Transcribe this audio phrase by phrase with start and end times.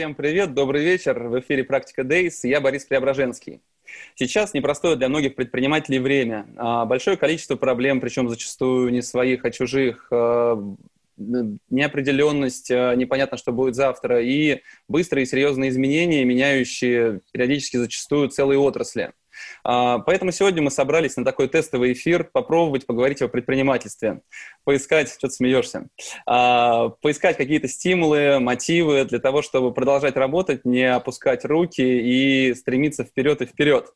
[0.00, 1.28] Всем привет, добрый вечер.
[1.28, 2.30] В эфире «Практика Days».
[2.44, 3.60] Я Борис Преображенский.
[4.14, 6.46] Сейчас непростое для многих предпринимателей время.
[6.56, 10.08] А, большое количество проблем, причем зачастую не своих, а чужих.
[10.10, 10.58] А,
[11.18, 14.22] неопределенность, а, непонятно, что будет завтра.
[14.22, 19.12] И быстрые и серьезные изменения, меняющие периодически зачастую целые отрасли.
[19.64, 24.20] А, поэтому сегодня мы собрались на такой тестовый эфир, попробовать поговорить о предпринимательстве,
[24.64, 25.88] поискать, что ты смеешься,
[26.26, 33.04] а, поискать какие-то стимулы, мотивы для того, чтобы продолжать работать, не опускать руки и стремиться
[33.04, 33.92] вперед и вперед.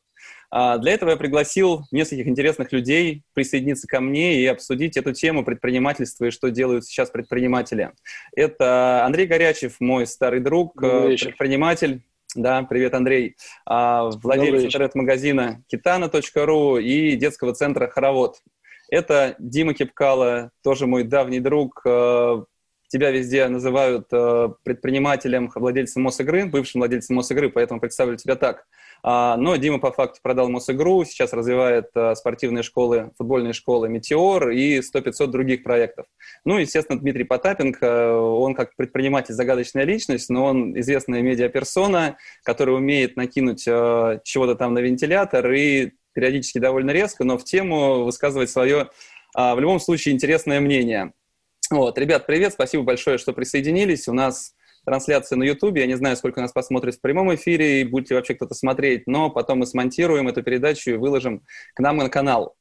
[0.51, 5.43] А, для этого я пригласил нескольких интересных людей присоединиться ко мне и обсудить эту тему
[5.43, 7.91] предпринимательства и что делают сейчас предприниматели.
[8.35, 12.03] Это Андрей Горячев, мой старый друг, предприниматель,
[12.35, 13.35] да, привет, Андрей.
[13.65, 18.41] А, владелец интернет-магазина kitana.ru и детского центра «Хоровод».
[18.89, 21.81] Это Дима Кипкала, тоже мой давний друг.
[21.87, 22.43] А,
[22.89, 28.65] тебя везде называют а, предпринимателем, владельцем Мосигры, бывшим владельцем Мосигры, поэтому представлю тебя так–
[29.05, 34.79] но Дима по факту продал Мосигру, сейчас развивает а, спортивные школы, футбольные школы «Метеор» и
[34.79, 36.07] 100-500 других проектов.
[36.43, 43.15] Ну, естественно, Дмитрий Потапенко, он как предприниматель загадочная личность, но он известная медиаперсона, которая умеет
[43.15, 48.89] накинуть а, чего-то там на вентилятор и периодически довольно резко, но в тему высказывать свое,
[49.35, 51.11] в любом случае, интересное мнение.
[51.69, 54.07] Вот, ребят, привет, спасибо большое, что присоединились.
[54.07, 55.77] У нас трансляция на YouTube.
[55.77, 59.29] Я не знаю, сколько нас посмотрит в прямом эфире, и будете вообще кто-то смотреть, но
[59.29, 61.43] потом мы смонтируем эту передачу и выложим
[61.73, 62.55] к нам на канал.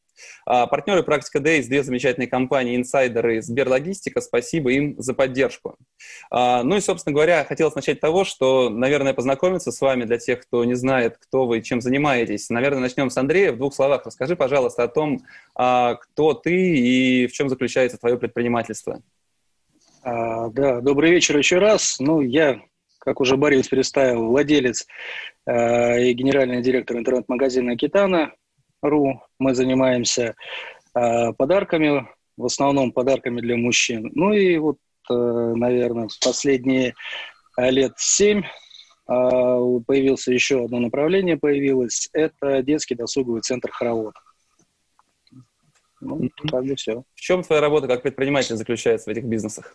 [0.46, 4.20] А, партнеры «Практика Days»– две замечательные компании, инсайдеры Сберлогистика.
[4.20, 5.76] Спасибо им за поддержку.
[6.30, 10.18] А, ну и, собственно говоря, хотелось начать с того, что, наверное, познакомиться с вами для
[10.18, 12.50] тех, кто не знает, кто вы, чем занимаетесь.
[12.50, 13.52] Наверное, начнем с Андрея.
[13.52, 15.20] В двух словах расскажи, пожалуйста, о том,
[15.54, 19.02] а, кто ты и в чем заключается твое предпринимательство.
[20.04, 21.96] А, да, добрый вечер еще раз.
[21.98, 22.60] Ну, я,
[22.98, 24.86] как уже Борис представил, владелец
[25.46, 29.22] э, и генеральный директор интернет-магазина Китана.ру.
[29.38, 30.34] Мы занимаемся
[30.94, 32.06] э, подарками,
[32.36, 34.10] в основном подарками для мужчин.
[34.14, 34.76] Ну и вот,
[35.10, 36.94] э, наверное, в последние
[37.56, 38.46] лет семь э,
[39.06, 42.10] появился еще одно направление появилось.
[42.12, 44.12] Это детский досуговый центр «Хоровод».
[46.02, 47.04] Ну, как бы все.
[47.14, 49.74] В чем твоя работа как предприниматель заключается в этих бизнесах?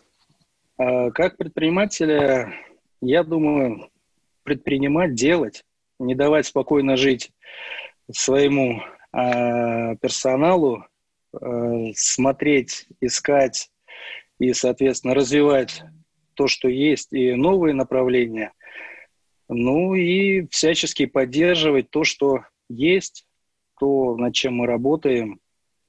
[0.80, 2.54] А, как предпринимателя,
[3.02, 3.90] я думаю,
[4.44, 5.62] предпринимать, делать,
[5.98, 7.32] не давать спокойно жить
[8.10, 8.80] своему
[9.12, 10.86] э, персоналу,
[11.38, 13.70] э, смотреть, искать
[14.38, 15.82] и, соответственно, развивать
[16.32, 18.54] то, что есть, и новые направления.
[19.50, 23.26] Ну и всячески поддерживать то, что есть,
[23.78, 25.40] то, над чем мы работаем,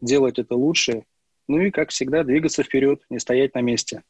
[0.02, 1.06] делать это лучше.
[1.48, 4.04] Ну и, как всегда, двигаться вперед, не стоять на месте.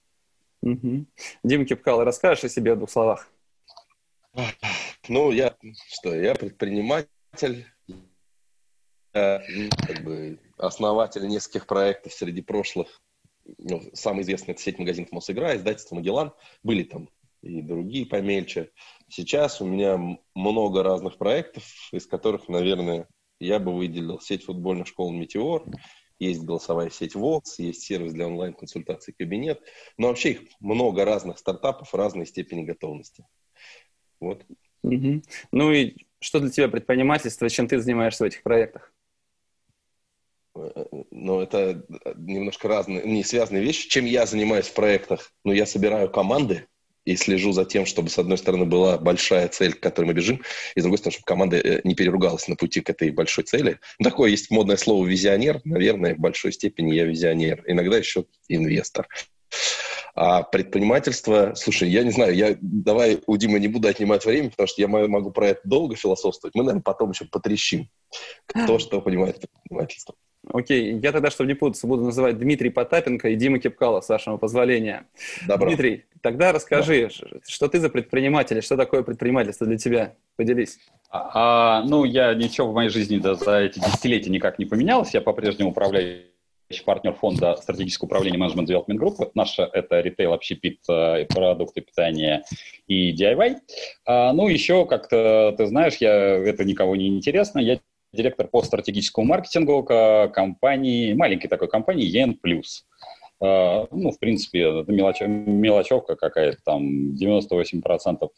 [0.61, 1.05] Угу.
[1.43, 3.27] Дим Кипкал, расскажешь о себе в двух словах?
[5.07, 5.55] Ну, я
[5.89, 7.65] что, я предприниматель,
[9.13, 13.01] я, ну, как бы основатель нескольких проектов среди прошлых.
[13.57, 16.31] Ну, самый известный это сеть магазинов Мосигра, издательство Магеллан.
[16.63, 17.09] Были там
[17.41, 18.69] и другие помельче.
[19.09, 19.99] Сейчас у меня
[20.35, 23.07] много разных проектов, из которых, наверное,
[23.39, 25.65] я бы выделил сеть футбольных школ «Метеор»,
[26.25, 29.61] есть голосовая сеть ВОКС, есть сервис для онлайн-консультаций «Кабинет».
[29.97, 33.25] Но вообще их много разных стартапов разной степени готовности.
[34.19, 34.45] Вот.
[34.83, 35.21] Угу.
[35.51, 38.93] Ну и что для тебя предпринимательство, чем ты занимаешься в этих проектах?
[40.53, 41.85] Ну, это
[42.17, 43.87] немножко разные, не связанные вещи.
[43.87, 45.33] Чем я занимаюсь в проектах?
[45.43, 46.67] Ну, я собираю команды,
[47.05, 50.41] и слежу за тем, чтобы, с одной стороны, была большая цель, к которой мы бежим,
[50.75, 53.79] и, с другой стороны, чтобы команда э, не переругалась на пути к этой большой цели.
[53.99, 55.61] Ну, такое есть модное слово «визионер».
[55.63, 57.63] Наверное, в большой степени я визионер.
[57.67, 59.07] Иногда еще инвестор.
[60.13, 64.67] А предпринимательство, слушай, я не знаю, я давай у Димы не буду отнимать время, потому
[64.67, 66.53] что я могу про это долго философствовать.
[66.53, 67.89] Мы, наверное, потом еще потрещим,
[68.45, 70.15] кто что понимает предпринимательство.
[70.49, 74.37] Окей, я тогда, чтобы не путаться, буду называть Дмитрий Потапенко и Дима Кипкала, с вашего
[74.37, 75.05] позволения.
[75.47, 75.67] Добро.
[75.67, 77.39] Дмитрий, тогда расскажи, да.
[77.47, 80.15] что ты за предприниматель, что такое предпринимательство для тебя?
[80.37, 80.79] Поделись.
[81.09, 85.13] А, а, ну, я ничего в моей жизни да, за эти десятилетия никак не поменялось.
[85.13, 86.23] Я по-прежнему управляю
[86.85, 89.31] партнер фонда стратегического управления менеджмент Development Group.
[89.35, 92.43] Наша это ритейл, общепит, э, продукты питания
[92.87, 93.57] и DIY.
[94.05, 97.79] А, ну, еще, как -то, ты знаешь, я, это никого не интересно, я
[98.13, 102.37] директор по стратегическому маркетингу компании, маленькой такой компании EN+.
[103.41, 108.29] А, ну, в принципе, это мелоч, мелочевка какая-то, там 98%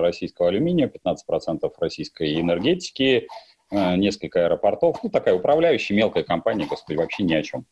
[0.00, 3.28] российского алюминия, 15% российской энергетики,
[3.70, 7.66] а, несколько аэропортов, ну, такая управляющая мелкая компания, господи, вообще ни о чем.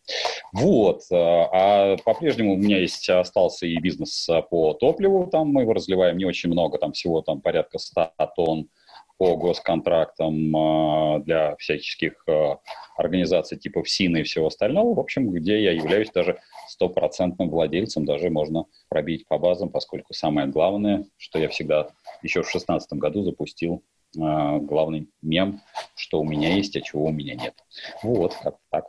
[0.52, 5.72] Вот, а, а по-прежнему у меня есть, остался и бизнес по топливу, там мы его
[5.72, 8.68] разливаем не очень много, там всего там порядка 100 тонн,
[9.18, 12.58] по госконтрактам а, для всяческих а,
[12.96, 18.30] организаций типа ФСИНа и всего остального, в общем, где я являюсь даже стопроцентным владельцем, даже
[18.30, 21.88] можно пробить по базам, поскольку самое главное, что я всегда
[22.22, 23.82] еще в шестнадцатом году запустил
[24.18, 25.60] а, главный мем,
[25.94, 27.54] что у меня есть, а чего у меня нет.
[28.02, 28.86] Вот, как так.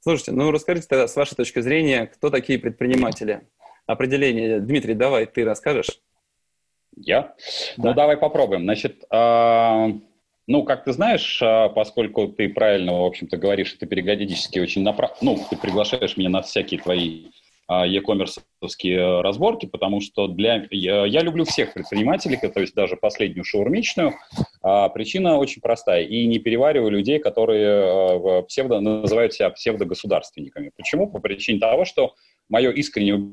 [0.00, 3.46] Слушайте, ну расскажите тогда с вашей точки зрения, кто такие предприниматели?
[3.86, 6.00] Определение, Дмитрий, давай ты расскажешь.
[6.96, 7.34] Я?
[7.76, 7.88] Ну, да.
[7.90, 8.62] Ну, давай попробуем.
[8.62, 9.92] Значит, э,
[10.46, 15.16] ну, как ты знаешь, э, поскольку ты правильно, в общем-то, говоришь, ты периодически очень направ...
[15.22, 17.26] Ну, ты приглашаешь меня на всякие твои
[17.72, 18.40] а, e-commerce
[19.22, 20.66] разборки, потому что для...
[20.70, 24.14] я, я люблю всех предпринимателей, то есть даже последнюю шаурмичную.
[24.62, 26.02] А, причина очень простая.
[26.02, 28.80] И не перевариваю людей, которые а, псевдо...
[28.80, 30.72] называют себя псевдогосударственниками.
[30.76, 31.08] Почему?
[31.08, 32.14] По причине того, что
[32.48, 33.32] мое искреннее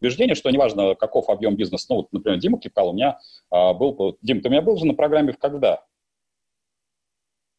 [0.00, 3.18] убеждение, что неважно, каков объем бизнеса, ну, вот, например, Дима Кипкал у меня
[3.50, 5.82] а, был, Дим, ты у меня был же на программе в когда?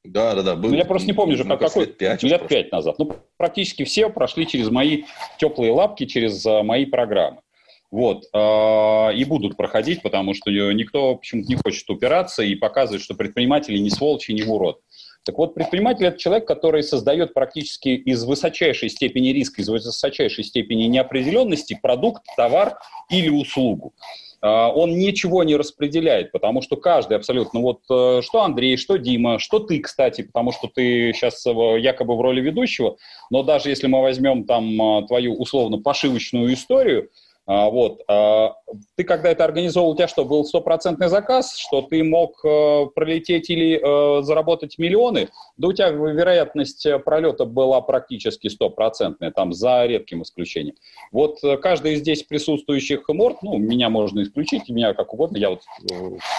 [0.04, 0.56] Да, да, да.
[0.56, 2.98] Был, ну, я просто не помню же, как, какой, лет пять, лет пять назад.
[2.98, 5.04] Ну, практически все прошли через мои
[5.38, 7.42] теплые лапки, через а, мои программы.
[7.90, 13.16] Вот, э, и будут проходить, потому что никто почему-то не хочет упираться и показывать, что
[13.16, 14.82] предприниматели не сволочи, не урод.
[15.28, 20.84] Так вот, предприниматель– это человек, который создает практически из высочайшей степени риска, из высочайшей степени
[20.84, 22.80] неопределенности продукт, товар
[23.10, 23.94] или услугу.
[24.42, 29.38] А, он ничего не распределяет, потому что каждый абсолютно, вот э, что Андрей, что Дима,
[29.38, 32.96] что ты, кстати, потому что ты сейчас якобы в роли ведущего,
[33.30, 37.10] но даже если мы возьмем там а, твою условно пошивочную историю,
[37.48, 38.02] а, вот.
[38.10, 38.56] А,
[38.96, 43.50] ты когда это организовал, у тебя что, был стопроцентный заказ, что ты мог э, пролететь
[43.50, 45.30] или э, заработать миллионы?
[45.56, 50.76] Да у тебя вероятность пролета была практически стопроцентная, там за редким исключением.
[51.14, 55.50] Вот э, каждый из здесь присутствующих морд, ну, меня можно исключить, меня как угодно, я
[55.50, 55.62] вот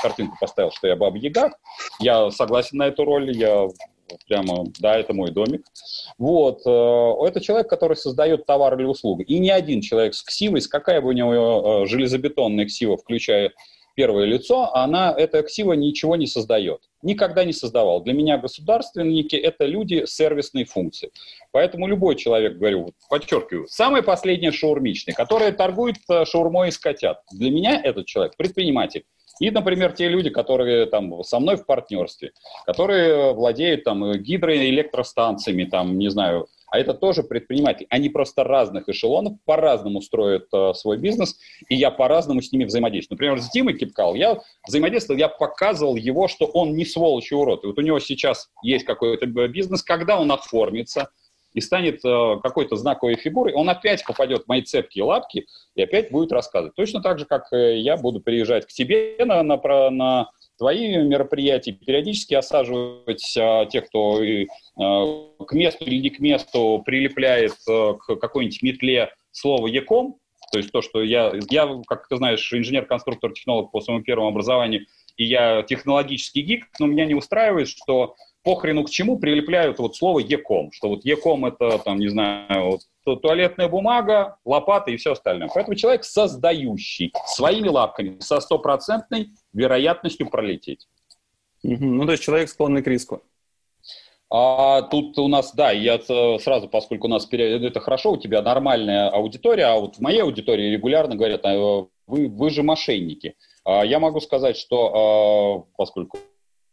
[0.03, 1.53] картинку поставил, что я Баба Яга,
[2.01, 3.69] я согласен на эту роль, я
[4.27, 5.65] прямо, да, это мой домик.
[6.19, 9.23] Вот, э, это человек, который создает товар или услугу.
[9.23, 13.53] И не один человек с ксивой, с какая бы у него э, железобетонная ксива, включая
[13.99, 16.83] первое лицо, она, эта ксива ничего не создает.
[17.03, 18.01] Никогда не создавал.
[18.01, 21.11] Для меня государственники– это люди сервисной функции.
[21.51, 27.23] Поэтому любой человек, говорю, подчеркиваю, самый последний шаурмичный, который торгует э, шаурмой из котят.
[27.33, 29.03] Для меня этот человек предприниматель.
[29.40, 32.32] И, например, те люди, которые там со мной в партнерстве,
[32.67, 37.87] которые владеют там гидроэлектростанциями, там, не знаю, а это тоже предприниматели.
[37.90, 41.38] Они просто разных эшелонов по-разному строят э, свой бизнес,
[41.69, 43.17] и я по-разному с ними взаимодействую.
[43.17, 47.64] Например, с Димой Кипкал я взаимодействовал, я показывал его, что он не сволочь и урод.
[47.64, 51.11] И вот у него сейчас есть какой-то бизнес, когда он оформится,
[51.55, 56.11] и станет э, какой-то знаковой фигурой, он опять попадет в мои цепкие лапки и опять
[56.11, 56.75] будет рассказывать.
[56.75, 61.73] Точно так же, как э, я буду приезжать к тебе на, на, на твои мероприятия,
[61.73, 64.47] периодически осаживать э, тех, кто э,
[65.47, 70.19] к месту или не к месту прилепляет э, к какой-нибудь метле слово «яком»,
[70.50, 74.87] то есть то, что я, я, как ты знаешь, инженер-конструктор, технолог по своему первому образованию,
[75.17, 78.14] и я технологический гик, но меня не устраивает, что
[78.49, 83.21] похрену к чему прилепляют вот слово «еком», что вот «еком»— это, там, не знаю, вот,
[83.21, 85.50] туалетная бумага, лопата и все остальное.
[85.52, 90.88] Поэтому человек создающий своими лапками со стопроцентной вероятностью пролететь.
[91.62, 93.23] Ну, то есть человек склонный к риску.
[94.31, 99.11] А тут у нас, да, я сразу, поскольку у нас это хорошо, у тебя нормальная
[99.11, 103.35] аудитория, а вот в моей аудитории регулярно говорят, «А, вы, вы же мошенники.
[103.67, 106.19] А я могу сказать, что а, поскольку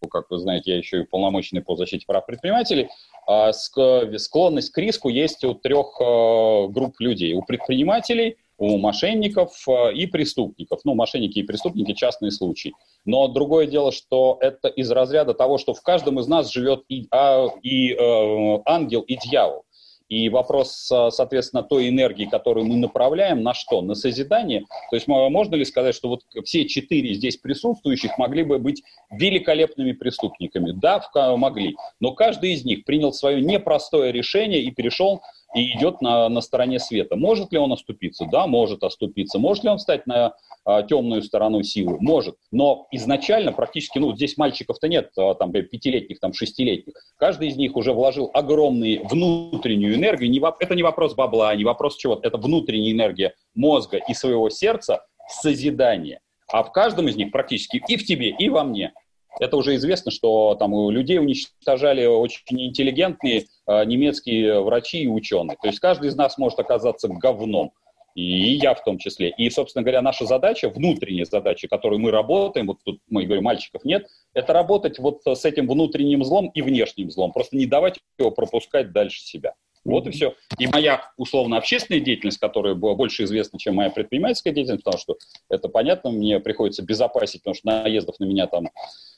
[0.10, 2.90] как вы знаете, я еще и полномоченный по защите прав предпринимателей,
[3.28, 7.34] а склонность к риску есть у трех э, групп людей.
[7.34, 10.82] У предпринимателей, у мошенников э, и преступников.
[10.84, 12.74] Ну, мошенники и преступники– частные случаи.
[13.04, 17.08] Но другое дело, что это из разряда того, что в каждом из нас живет и,
[17.12, 19.66] а, и э, ангел, и дьявол.
[20.08, 20.72] И вопрос,
[21.10, 23.82] соответственно, той энергии, которую мы направляем, на что?
[23.82, 24.66] На созидание.
[24.92, 29.94] То есть можно ли сказать, что вот все четыре здесь присутствующих могли бы быть великолепными
[29.94, 30.72] преступниками?
[30.72, 31.04] Да,
[31.36, 31.76] могли.
[32.00, 35.22] Но каждый из них принял свое непростое решение и перешел
[35.56, 37.16] и идет на, на стороне света.
[37.16, 38.26] Может ли он оступиться?
[38.30, 39.40] Да, может оступиться.
[39.40, 40.36] Может ли он встать на
[40.66, 41.98] а, темную сторону силы?
[42.02, 42.36] Может.
[42.52, 46.96] Но изначально практически, ну, здесь мальчиков-то нет, а, там, пятилетних, там, шестилетних.
[47.18, 50.30] Каждый из них уже вложил огромную внутреннюю энергию.
[50.30, 55.06] Не, это не вопрос бабла, не вопрос чего это внутренняя энергия мозга и своего сердца
[55.30, 56.20] в созидание.
[56.52, 58.92] А в каждом из них практически и в тебе, и во мне
[59.40, 65.58] это уже известно, что там людей уничтожали очень интеллигентные немецкие врачи и ученые.
[65.62, 67.72] То есть каждый из нас может оказаться говном.
[68.16, 69.30] И я в том числе.
[69.32, 73.84] И, собственно говоря, наша задача, внутренняя задача, которой мы работаем, вот тут мы говорим, мальчиков
[73.84, 77.34] нет, это работать вот с этим внутренним злом и внешним злом.
[77.34, 79.54] Просто не давать его пропускать дальше себя.
[79.84, 80.34] Вот и все.
[80.58, 85.18] И моя условно-общественная деятельность, которая была больше известна, чем моя предпринимательская деятельность, потому что
[85.50, 88.70] это понятно, мне приходится безопасить, потому что наездов на меня там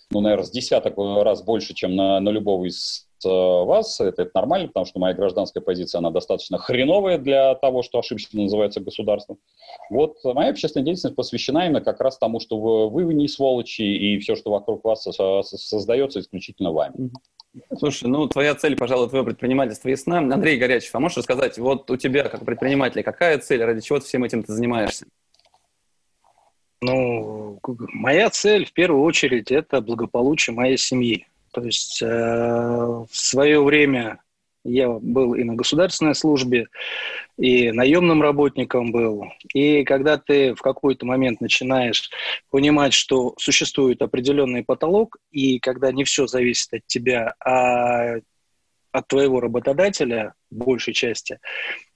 [0.09, 3.99] ну, наверное, с десяток раз больше, чем на, на любого из э, вас.
[3.99, 8.41] Это, это нормально, потому что моя гражданская позиция, она достаточно хреновая для того, что ошибочно
[8.41, 9.37] называется государством.
[9.89, 14.19] Вот моя общественная деятельность посвящена именно как раз тому, что вы, вы не сволочи, и
[14.19, 17.11] все, что вокруг вас создается исключительно вами.
[17.77, 20.19] Слушай, ну твоя цель, пожалуй, твое предпринимательство ясна.
[20.19, 24.05] Андрей Горячев, а можешь рассказать, вот у тебя, как предпринимателя, какая цель, ради чего ты
[24.05, 25.05] всем этим ты занимаешься?
[26.81, 27.59] Ну,
[27.93, 31.25] моя цель в первую очередь это благополучие моей семьи.
[31.51, 34.21] То есть э, в свое время
[34.67, 36.67] я был и на государственной службе,
[37.37, 39.23] и наемным работником был.
[39.53, 42.09] И когда ты в какой-то момент начинаешь
[42.49, 48.17] понимать, что существует определенный потолок, и когда не все зависит от тебя, а
[48.91, 51.39] от твоего работодателя в большей части,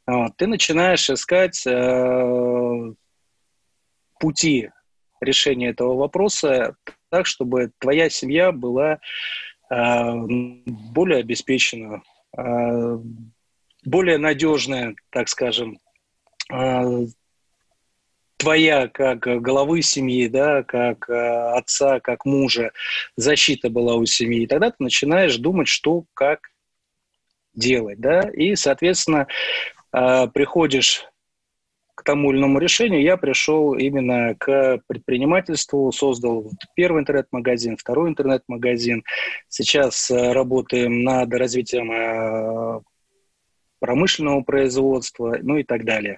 [0.07, 2.93] вот, ты начинаешь искать э,
[4.19, 4.69] пути
[5.19, 6.75] решения этого вопроса
[7.11, 8.99] так, чтобы твоя семья была
[9.69, 10.13] э,
[10.65, 12.01] более обеспечена,
[12.37, 12.97] э,
[13.83, 15.77] более надежная, так скажем,
[16.51, 17.05] э,
[18.37, 21.13] твоя как головы семьи, да, как э,
[21.57, 22.71] отца, как мужа,
[23.17, 24.43] защита была у семьи.
[24.43, 26.39] И тогда ты начинаешь думать, что, как
[27.53, 29.27] делать, да, и, соответственно,
[29.93, 31.05] э, приходишь
[32.01, 39.03] к тому или иному решению, я пришел именно к предпринимательству, создал первый интернет-магазин, второй интернет-магазин.
[39.47, 42.81] Сейчас э, работаем над развитием э,
[43.77, 46.17] промышленного производства, ну и так далее.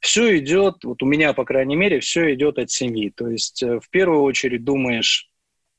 [0.00, 3.12] Все идет, вот у меня, по крайней мере, все идет от семьи.
[3.14, 5.30] То есть э, в первую очередь думаешь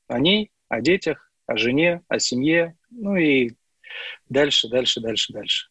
[0.08, 3.50] о ней, о детях, о жене, о семье, ну и
[4.30, 5.66] дальше, дальше, дальше, дальше.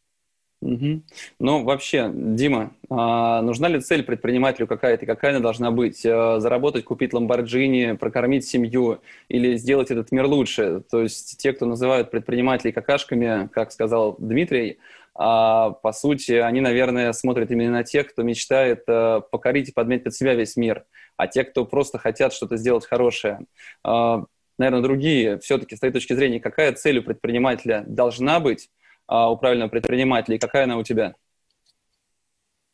[0.63, 1.01] Угу.
[1.39, 6.05] Ну, вообще, Дима, а нужна ли цель предпринимателю какая-то, какая она должна быть?
[6.05, 10.82] А, заработать, купить Ламборджини, прокормить семью или сделать этот мир лучше?
[10.89, 14.77] То есть те, кто называют предпринимателей какашками, как сказал Дмитрий,
[15.15, 20.05] а, по сути, они, наверное, смотрят именно на тех, кто мечтает а, покорить и подметить
[20.05, 20.86] под себя весь мир,
[21.17, 23.41] а те, кто просто хотят что-то сделать хорошее.
[23.84, 24.24] А,
[24.58, 25.39] наверное, другие.
[25.39, 28.70] Все-таки с твоей точки зрения, какая цель у предпринимателя должна быть,
[29.13, 31.13] а, у правильного предпринимателя, и какая она у тебя?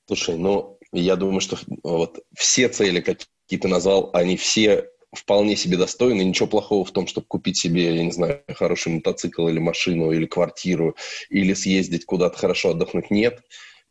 [0.08, 5.76] Слушай, ну, я думаю, что вот все цели, какие ты назвал, они все вполне себе
[5.76, 6.22] достойны.
[6.22, 10.26] Ничего плохого в том, чтобы купить себе, я не знаю, хороший мотоцикл или машину, или
[10.26, 10.96] квартиру,
[11.30, 13.12] или съездить куда-то хорошо отдохнуть.
[13.12, 13.42] Нет.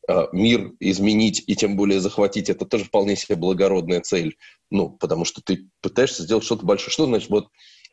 [0.08, 4.38] А, мир изменить и тем более захватить, это тоже вполне себе благородная цель.
[4.70, 6.92] Ну, потому что ты пытаешься сделать что-то большое.
[6.92, 7.48] Что значит, вот,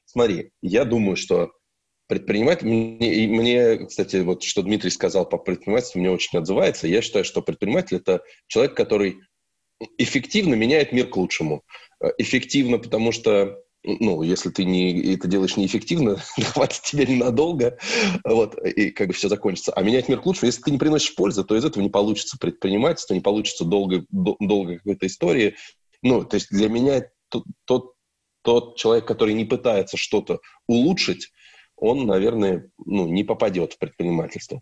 [0.06, 1.52] смотри, я думаю, что
[2.08, 6.88] предприниматель, мне, мне, кстати, вот что Дмитрий сказал по предпринимательству, мне очень отзывается.
[6.88, 9.20] Я считаю, что предприниматель– это человек, который
[9.98, 11.64] эффективно меняет мир к лучшему.
[12.02, 16.18] Э, эффективно, потому что ну, если ты не, это делаешь неэффективно,
[16.54, 17.78] хватит тебя ненадолго,
[18.24, 19.74] вот, и как бы все закончится.
[19.74, 22.38] А менять мир к лучшему, если ты не приносишь пользы, то из этого не получится
[22.40, 25.56] предпринимательство, не получится долго, долго какой-то истории.
[26.02, 27.94] Ну, то есть для меня тот, тот,
[28.42, 31.32] тот человек, который не пытается что-то улучшить,
[31.78, 34.62] он, наверное, ну, не попадет в предпринимательство.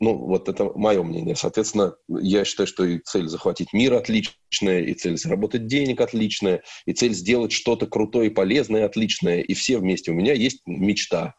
[0.00, 1.36] Ну, вот это мое мнение.
[1.36, 6.92] Соответственно, я считаю, что и цель захватить мир отличная, и цель заработать денег отличная, и
[6.92, 10.10] цель сделать что-то крутое и полезное отличное, и все вместе.
[10.10, 11.34] У меня есть мечта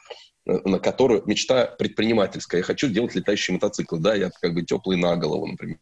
[0.66, 2.60] на которую мечта предпринимательская.
[2.60, 4.00] Я хочу делать летающие мотоциклы.
[4.00, 5.80] Да, я как бы теплый на голову, например.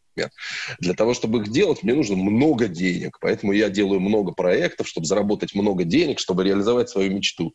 [0.79, 3.17] Для того, чтобы их делать, мне нужно много денег.
[3.21, 7.53] Поэтому я делаю много проектов, чтобы заработать много денег, чтобы реализовать свою мечту.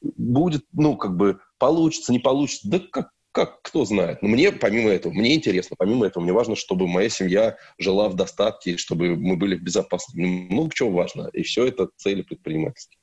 [0.00, 2.68] Будет, ну, как бы, получится, не получится.
[2.68, 4.22] Да как, как, кто знает.
[4.22, 8.14] Но мне, помимо этого, мне интересно, помимо этого, мне важно, чтобы моя семья жила в
[8.14, 10.18] достатке, чтобы мы были в безопасности.
[10.18, 11.28] Много чего важно.
[11.32, 12.98] И все это цели предпринимательства.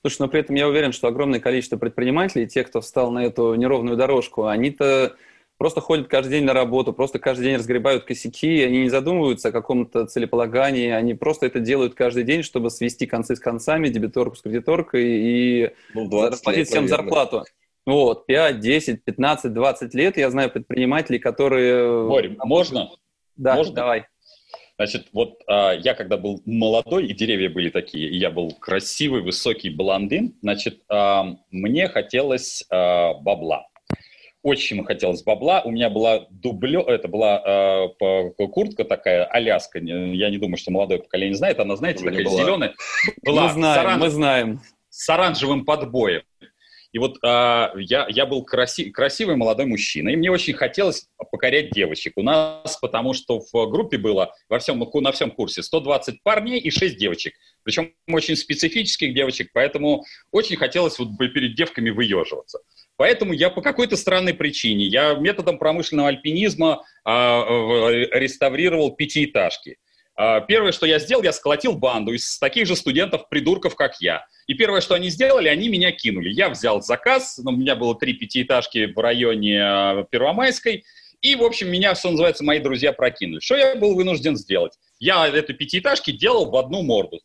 [0.00, 3.54] Слушай, но при этом я уверен, что огромное количество предпринимателей, те, кто встал на эту
[3.54, 5.16] неровную дорожку, они-то
[5.58, 9.52] просто ходят каждый день на работу, просто каждый день разгребают косяки, они не задумываются о
[9.52, 14.42] каком-то целеполагании, они просто это делают каждый день, чтобы свести концы с концами, дебиторку с
[14.42, 17.44] кредиторкой и ну, заплатить всем зарплату.
[17.84, 22.06] Вот, 5, 10, 15, 20 лет я знаю предпринимателей, которые...
[22.06, 22.90] Борь, можно?
[23.36, 23.74] Да, можно?
[23.74, 24.06] давай.
[24.78, 29.22] Значит, вот а, я когда был молодой, и деревья были такие, и я был красивый,
[29.22, 33.66] высокий блондин, значит, а, мне хотелось а, бабла.
[34.42, 35.62] Очень хотелось бабла.
[35.62, 39.80] У меня была дублё, это была э, куртка такая, Аляска.
[39.80, 41.58] Я не думаю, что молодое поколение знает.
[41.58, 42.44] Она, знаете, такая была.
[42.44, 42.74] зеленая.
[43.24, 43.98] Была мы знаем, оран...
[43.98, 44.60] мы знаем.
[44.90, 46.22] С оранжевым подбоем.
[46.92, 51.70] И вот а, я, я был краси, красивый молодой мужчина, и мне очень хотелось покорять
[51.70, 52.14] девочек.
[52.16, 56.70] У нас, потому что в группе было во всем, на всем курсе 120 парней и
[56.70, 57.34] 6 девочек.
[57.62, 62.60] Причем очень специфических девочек, поэтому очень хотелось вот перед девками выеживаться.
[62.96, 67.44] Поэтому я по какой-то странной причине, я методом промышленного альпинизма а,
[68.12, 69.76] реставрировал пятиэтажки.
[70.18, 74.26] А, первое, что я сделал, я сколотил банду из таких же студентов-придурков, как я.
[74.48, 76.30] И первое, что они сделали, они меня кинули.
[76.30, 80.84] Я взял заказ, у меня было три пятиэтажки в районе а, Первомайской,
[81.20, 83.40] и, в общем, меня, что называется, мои друзья прокинули.
[83.40, 84.74] Что я был вынужден сделать?
[85.00, 87.20] Я эту пятиэтажки делал в одну морду.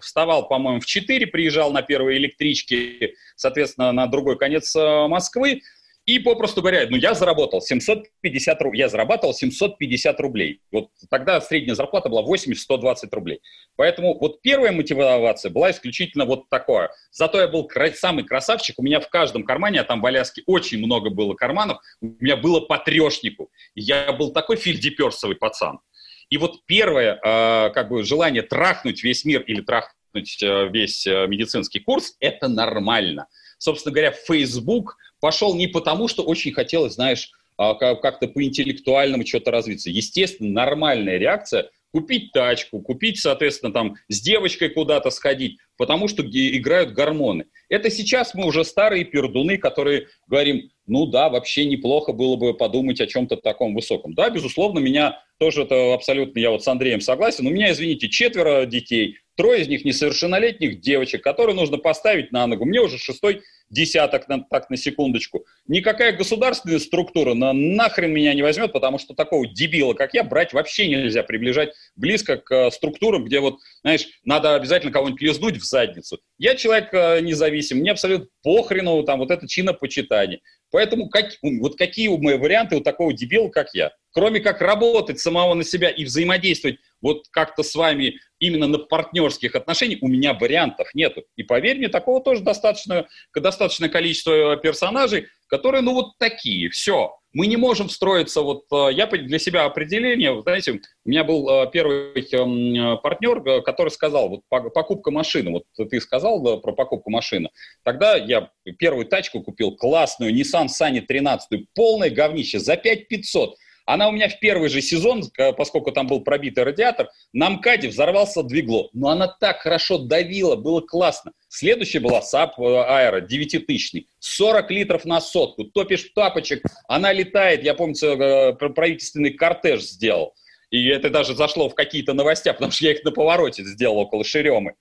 [0.00, 5.62] Вставал, по-моему, в 4, приезжал на первой электричке, соответственно, на другой конец а, Москвы,
[6.06, 8.78] и, попросту говоря, ну, я заработал 750 рублей.
[8.78, 10.60] Я зарабатывал 750 рублей.
[10.70, 13.40] Вот тогда средняя зарплата была 80-120 рублей.
[13.74, 16.90] Поэтому вот первая мотивация была исключительно вот такое.
[17.10, 18.78] Зато я был самый красавчик.
[18.78, 22.36] У меня в каждом кармане, а там в Аляске очень много было карманов, у меня
[22.36, 23.50] было по трешнику.
[23.74, 25.80] Я был такой фильдеперсовый пацан.
[26.28, 31.26] И вот первое, э, как бы, желание трахнуть весь мир или трахнуть э, весь э,
[31.26, 33.26] медицинский курс, это нормально.
[33.58, 39.90] Собственно говоря, Facebook пошел не потому, что очень хотелось, знаешь, а, как-то по-интеллектуальному что-то развиться.
[39.90, 46.92] Естественно, нормальная реакция купить тачку, купить, соответственно, там с девочкой куда-то сходить, потому что играют
[46.92, 47.46] гормоны.
[47.70, 53.00] Это сейчас мы уже старые пердуны, которые говорим, ну да, вообще неплохо было бы подумать
[53.00, 54.12] о чем-то таком высоком.
[54.12, 58.66] Да, безусловно, меня тоже это абсолютно, я вот с Андреем согласен, у меня, извините, четверо
[58.66, 62.64] детей, трое из них несовершеннолетних девочек, которые нужно поставить на ногу.
[62.64, 65.44] Мне уже шестой десяток, на, так на секундочку.
[65.66, 70.52] Никакая государственная структура на, нахрен меня не возьмет, потому что такого дебила, как я, брать
[70.52, 75.64] вообще нельзя, приближать близко к э, структурам, где вот, знаешь, надо обязательно кого-нибудь лизнуть в
[75.64, 76.20] задницу.
[76.38, 80.40] Я человек э, независим, мне абсолютно похрену там вот это чинопочитание.
[80.70, 83.92] Поэтому как, вот какие у мои варианты у такого дебила, как я?
[84.12, 89.54] Кроме как работать самого на себя и взаимодействовать вот как-то с вами именно на партнерских
[89.54, 91.24] отношениях, у меня вариантов нету.
[91.36, 97.16] И поверь мне, такого тоже достаточно, достаточное количество персонажей, которые, ну, вот такие, все.
[97.32, 101.70] Мы не можем встроиться, вот э, я для себя определение, знаете, у меня был э,
[101.70, 107.50] первый эм, партнер, э, который сказал, вот покупка машины, вот ты сказал про покупку машины,
[107.84, 113.56] тогда я первую тачку купил, классную, Nissan Sunny 13, полное говнище, за 5500,
[113.86, 115.22] она у меня в первый же сезон,
[115.56, 118.90] поскольку там был пробитый радиатор, на МКАДе взорвался двигло.
[118.92, 121.32] Но она так хорошо давила, было классно.
[121.48, 125.64] Следующая была Saab Aero, 9000 40 литров на сотку.
[125.64, 127.62] Топишь тапочек, она летает.
[127.62, 130.34] Я помню, э, правительственный кортеж сделал.
[130.70, 134.24] И это даже зашло в какие-то новости, потому что я их на повороте сделал около
[134.24, 134.74] Шеремы.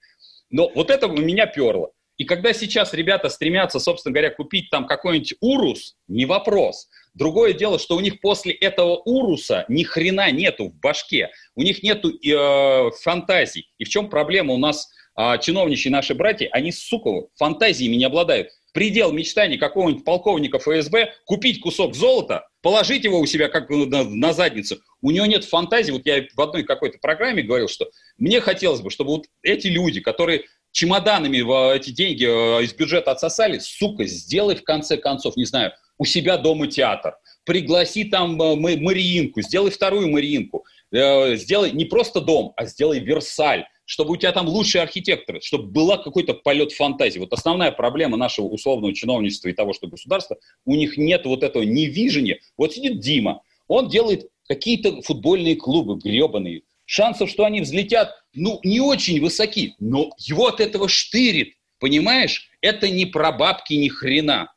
[0.50, 1.92] Но вот это у меня перло.
[2.18, 6.88] И когда сейчас ребята стремятся, собственно говоря, купить там какой-нибудь Урус, не вопрос.
[7.16, 11.82] Другое дело, что у них после этого уруса ни хрена нету в башке, у них
[11.82, 13.70] нету э, фантазий.
[13.78, 18.50] И в чем проблема у нас э, чиновничьи наши братья, они, сука, фантазиями не обладают.
[18.74, 24.34] Предел мечтаний какого-нибудь полковника ФСБ купить кусок золота, положить его у себя как на, на
[24.34, 24.80] задницу.
[25.02, 25.94] У него нет фантазии.
[25.94, 30.02] Вот я в одной какой-то программе говорил, что мне хотелось бы, чтобы вот эти люди,
[30.02, 31.38] которые чемоданами
[31.74, 36.38] эти деньги э, из бюджета отсосали, сука, сделай в конце концов, не знаю, у себя
[36.38, 42.66] дома театр, пригласи там э, Мариинку, сделай вторую Мариинку, э, сделай не просто дом, а
[42.66, 47.20] сделай Версаль, чтобы у тебя там лучшие архитекторы, чтобы была какой-то полет фантазии.
[47.20, 51.64] Вот основная проблема нашего условного чиновничества и того, что государство, у них нет вот этого
[51.64, 52.40] невижения.
[52.58, 58.80] Вот сидит Дима, он делает какие-то футбольные клубы гребаные, шансов, что они взлетят, ну, не
[58.80, 62.50] очень высоки, но его от этого штырит, понимаешь?
[62.62, 64.52] Это не про бабки ни хрена.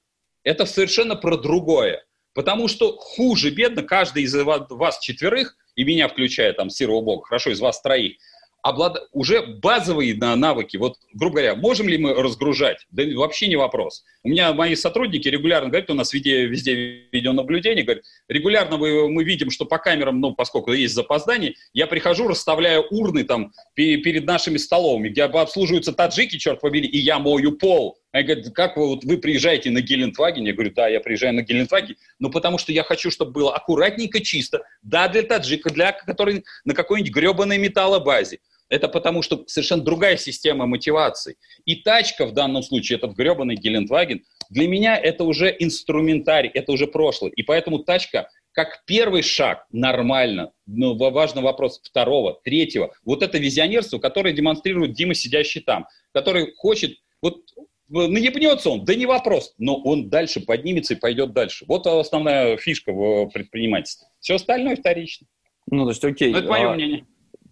[0.44, 2.04] Это совершенно про другое.
[2.34, 7.50] Потому что хуже бедно каждый из вас четверых, и меня включая там серого бога, хорошо,
[7.50, 8.16] из вас троих,
[8.62, 9.08] облад...
[9.12, 12.86] уже базовые навыки, вот, грубо говоря, можем ли мы разгружать?
[12.90, 14.04] Да вообще не вопрос.
[14.22, 19.24] У меня мои сотрудники регулярно говорят, у нас везде, везде видеонаблюдение, говорят, регулярно мы, мы
[19.24, 24.58] видим, что по камерам, ну, поскольку есть запоздание, я прихожу, расставляю урны там перед нашими
[24.58, 27.98] столовыми, где обслуживаются таджики, черт побери, и я мою пол.
[28.12, 30.44] Они говорят, как вы, вот, вы приезжаете на Гелендваген?
[30.44, 34.20] Я говорю, да, я приезжаю на Гелендваген, но потому что я хочу, чтобы было аккуратненько,
[34.20, 38.38] чисто, да, для таджика, для который на какой-нибудь гребаной металлобазе.
[38.70, 41.36] Это потому, что совершенно другая система мотивации.
[41.64, 46.86] И тачка в данном случае, этот гребаный Гелендваген, для меня это уже инструментарий, это уже
[46.86, 47.30] прошлое.
[47.32, 52.92] И поэтому тачка как первый шаг нормально, но важный вопрос второго, третьего.
[53.04, 57.42] Вот это визионерство, которое демонстрирует Дима, сидящий там, который хочет, вот
[57.88, 61.64] наебнется он, да не вопрос, но он дальше поднимется и пойдет дальше.
[61.66, 64.08] Вот основная фишка в предпринимательстве.
[64.20, 65.26] Все остальное вторично.
[65.70, 66.32] Ну, то есть, окей.
[66.32, 66.74] Но это мое а...
[66.74, 67.06] мнение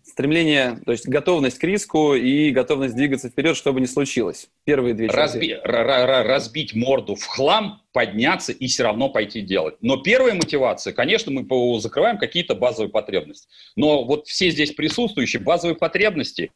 [0.06, 4.48] стремление, то есть готовность к риску и готовность двигаться вперед, что бы ни случилось.
[4.64, 9.74] Первые две Разби, разбить морду в хлам, подняться и все равно пойти делать.
[9.80, 13.48] Но первая мотивация, конечно, мы закрываем какие-то базовые потребности.
[13.74, 16.52] Но вот все здесь присутствующие базовые потребности,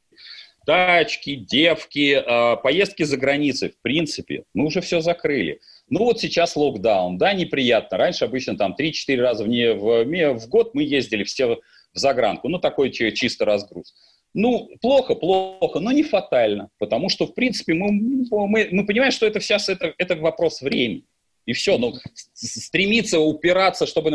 [0.66, 5.60] тачки, девки, а, поездки за границей, в принципе, мы уже все закрыли.
[5.88, 7.98] Ну вот сейчас локдаун, да, неприятно.
[7.98, 10.04] Раньше обычно там 3-4 раза в, не, в,
[10.38, 11.46] в год мы ездили все
[11.92, 12.48] в загранку.
[12.48, 13.94] Ну, такой чисто разгруз.
[14.32, 19.26] Ну, плохо, плохо, но не фатально, потому что, в принципе, мы, мы, мы понимаем, что
[19.26, 21.04] это сейчас это, это вопрос времени.
[21.46, 21.94] И все, но
[22.34, 24.10] стремиться упираться, чтобы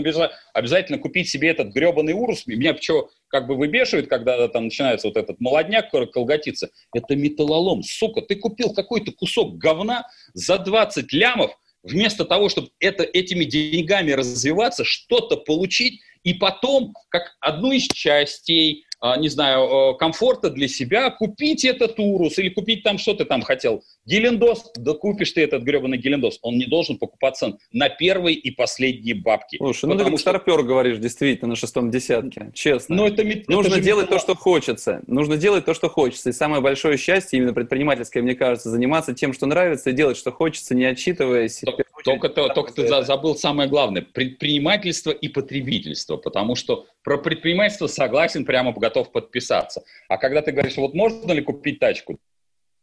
[0.54, 5.18] обязательно купить себе этот гребаный урус, меня что, как бы выбешивает, когда там начинается вот
[5.18, 7.84] этот молодняк колготиться, это металлолом.
[7.84, 11.52] Сука, ты купил какой-то кусок говна за 20 лямов,
[11.84, 18.86] вместо того, чтобы это, этими деньгами развиваться, что-то получить, и потом, как одну из частей,
[19.00, 23.44] а, не знаю, комфорта для себя, купить этот Урус или купить там, что ты там
[23.44, 26.40] хотел, Гелендос, да купишь ты этот гребаный Гелендос.
[26.42, 29.58] Он не должен покупаться на первые и последние бабки.
[29.58, 30.18] Слушай, ну ты как что...
[30.18, 32.96] старпер говоришь, действительно, на шестом десятке, честно.
[32.96, 34.20] Но это, Нужно это делать металл...
[34.20, 35.02] то, что хочется.
[35.08, 36.30] Нужно делать то, что хочется.
[36.30, 40.32] И самое большое счастье, именно предпринимательское, мне кажется, заниматься тем, что нравится, и делать, что
[40.32, 41.62] хочется, не отчитываясь.
[42.04, 44.04] Только, только, только ты забыл самое главное.
[44.04, 46.18] Предпринимательство и потребительство.
[46.18, 49.84] Потому что про предпринимательство согласен, прямо готов подписаться.
[50.08, 52.20] А когда ты говоришь, вот можно ли купить тачку?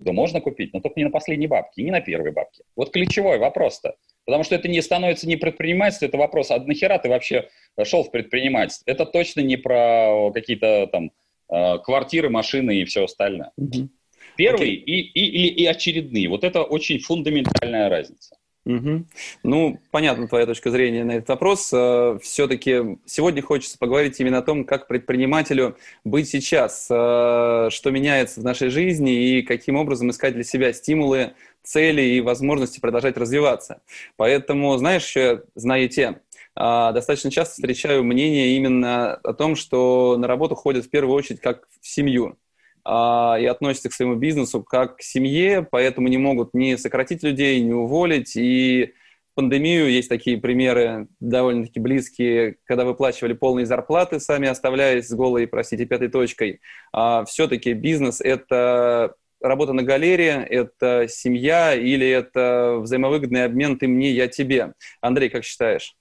[0.02, 2.62] Да можно купить, но только не на последние бабки, не на первые бабки.
[2.76, 3.96] Вот ключевой вопрос-то.
[4.24, 7.48] Потому что это не становится не предпринимательство, это вопрос, а нахера ты вообще
[7.84, 8.90] шел в предпринимательство?
[8.90, 11.12] Это точно не про какие-то там
[11.50, 13.50] э, квартиры, машины и все остальное.
[13.56, 13.88] Угу.
[14.36, 14.84] Первые okay.
[14.84, 16.28] и, и, и, и очередные.
[16.28, 18.36] Вот это очень фундаментальная разница.
[18.64, 19.04] Угу.
[19.42, 21.70] Ну, понятна твоя точка зрения на этот вопрос.
[21.72, 28.40] Э, Все-таки сегодня хочется поговорить именно о том, как предпринимателю быть сейчас, э, что меняется
[28.40, 31.32] в нашей жизни и каким образом искать для себя стимулы,
[31.64, 33.82] цели и возможности продолжать развиваться.
[34.16, 36.20] Поэтому, знаешь, еще знаете,
[36.54, 41.40] э, достаточно часто встречаю мнение именно о том, что на работу ходят в первую очередь
[41.40, 42.36] как в семью
[42.84, 47.60] а, и относятся к своему бизнесу как к семье, поэтому не могут ни сократить людей,
[47.60, 48.36] ни уволить.
[48.36, 48.94] И
[49.34, 55.86] пандемию есть такие примеры довольно-таки близкие, когда выплачивали полные зарплаты, сами оставляясь с голой, простите,
[55.86, 56.60] пятой точкой.
[56.92, 64.10] А, все-таки бизнес– это работа на галерее, это семья или это взаимовыгодный обмен «ты мне,
[64.10, 64.74] я тебе».
[65.00, 65.96] Андрей, как считаешь?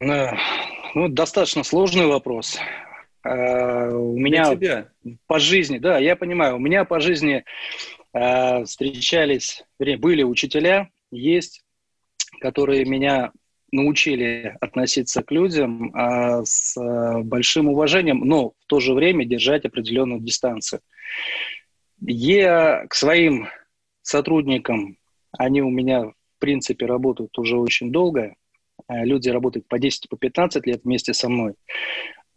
[0.00, 2.58] Ну, достаточно сложный вопрос.
[3.26, 4.88] Uh, у меня тебя.
[5.26, 7.44] по жизни, да, я понимаю, у меня по жизни
[8.16, 11.62] uh, встречались, вернее, были учителя, есть,
[12.40, 13.32] которые меня
[13.72, 16.74] научили относиться к людям uh, с
[17.22, 20.80] большим уважением, но в то же время держать определенную дистанцию.
[22.00, 23.48] Я к своим
[24.00, 24.96] сотрудникам,
[25.36, 28.34] они у меня, в принципе, работают уже очень долго,
[28.88, 31.54] люди работают по 10-15 по лет вместе со мной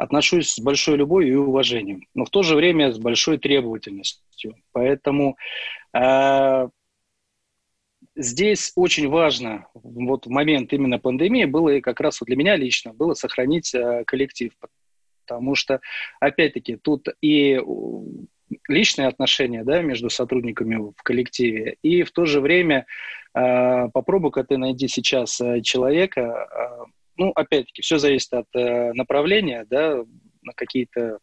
[0.04, 4.56] отношусь с большой любовью и уважением, но в то же время с большой требовательностью.
[4.74, 5.38] Поэтому
[5.94, 6.68] э,
[8.14, 12.58] здесь очень важно, вот в момент именно пандемии было и как раз вот для меня
[12.58, 14.52] лично, было сохранить э, коллектив.
[15.26, 15.80] Потому что,
[16.20, 17.62] опять-таки, тут и
[18.68, 22.86] личные отношения да, между сотрудниками в коллективе, и в то же время
[23.34, 29.66] э, попробуй-ка ты найди сейчас э, человека, э, ну, опять-таки, все зависит от э, направления,
[29.70, 30.04] да,
[30.42, 31.20] на какие-то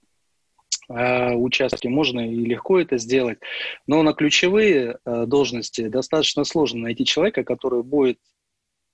[0.89, 3.39] э, участки можно и легко это сделать,
[3.87, 8.19] но на ключевые э, должности достаточно сложно найти человека, который будет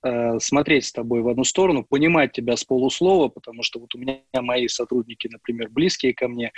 [0.03, 3.97] э, смотреть с тобой в одну сторону, понимать тебя с полуслова, потому что вот у
[3.97, 6.51] меня мои сотрудники, например, близкие ко мне,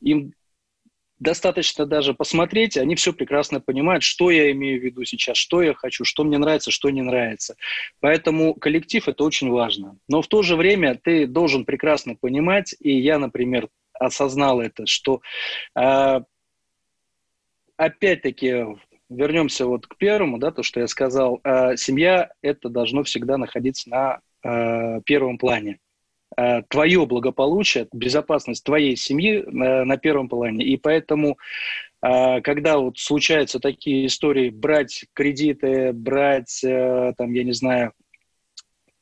[0.00, 0.32] им
[1.20, 5.74] достаточно даже посмотреть, они все прекрасно понимают, что я имею в виду сейчас, что я
[5.74, 7.56] хочу, что мне нравится, что не нравится.
[8.00, 9.96] Поэтому коллектив– это очень важно.
[10.08, 15.20] Но в то же время ты должен прекрасно понимать, и я, например, осознал это, что
[15.74, 16.20] э,
[17.76, 18.66] опять-таки
[19.08, 23.90] вернемся вот к первому, да, то, что я сказал, э, семья– это должно всегда находиться
[23.90, 25.78] на э, первом плане.
[26.36, 30.64] Э, твое благополучие, безопасность твоей семьи на, на первом плане.
[30.64, 31.38] И поэтому,
[32.02, 37.92] э, когда вот случаются такие истории, брать кредиты, брать, э, там, я не знаю,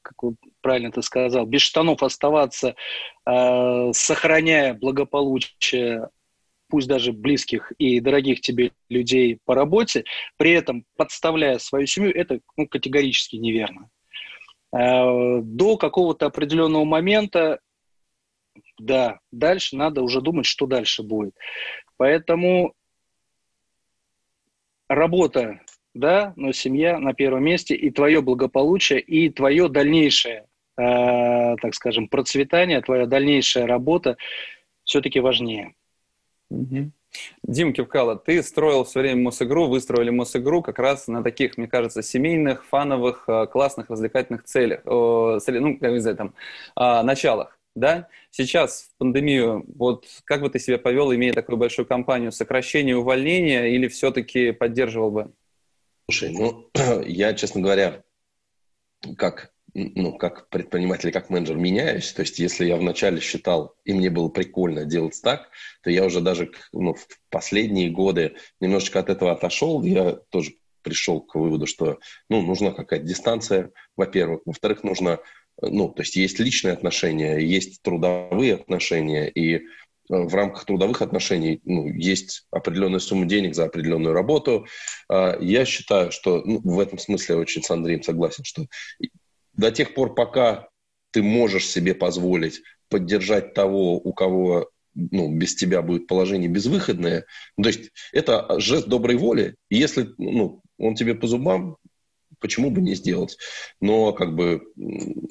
[0.03, 2.77] как правильно ты сказал, без штанов оставаться,
[3.25, 6.11] сохраняя благополучие
[6.69, 10.05] пусть даже близких и дорогих тебе людей по работе,
[10.37, 13.91] при этом подставляя свою семью, это ну, категорически неверно.
[14.73, 17.61] Э, до какого-то определенного момента,
[18.79, 21.35] да, дальше надо уже думать, что дальше будет.
[21.97, 22.75] Поэтому
[24.89, 25.61] работа,
[25.95, 32.09] да, но семья на первом месте, и твое благополучие, и твое дальнейшее, э, так скажем,
[32.09, 34.17] процветание, твоя дальнейшая работа
[34.85, 35.75] все-таки важнее.
[36.51, 36.91] Угу.
[37.43, 42.03] Дим Кивкало, ты строил все время Мосигру, выстроили Мосигру как раз на таких, мне кажется,
[42.03, 46.35] семейных, фановых, э, классных, развлекательных целях, ну, как не знаю, там,
[46.75, 48.09] а, началах, да?
[48.31, 53.75] Сейчас в пандемию, вот как бы ты себя повел, имея такую большую компанию, сокращение, увольнение
[53.75, 55.33] или все-таки поддерживал бы?
[56.11, 56.71] Слушай, ну,
[57.07, 58.03] я, честно говоря,
[59.17, 62.11] как ну, как предприниматель, как менеджер меняюсь.
[62.13, 65.51] То есть, если я вначале считал, и мне было прикольно делать так,
[65.83, 69.83] то я уже даже ну, в последние годы немножечко от этого отошел.
[69.83, 71.99] Я тоже пришел к выводу, что
[72.31, 74.41] ну, нужна какая-то дистанция, во-первых.
[74.47, 75.19] Во-вторых, нужно,
[75.61, 79.61] ну, то есть есть личные отношения, есть трудовые отношения, и э,
[80.09, 84.67] в рамках трудовых отношений ну, есть определенная сумма денег за определенную работу.
[85.11, 88.67] А, я считаю, что ну, в этом смысле очень с Андреем согласен, что
[89.57, 90.69] до тех пор, пока
[91.11, 97.27] ты можешь себе позволить поддержать того, у кого ну, без тебя будет положение безвыходное.
[97.57, 99.57] Ну, то есть это жест доброй воли.
[99.69, 101.77] Если ну, он тебе по зубам,
[102.41, 103.37] почему бы не сделать?
[103.81, 104.63] Но как бы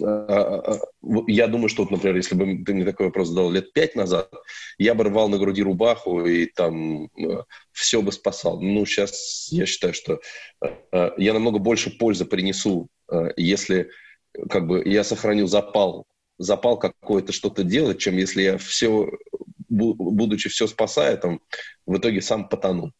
[0.01, 0.79] а, а, а,
[1.27, 4.31] я думаю, что, например, если бы ты мне такой вопрос задал лет пять назад,
[4.77, 7.09] я бы рвал на груди рубаху и там
[7.71, 8.61] все бы спасал.
[8.61, 10.19] Ну, сейчас я считаю, что
[10.91, 12.87] я намного больше пользы принесу,
[13.35, 13.89] если
[14.49, 16.05] как бы я сохраню запал,
[16.37, 19.09] запал какой-то что-то делать, чем если я все,
[19.69, 21.39] будучи все спасая, там,
[21.85, 22.91] в итоге сам потону.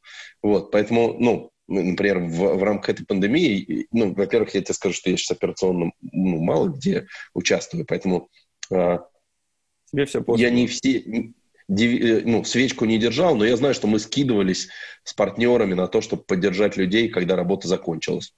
[0.41, 5.09] Вот, поэтому, ну, например, в, в рамках этой пандемии, ну, во-первых, я тебе скажу, что
[5.09, 8.29] я сейчас операционно ну, мало где участвую, поэтому
[8.71, 8.99] а,
[9.91, 13.99] Тебе все я не все, э, ну, свечку не держал, но я знаю, что мы
[13.99, 14.69] скидывались
[15.03, 18.33] с партнерами на то, чтобы поддержать людей, когда работа закончилась.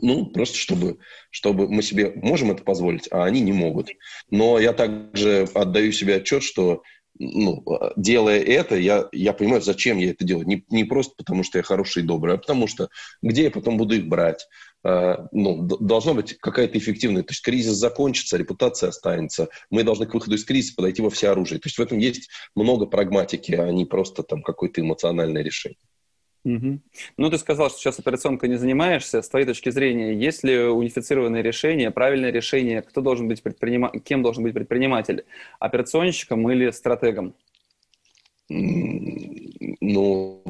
[0.00, 0.98] Ну, просто чтобы,
[1.30, 3.90] чтобы мы себе можем это позволить, а они не могут.
[4.30, 6.82] Но я также отдаю себе отчет, что
[7.18, 7.62] ну,
[7.96, 10.46] делая это, я, я понимаю, зачем я это делаю.
[10.46, 12.88] Не, не просто потому, что я хороший и добрый, а потому что
[13.20, 14.46] где я потом буду их брать?
[14.84, 17.22] Uh, ну, должна быть какая-то эффективная.
[17.22, 19.48] То есть кризис закончится, репутация останется.
[19.70, 21.60] Мы должны к выходу из кризиса подойти во все оружие.
[21.60, 25.78] То есть в этом есть много прагматики, а не просто там какое-то эмоциональное решение.
[26.44, 26.80] Угу.
[27.18, 29.22] Ну, ты сказал, что сейчас операционкой не занимаешься.
[29.22, 32.82] С твоей точки зрения, есть ли унифицированное решение, правильное решение?
[32.82, 33.92] Кто должен быть предпринима...
[34.04, 35.24] Кем должен быть предприниматель?
[35.60, 37.34] Операционщиком или стратегом?
[38.48, 40.42] Ну,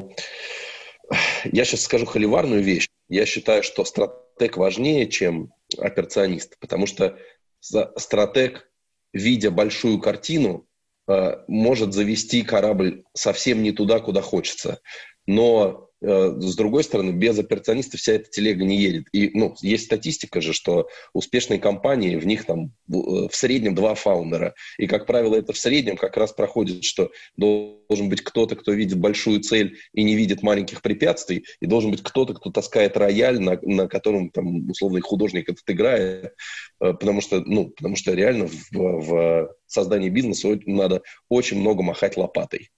[1.45, 2.89] я сейчас скажу холиварную вещь.
[3.07, 7.17] Я считаю, что стратег важнее, чем операционист, потому что
[7.59, 8.69] стратег,
[9.13, 10.67] видя большую картину,
[11.07, 14.81] э, может завести корабль совсем не туда, куда хочется
[15.25, 19.05] но э, с другой стороны, без операциониста вся эта телега не едет.
[19.11, 23.75] И ну, есть статистика же, что успешные компании, в них там в, э, в среднем
[23.75, 24.53] два фаундера.
[24.77, 28.97] И, как правило, это в среднем как раз проходит, что должен быть кто-то, кто видит
[28.97, 33.57] большую цель и не видит маленьких препятствий, и должен быть кто-то, кто таскает рояль, на,
[33.61, 36.33] на котором там условный художник этот играет,
[36.81, 42.17] э, потому что, ну, потому что реально в, в создании бизнеса надо очень много махать
[42.17, 42.69] лопатой.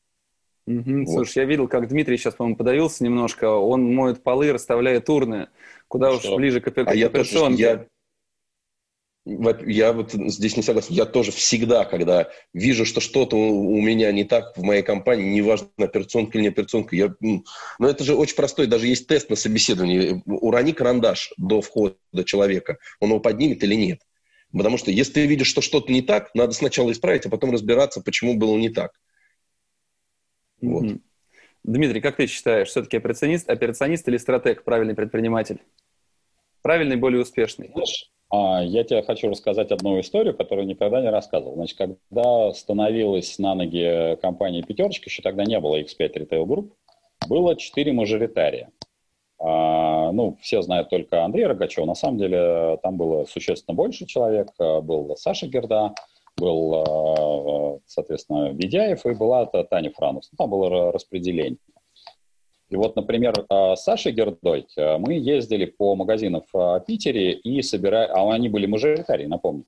[0.67, 1.06] Угу.
[1.06, 1.13] Вот.
[1.13, 3.49] Слушай, я видел, как Дмитрий сейчас, по-моему, подавился немножко.
[3.49, 5.47] Он моет полы, расставляет урны.
[5.88, 6.32] Куда Что?
[6.32, 7.62] уж ближе к, а к я операционке.
[7.62, 7.86] Я,
[9.62, 10.95] Я вот здесь не согласен.
[10.95, 15.67] Я тоже всегда, когда вижу, что что-то у меня не так в моей компании, неважно,
[15.78, 17.43] операционка или не операционка, я, ну,
[17.80, 20.23] это же очень простой, даже есть тест на собеседовании.
[20.25, 24.01] Урони карандаш до входа человека, он его поднимет или нет.
[24.51, 28.01] Потому что если ты видишь, что что-то не так, надо сначала исправить, а потом разбираться,
[28.01, 28.93] почему было не так.
[30.67, 30.84] Вот.
[30.84, 31.01] Mm-hmm.
[31.63, 35.62] Дмитрий, как ты считаешь, все-таки операционист, операционист или стратег правильный предприниматель?
[36.62, 37.71] Правильный, более успешный?
[37.73, 41.56] Знаешь, а, я тебе хочу рассказать одну историю, которую никогда не рассказывал.
[41.56, 46.71] Значит, когда становилась на ноги компания «Пятерочка», еще тогда не было X5 Retail Group,
[47.28, 48.69] было четыре мажоритария.
[49.39, 51.86] А, ну, все знают только Андрея Рогачева.
[51.86, 54.49] На самом деле там было существенно больше человек.
[54.58, 55.93] Был Саша Герда,
[56.38, 60.30] был, а, соответственно, Ведяев и была Таня Франус.
[60.38, 61.58] Там было распределение.
[62.69, 67.62] И вот, например, а, с Сашей Гердой а, мы ездили по магазинам в Питере и
[67.62, 69.65] собирали, а они были мажоритарии, напомню.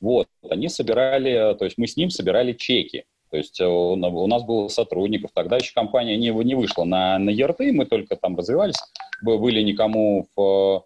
[0.00, 3.04] Вот, они собирали, то есть мы с ним собирали чеки.
[3.30, 7.28] То есть э, у нас было сотрудников, тогда еще компания не, не вышла на, на
[7.28, 8.76] ЕРТ, мы только там развивались,
[9.20, 10.84] были никому, в,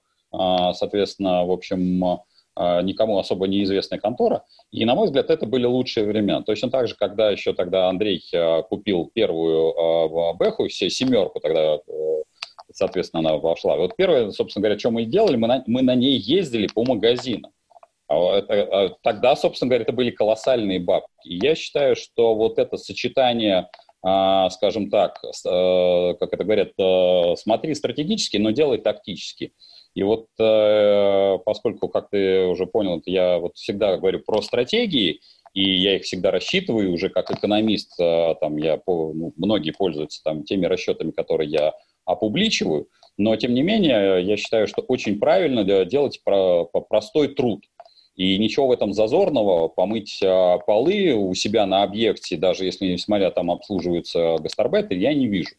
[0.74, 2.24] соответственно, в общем, а,
[2.56, 4.44] никому особо неизвестная контора.
[4.70, 6.42] И, на мой взгляд, это были лучшие времена.
[6.42, 11.78] Точно так же, когда еще тогда Андрей а, купил первую а, Бэху, все семерку тогда,
[12.72, 13.76] соответственно, она вошла.
[13.76, 17.52] Вот первое, собственно говоря, что мы делали, мы на, мы на ней ездили по магазинам.
[19.02, 21.08] Тогда, собственно говоря, это были колоссальные бабки.
[21.24, 23.68] И я считаю, что вот это сочетание
[24.50, 26.72] скажем так, как это говорят,
[27.38, 29.52] смотри стратегически, но делай тактически.
[29.94, 35.20] И вот э, поскольку, как ты уже понял, я вот всегда говорю про стратегии,
[35.54, 40.44] и я их всегда рассчитываю уже как экономист, э, там я, ну, многие пользуются там
[40.44, 41.74] теми расчетами, которые я
[42.06, 47.64] опубличиваю, но тем не менее я считаю, что очень правильно делать про, про простой труд.
[48.14, 53.30] И ничего в этом зазорного, помыть э, полы у себя на объекте, даже если, несмотря
[53.30, 55.54] там обслуживаются гастарбайтеры, я не вижу.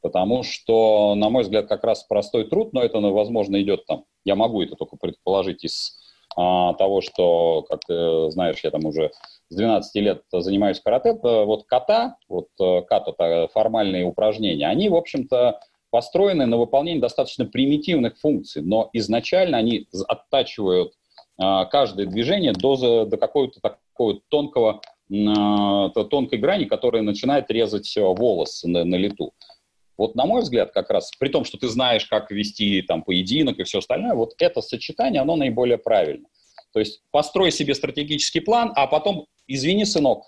[0.00, 4.04] Потому что, на мой взгляд, как раз простой труд, но это, ну, возможно, идет там,
[4.24, 5.98] я могу это только предположить из
[6.36, 9.10] а, того, что, как ты знаешь, я там уже
[9.48, 15.60] с 12 лет занимаюсь карате, вот ката, вот э, ката, формальные упражнения, они, в общем-то,
[15.90, 20.92] построены на выполнение достаточно примитивных функций, но изначально они оттачивают
[21.38, 24.80] а, каждое движение до, до какого-то такого тонкого,
[25.10, 29.32] а, тонкой грани, которая начинает резать волос на, на лету.
[29.98, 33.58] Вот на мой взгляд, как раз, при том, что ты знаешь, как вести там поединок
[33.58, 36.28] и все остальное, вот это сочетание, оно наиболее правильно.
[36.72, 40.22] То есть построй себе стратегический план, а потом, извини, сынок,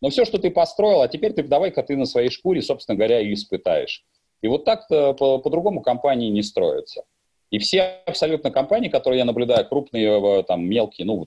[0.00, 3.20] но все, что ты построил, а теперь ты давай-ка ты на своей шкуре, собственно говоря,
[3.20, 4.04] и испытаешь.
[4.42, 7.02] И вот так по- по-другому компании не строятся.
[7.50, 11.26] И все абсолютно компании, которые я наблюдаю, крупные, там, мелкие, ну,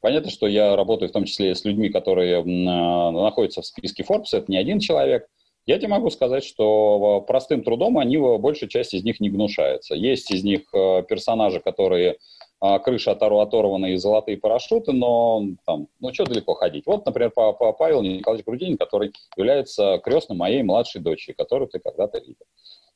[0.00, 4.50] понятно, что я работаю в том числе с людьми, которые находятся в списке Forbes, это
[4.50, 5.28] не один человек–
[5.66, 9.94] я тебе могу сказать, что простым трудом они, большая часть из них не гнушается.
[9.94, 12.16] Есть из них э, персонажи, которые
[12.84, 16.84] крыша оторвана и золотые парашюты, но там, ну что далеко ходить.
[16.84, 22.44] Вот, например, Павел Николаевич Грудинин, который является крестным моей младшей дочери, которую ты когда-то видел.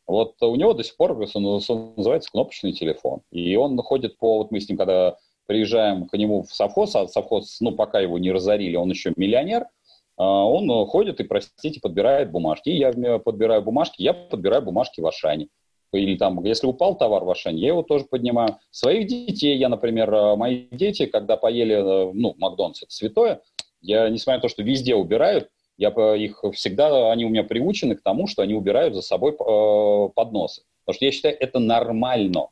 [0.07, 3.23] Вот у него до сих пор называется кнопочный телефон.
[3.31, 4.37] И он ходит по...
[4.37, 8.19] Вот мы с ним, когда приезжаем к нему в совхоз, а совхоз, ну, пока его
[8.19, 9.65] не разорили, он еще миллионер–
[10.23, 12.71] он э, ходит и, простите, подбирает бумажки.
[12.71, 15.49] Я подбираю бумажки, я подбираю бумажки в Ашане.
[15.93, 18.59] Или там, если упал товар в Ашане, я его тоже поднимаю.
[18.71, 23.41] Своих детей, я, например, э, мои дети, когда поели, э, ну, Макдональдс, это святое,
[23.81, 28.03] я, несмотря на то, что везде убирают, я их всегда, они у меня приучены к
[28.03, 30.63] тому, что они убирают за собой подносы.
[30.85, 32.49] Потому что я считаю, это нормально.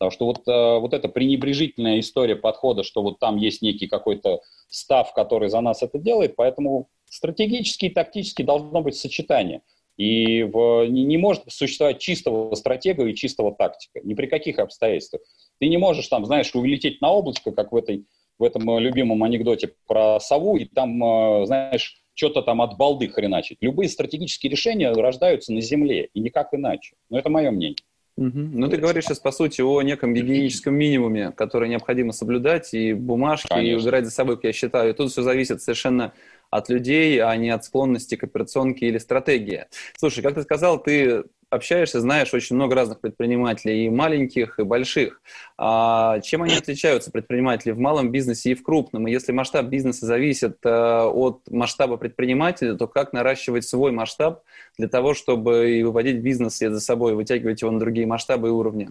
[0.00, 5.12] Потому что вот, вот эта пренебрежительная история подхода, что вот там есть некий какой-то став,
[5.12, 9.60] который за нас это делает, поэтому стратегически и тактически должно быть сочетание.
[9.98, 14.00] И в, не, не может существовать чистого стратега и чистого тактика.
[14.02, 15.20] Ни при каких обстоятельствах.
[15.58, 18.06] Ты не можешь там, знаешь, улететь на облачко, как в, этой,
[18.38, 23.08] в этом э, любимом анекдоте про сову, и там, э, знаешь, что-то там от балды
[23.08, 23.58] хреначить.
[23.60, 26.94] Любые стратегические решения рождаются на земле, и никак иначе.
[27.10, 27.76] Но это мое мнение.
[28.20, 28.38] Угу.
[28.52, 33.48] Ну, ты говоришь сейчас, по сути, о неком гигиеническом минимуме, который необходимо соблюдать, и бумажки,
[33.48, 33.78] Конечно.
[33.78, 34.90] и убирать за собой, как я считаю.
[34.90, 36.12] И тут все зависит совершенно
[36.50, 39.64] от людей, а не от склонности к операционке или стратегии.
[39.96, 45.20] Слушай, как ты сказал, ты общаешься, знаешь очень много разных предпринимателей, и маленьких, и больших.
[45.58, 49.08] А чем они отличаются, предприниматели, в малом бизнесе и в крупном?
[49.08, 54.42] И если масштаб бизнеса зависит э, от масштаба предпринимателя, то как наращивать свой масштаб
[54.78, 58.88] для того, чтобы и выводить бизнес за собой, вытягивать его на другие масштабы и уровни?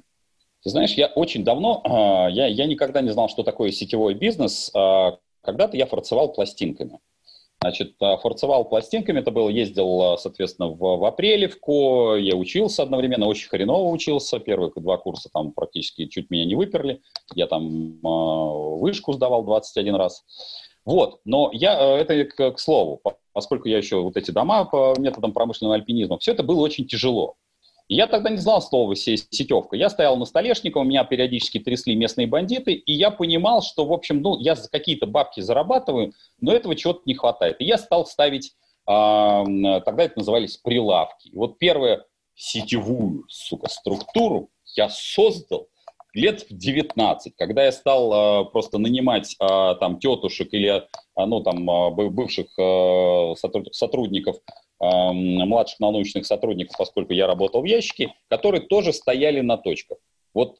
[0.64, 4.72] Знаешь, я очень давно, э, я, я никогда не знал, что такое сетевой бизнес.
[4.76, 7.00] Э, когда-то я форцевал пластинками.
[7.62, 12.38] Значит, э, форцевал пластинками, это было, ездил, э, соответственно, в, в апреле в КО, я
[12.38, 17.02] учился одновременно, очень хреново учился, первые два курса там практически чуть меня не выперли,
[17.36, 20.24] я там э, вышку сдавал 21 раз.
[20.86, 23.02] Вот, но я, э, это к, к слову,
[23.34, 27.36] поскольку я еще вот эти дома по методам промышленного альпинизма, все это было очень тяжело.
[27.90, 29.76] И я тогда не знал слова сетевка.
[29.76, 33.92] Я стоял на столешнике, у меня периодически трясли местные бандиты, и я понимал, что, в
[33.92, 37.60] общем, ну, я какие-то бабки зарабатываю, но этого чего-то не хватает.
[37.60, 38.54] И я стал ставить,
[38.86, 41.30] тогда это назывались прилавки.
[41.30, 45.68] И вот первую сетевую, сука, структуру я создал
[46.14, 50.82] лет в 19, когда я стал э, просто нанимать э, там тетушек или, э,
[51.16, 53.34] ну, там, э, бывших э,
[53.72, 54.38] сотрудников
[54.80, 59.98] младших научных сотрудников, поскольку я работал в ящике, которые тоже стояли на точках.
[60.34, 60.60] Вот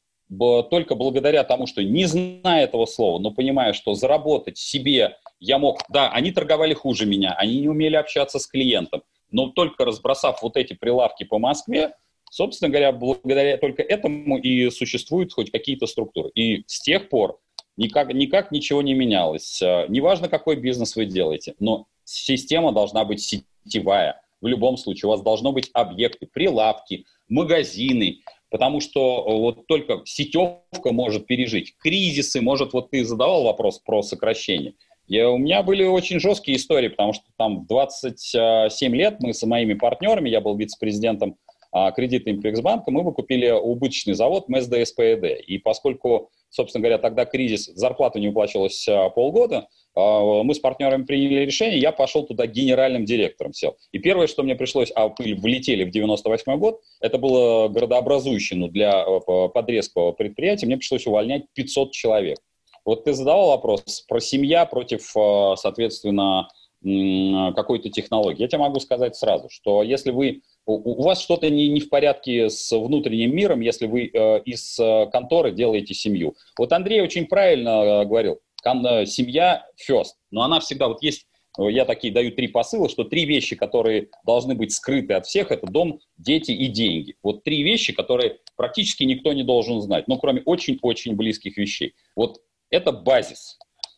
[0.70, 5.80] только благодаря тому, что не зная этого слова, но понимая, что заработать себе я мог,
[5.90, 9.02] да, они торговали хуже меня, они не умели общаться с клиентом,
[9.32, 11.94] но только разбросав вот эти прилавки по Москве,
[12.30, 16.30] собственно говоря, благодаря только этому и существуют хоть какие-то структуры.
[16.36, 17.40] И с тех пор
[17.78, 19.62] никак, никак ничего не менялось.
[19.62, 24.22] Неважно, какой бизнес вы делаете, но система должна быть сетевая.
[24.42, 30.02] В любом случае у вас должно быть объекты, прилавки, магазины, потому что э, вот только
[30.06, 34.74] сетевка может пережить кризисы, может, вот ты задавал вопрос про сокращение.
[35.08, 39.44] Я, у меня были очень жесткие истории, потому что там в 27 лет мы с
[39.44, 41.36] моими партнерами, я был вице-президентом
[41.72, 45.42] а, кредита Импексбанка, мы выкупили убыточный завод МСДСПЭД.
[45.48, 51.46] И поскольку, собственно говоря, тогда кризис, зарплата не выплачивалась а, полгода, мы с партнерами приняли
[51.46, 53.76] решение, я пошел туда генеральным директором сел.
[53.92, 58.68] И первое, что мне пришлось, а пыль влетели в 98 год, это было городообразующее ну,
[58.68, 62.40] для э, подрезкового предприятия, мне пришлось увольнять 500 человек.
[62.86, 66.48] Вот ты задавал вопрос про семья против, э, соответственно,
[66.82, 68.42] какой-то технологии.
[68.42, 72.50] Я тебе могу сказать сразу, что если вы у, вас что-то не, не в порядке
[72.50, 76.36] с внутренним миром, если вы э, из э, конторы делаете семью.
[76.58, 81.26] Вот Андрей очень правильно э, говорил, Э, семья first, но она всегда, вот есть,
[81.58, 85.52] э, я такие даю три посыла, что три вещи, которые должны быть скрыты от всех,
[85.52, 87.16] это дом, дети и деньги.
[87.24, 91.94] Вот три вещи, которые практически никто не должен знать, ну, кроме очень-очень близких вещей.
[92.16, 93.58] Вот это базис.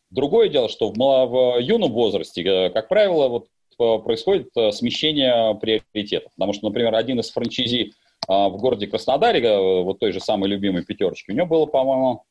[0.10, 3.48] Другое дело, что в, в юном возрасте, э, как правило, вот
[3.78, 6.32] происходит смещение приоритетов.
[6.36, 7.94] Потому что, например, один из франчизи
[8.28, 12.24] в городе Краснодаре, вот той же самой любимой пятерочки, у него было, по-моему,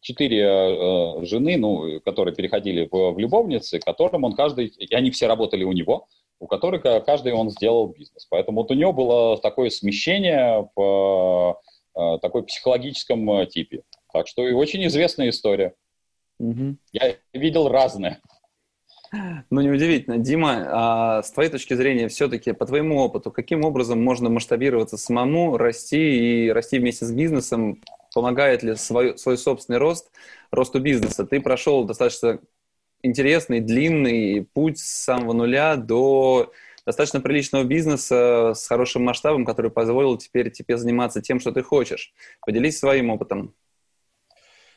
[0.00, 5.26] четыре э, жены, ну, которые переходили в, в любовницы, которым он каждый, и они все
[5.26, 6.06] работали у него,
[6.38, 8.26] у которых каждый он сделал бизнес.
[8.30, 11.60] Поэтому вот у него было такое смещение по
[11.94, 13.82] э, такой психологическом э, типе.
[14.12, 15.74] Так что и очень известная история.
[16.38, 16.76] Угу.
[16.92, 18.20] Я видел разное.
[19.50, 20.18] Ну, неудивительно.
[20.18, 25.56] Дима, а с твоей точки зрения, все-таки по твоему опыту, каким образом можно масштабироваться самому,
[25.56, 27.82] расти и расти вместе с бизнесом,
[28.14, 30.10] помогает ли свой, свой собственный рост,
[30.50, 31.24] росту бизнеса.
[31.24, 32.40] Ты прошел достаточно
[33.02, 36.52] интересный, длинный путь с самого нуля до
[36.86, 42.12] достаточно приличного бизнеса с хорошим масштабом, который позволил теперь тебе заниматься тем, что ты хочешь.
[42.44, 43.54] Поделись своим опытом.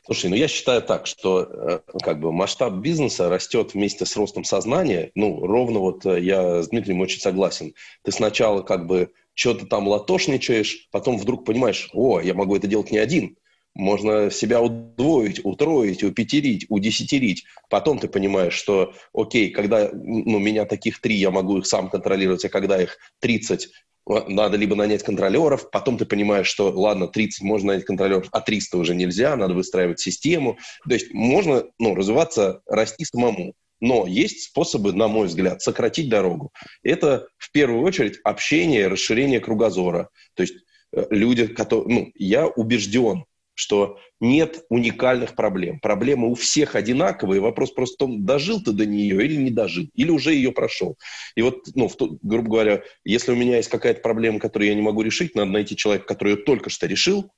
[0.06, 4.44] Слушай, ну я считаю так, что э, как бы масштаб бизнеса растет вместе с ростом
[4.44, 5.10] сознания.
[5.14, 7.72] Ну, ровно вот э, я с Дмитрием очень согласен.
[8.02, 12.90] Ты сначала как бы что-то там латошничаешь, потом вдруг понимаешь, о, я могу это делать
[12.90, 13.36] не один.
[13.74, 17.44] Можно себя удвоить, утроить, упетерить, удесятерить.
[17.68, 22.44] Потом ты понимаешь, что, окей, когда ну, меня таких три, я могу их сам контролировать,
[22.44, 23.68] а когда их 30,
[24.06, 28.76] надо либо нанять контролеров, потом ты понимаешь, что, ладно, 30 можно нанять контролеров, а 300
[28.76, 30.58] уже нельзя, надо выстраивать систему.
[30.86, 33.54] То есть можно ну, развиваться, расти самому.
[33.84, 36.54] Но есть способы, на мой взгляд, сократить дорогу.
[36.82, 40.08] Это в первую очередь общение, расширение кругозора.
[40.32, 40.54] То есть
[40.96, 45.80] э, люди, которые, ну, я убежден, что нет уникальных проблем.
[45.80, 47.42] Проблемы у всех одинаковые.
[47.42, 50.96] Вопрос просто в том, дожил ты до нее или не дожил, или уже ее прошел.
[51.36, 54.80] И вот, ну, в, грубо говоря, если у меня есть какая-то проблема, которую я не
[54.80, 57.30] могу решить, надо найти человека, который ее только что решил,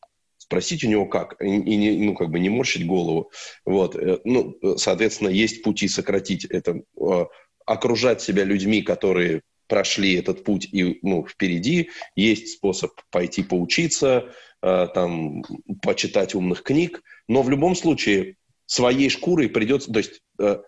[0.47, 3.31] спросить у него как, и, и не, ну, как бы не морщить голову.
[3.65, 3.97] Вот.
[3.97, 7.25] Э, ну, соответственно, есть пути сократить это, э,
[7.67, 11.91] окружать себя людьми, которые прошли этот путь и ну, впереди.
[12.15, 14.33] Есть способ пойти поучиться,
[14.63, 15.43] э, там,
[15.83, 18.37] почитать умных книг, но в любом случае
[18.67, 20.61] своей шкурой придется, то есть э,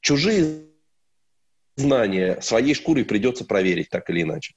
[0.00, 0.66] чужие
[1.76, 4.54] знания своей шкурой придется проверить так или иначе.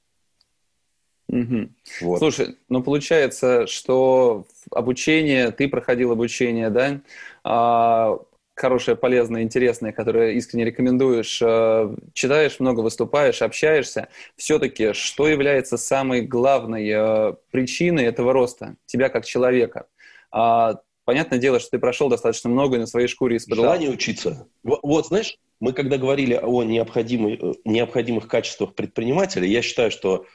[1.28, 1.68] Угу.
[2.02, 2.18] Вот.
[2.18, 7.00] Слушай, ну получается, что обучение, ты проходил обучение, да?
[7.44, 8.18] А,
[8.58, 16.22] хорошее, полезное, интересное, которое искренне рекомендуешь, э, читаешь много, выступаешь, общаешься, все-таки что является самой
[16.22, 19.86] главной э, причиной этого роста тебя как человека?
[20.30, 23.64] А, понятное дело, что ты прошел достаточно много на своей шкуре испытал.
[23.64, 24.48] Желание учиться.
[24.62, 30.26] Вот, знаешь, мы когда говорили о необходимых, э, необходимых качествах предпринимателя, я считаю, что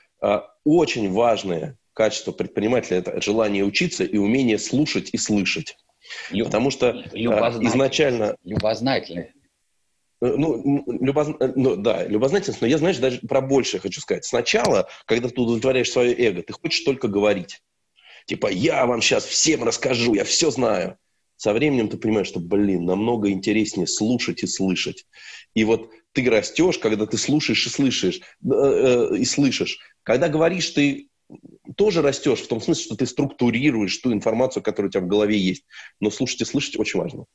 [0.63, 5.77] очень важное качество предпринимателя– это желание учиться и умение слушать и слышать.
[6.31, 6.47] Люб...
[6.47, 8.35] Потому что э, изначально...
[8.43, 9.31] Любознательный.
[10.21, 11.29] Э, ну, любоз...
[11.39, 14.25] Э, ну, да, любознательность, но я, знаешь, даже про большее хочу сказать.
[14.25, 17.61] Сначала, когда ты удовлетворяешь свое эго, ты хочешь только говорить.
[18.25, 20.97] Типа, я вам сейчас всем расскажу, я все знаю.
[21.35, 25.05] Со временем ты понимаешь, что, блин, намного интереснее слушать и слышать.
[25.53, 29.79] И вот ты растешь, когда ты слушаешь и слышишь, э, э, и слышишь.
[30.03, 31.09] Когда говоришь, ты
[31.75, 35.37] тоже растешь, в том смысле, что ты структурируешь ту информацию, которая у тебя в голове
[35.37, 35.65] есть.
[35.99, 37.25] Но слушать и слышать очень важно.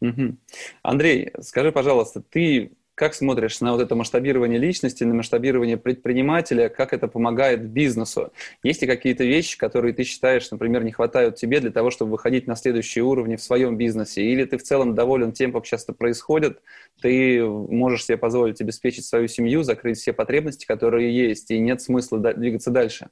[0.00, 0.36] Угу.
[0.82, 6.92] Андрей, скажи, пожалуйста, ты как смотришь на вот это масштабирование личности, на масштабирование предпринимателя, как
[6.92, 8.32] это помогает бизнесу?
[8.62, 12.46] Есть ли какие-то вещи, которые ты считаешь, например, не хватают тебе для того, чтобы выходить
[12.46, 14.22] на следующие уровни в своем бизнесе?
[14.22, 16.62] Или ты в целом доволен тем, как часто происходит,
[17.00, 22.18] ты можешь себе позволить обеспечить свою семью, закрыть все потребности, которые есть, и нет смысла
[22.18, 23.08] двигаться дальше?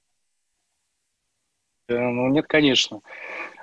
[1.89, 3.01] Э, ну, нет, конечно.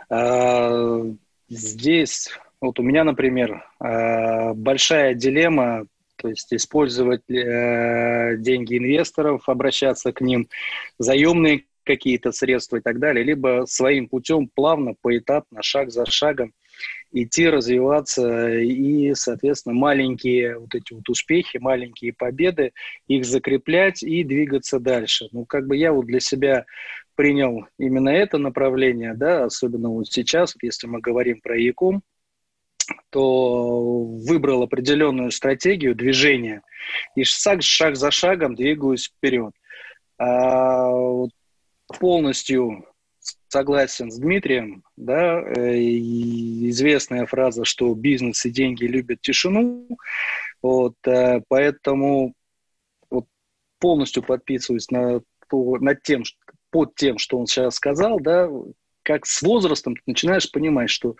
[0.10, 1.02] А,
[1.48, 5.86] здесь, вот у меня, например, а, большая дилемма
[6.20, 10.50] то есть использовать э, деньги инвесторов, обращаться к ним,
[10.98, 16.54] заемные какие-то средства и так далее, либо своим путем плавно, поэтапно, шаг за шагом
[17.12, 22.74] идти, развиваться и, соответственно, маленькие вот эти вот успехи, маленькие победы,
[23.08, 25.28] их закреплять и двигаться дальше.
[25.32, 26.66] Ну, как бы я вот для себя
[27.16, 32.04] принял именно это направление, да, особенно вот сейчас, если мы говорим про Яком,
[33.10, 36.62] то выбрал определенную стратегию движения
[37.16, 39.54] и шаг, шаг за шагом двигаюсь вперед.
[40.18, 40.92] А,
[42.00, 42.86] полностью
[43.48, 45.80] согласен с Дмитрием, да, э,
[46.70, 49.88] известная фраза, что бизнес и деньги любят тишину,
[50.62, 52.34] вот, э, поэтому
[53.10, 53.26] вот,
[53.80, 55.22] полностью подписываюсь на,
[55.52, 56.24] над тем,
[56.70, 58.50] под тем, что он сейчас сказал, да,
[59.10, 61.16] как с возрастом ты начинаешь понимать, что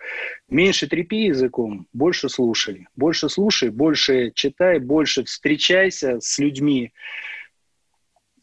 [0.48, 2.86] меньше трепи языком, больше слушай.
[2.94, 6.92] Больше слушай, больше читай, больше встречайся с людьми,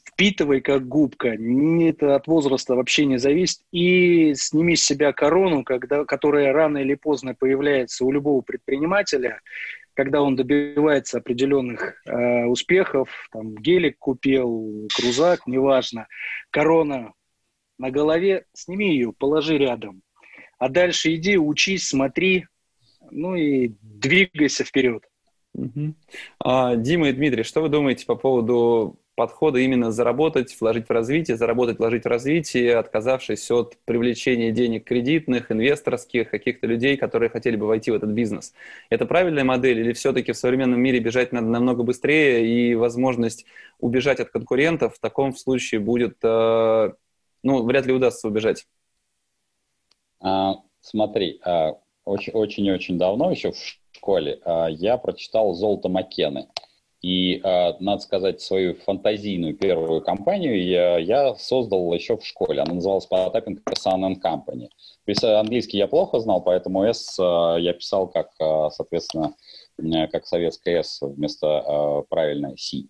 [0.05, 1.29] впитывай как губка.
[1.29, 3.61] Это от возраста вообще не зависит.
[3.71, 9.39] И сними с себя корону, когда, которая рано или поздно появляется у любого предпринимателя,
[9.93, 16.07] когда он добивается определенных э, успехов, там гелик купил, крузак, неважно,
[16.51, 17.13] корона
[17.77, 20.01] на голове, сними ее, положи рядом.
[20.57, 22.45] А дальше иди, учись, смотри,
[23.11, 25.03] ну и двигайся вперед.
[25.53, 25.93] Угу.
[26.39, 31.37] А, Дима и Дмитрий, что вы думаете по поводу подхода именно заработать, вложить в развитие,
[31.37, 37.65] заработать, вложить в развитие, отказавшись от привлечения денег кредитных, инвесторских, каких-то людей, которые хотели бы
[37.65, 38.53] войти в этот бизнес.
[38.91, 43.45] Это правильная модель или все-таки в современном мире бежать надо намного быстрее и возможность
[43.79, 46.91] убежать от конкурентов в таком случае будет э,
[47.47, 48.65] ну, вряд ли удастся убежать.
[50.19, 53.57] А, смотри, а, очень-очень давно, еще в
[53.93, 56.47] школе, а, я прочитал «Золото Маккены».
[57.01, 62.59] И, а, надо сказать, свою фантазийную первую компанию я, я создал еще в школе.
[62.59, 64.67] Она называлась Potapin Sun Company.
[65.39, 68.31] Английский я плохо знал, поэтому а, я писал как,
[68.73, 69.35] соответственно,
[70.11, 72.87] как советская S вместо правильной C.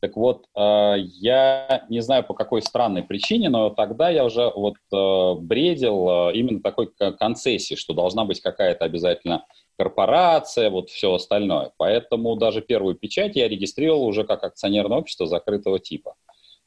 [0.00, 4.76] Так вот, э, я не знаю по какой странной причине, но тогда я уже вот
[4.92, 9.46] э, бредил э, именно такой концессии, что должна быть какая-то обязательно
[9.78, 11.72] корпорация, вот все остальное.
[11.78, 16.14] Поэтому даже первую печать я регистрировал уже как акционерное общество закрытого типа.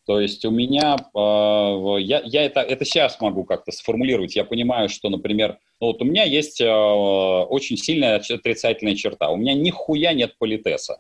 [0.05, 4.36] То есть у меня, я, я это, это сейчас могу как-то сформулировать.
[4.36, 9.30] Я понимаю, что, например, ну вот у меня есть очень сильная отрицательная черта.
[9.30, 10.99] У меня нихуя нет политеса.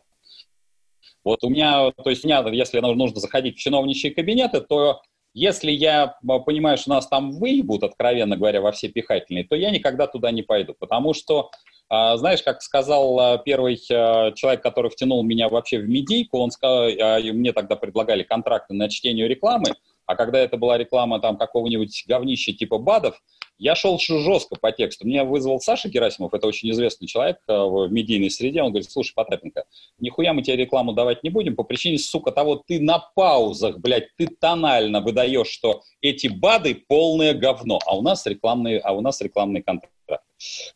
[1.23, 5.01] Вот у меня, то есть у меня, если нужно заходить в чиновничьи кабинеты, то
[5.33, 6.15] если я
[6.45, 10.41] понимаю, что нас там выебут, откровенно говоря, во все пихательные, то я никогда туда не
[10.41, 11.51] пойду, потому что,
[11.87, 16.51] а, знаешь, как сказал а, первый а, человек, который втянул меня вообще в медийку, он
[16.51, 16.89] сказал,
[17.33, 22.53] мне тогда предлагали контракты на чтение рекламы, а когда это была реклама там какого-нибудь говнища
[22.53, 23.21] типа БАДов,
[23.59, 25.05] Я шел жестко по тексту.
[25.05, 28.61] Меня вызвал Саша Герасимов, это очень известный человек э, в медийной среде.
[28.61, 29.65] Он говорит, слушай, Потапенко,
[29.99, 34.15] нихуя мы тебе рекламу давать не будем по причине, сука, того, ты на паузах, блядь,
[34.15, 39.19] ты тонально выдаешь, что эти БАДы полное говно, а у нас рекламные, а у нас
[39.19, 39.93] рекламный контракт.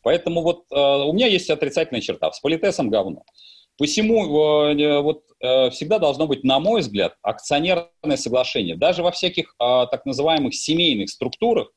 [0.02, 2.30] Поэтому вот э, у меня есть отрицательная черта.
[2.32, 3.22] С политесом говно.
[3.78, 8.76] Посему э, вот э, всегда должно быть, на мой взгляд, акционерное соглашение.
[8.76, 11.70] Даже во всяких э, так называемых семейных структурах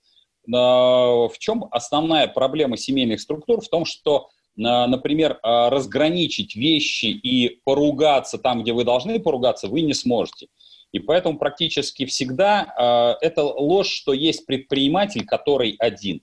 [0.48, 3.62] в чем основная проблема семейных структур?
[3.62, 9.94] В том, что, например, разграничить вещи и поругаться там, где вы должны поругаться, вы не
[9.94, 10.48] сможете.
[10.94, 16.22] И поэтому практически всегда это ложь, что есть предприниматель, который один.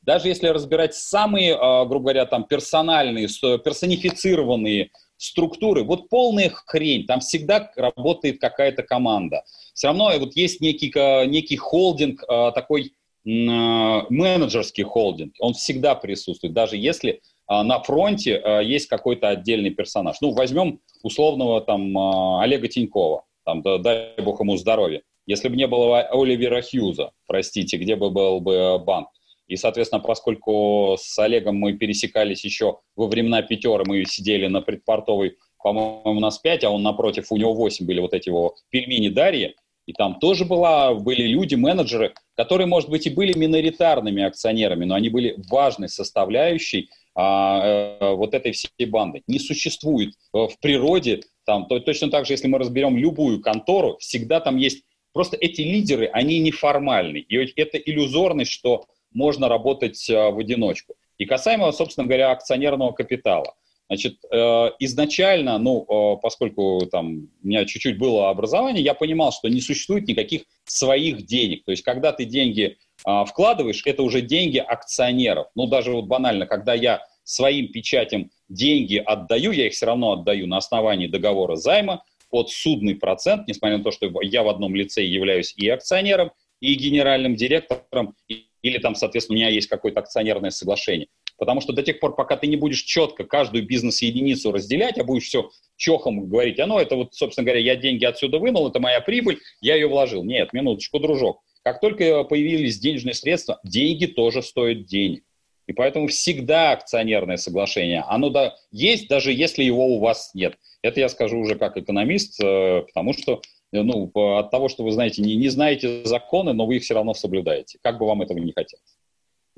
[0.00, 1.56] Даже если разбирать самые,
[1.86, 3.26] грубо говоря, там персональные,
[3.58, 9.42] персонифицированные структуры, вот полная хрень, там всегда работает какая-то команда.
[9.74, 10.92] Все равно вот есть некий,
[11.26, 12.92] некий холдинг такой
[13.26, 20.16] менеджерский холдинг, он всегда присутствует, даже если а, на фронте а, есть какой-то отдельный персонаж.
[20.20, 21.96] Ну, возьмем условного там
[22.40, 25.02] Олега Тинькова, там, дай бог ему здоровья.
[25.26, 29.08] Если бы не было Оливера Хьюза, простите, где бы был бы банк?
[29.48, 35.36] И, соответственно, поскольку с Олегом мы пересекались еще во времена пятеры, мы сидели на предпортовой,
[35.62, 39.08] по-моему, у нас пять, а он напротив, у него восемь были вот эти его пельмени
[39.08, 39.56] Дарьи,
[39.86, 44.94] и там тоже была, были люди, менеджеры, которые, может быть, и были миноритарными акционерами, но
[44.94, 49.22] они были важной составляющей а, э, вот этой всей банды.
[49.26, 53.96] Не существует э, в природе, там, то, точно так же, если мы разберем любую контору,
[53.98, 57.18] всегда там есть, просто эти лидеры, они неформальны.
[57.18, 60.94] И это иллюзорность, что можно работать э, в одиночку.
[61.16, 63.54] И касаемо, собственно говоря, акционерного капитала–
[63.88, 69.48] Значит, э, изначально, ну, э, поскольку там у меня чуть-чуть было образование, я понимал, что
[69.48, 71.64] не существует никаких своих денег.
[71.64, 75.46] То есть, когда ты деньги э, вкладываешь, это уже деньги акционеров.
[75.54, 80.48] Ну, даже вот банально, когда я своим печатям деньги отдаю, я их все равно отдаю
[80.48, 85.04] на основании договора займа под судный процент, несмотря на то, что я в одном лице
[85.04, 88.16] являюсь и акционером, и генеральным директором,
[88.62, 91.08] или там, соответственно, у меня есть какое-то акционерное соглашение.
[91.38, 95.24] Потому что до тех пор, пока ты не будешь четко каждую бизнес-единицу разделять, а будешь
[95.24, 99.00] все чохом говорить, а ну это вот, собственно говоря, я деньги отсюда вынул, это моя
[99.00, 100.24] прибыль, я ее вложил.
[100.24, 101.42] Нет, минуточку, дружок.
[101.62, 105.24] Как только появились денежные средства, деньги тоже стоят денег.
[105.66, 110.56] И поэтому всегда акционерное соглашение, оно да, есть, даже если его у вас нет.
[110.82, 115.22] Это я скажу уже как экономист, э, потому что ну, от того, что вы знаете,
[115.22, 118.52] не, не знаете законы, но вы их все равно соблюдаете, как бы вам этого не
[118.52, 118.96] хотелось.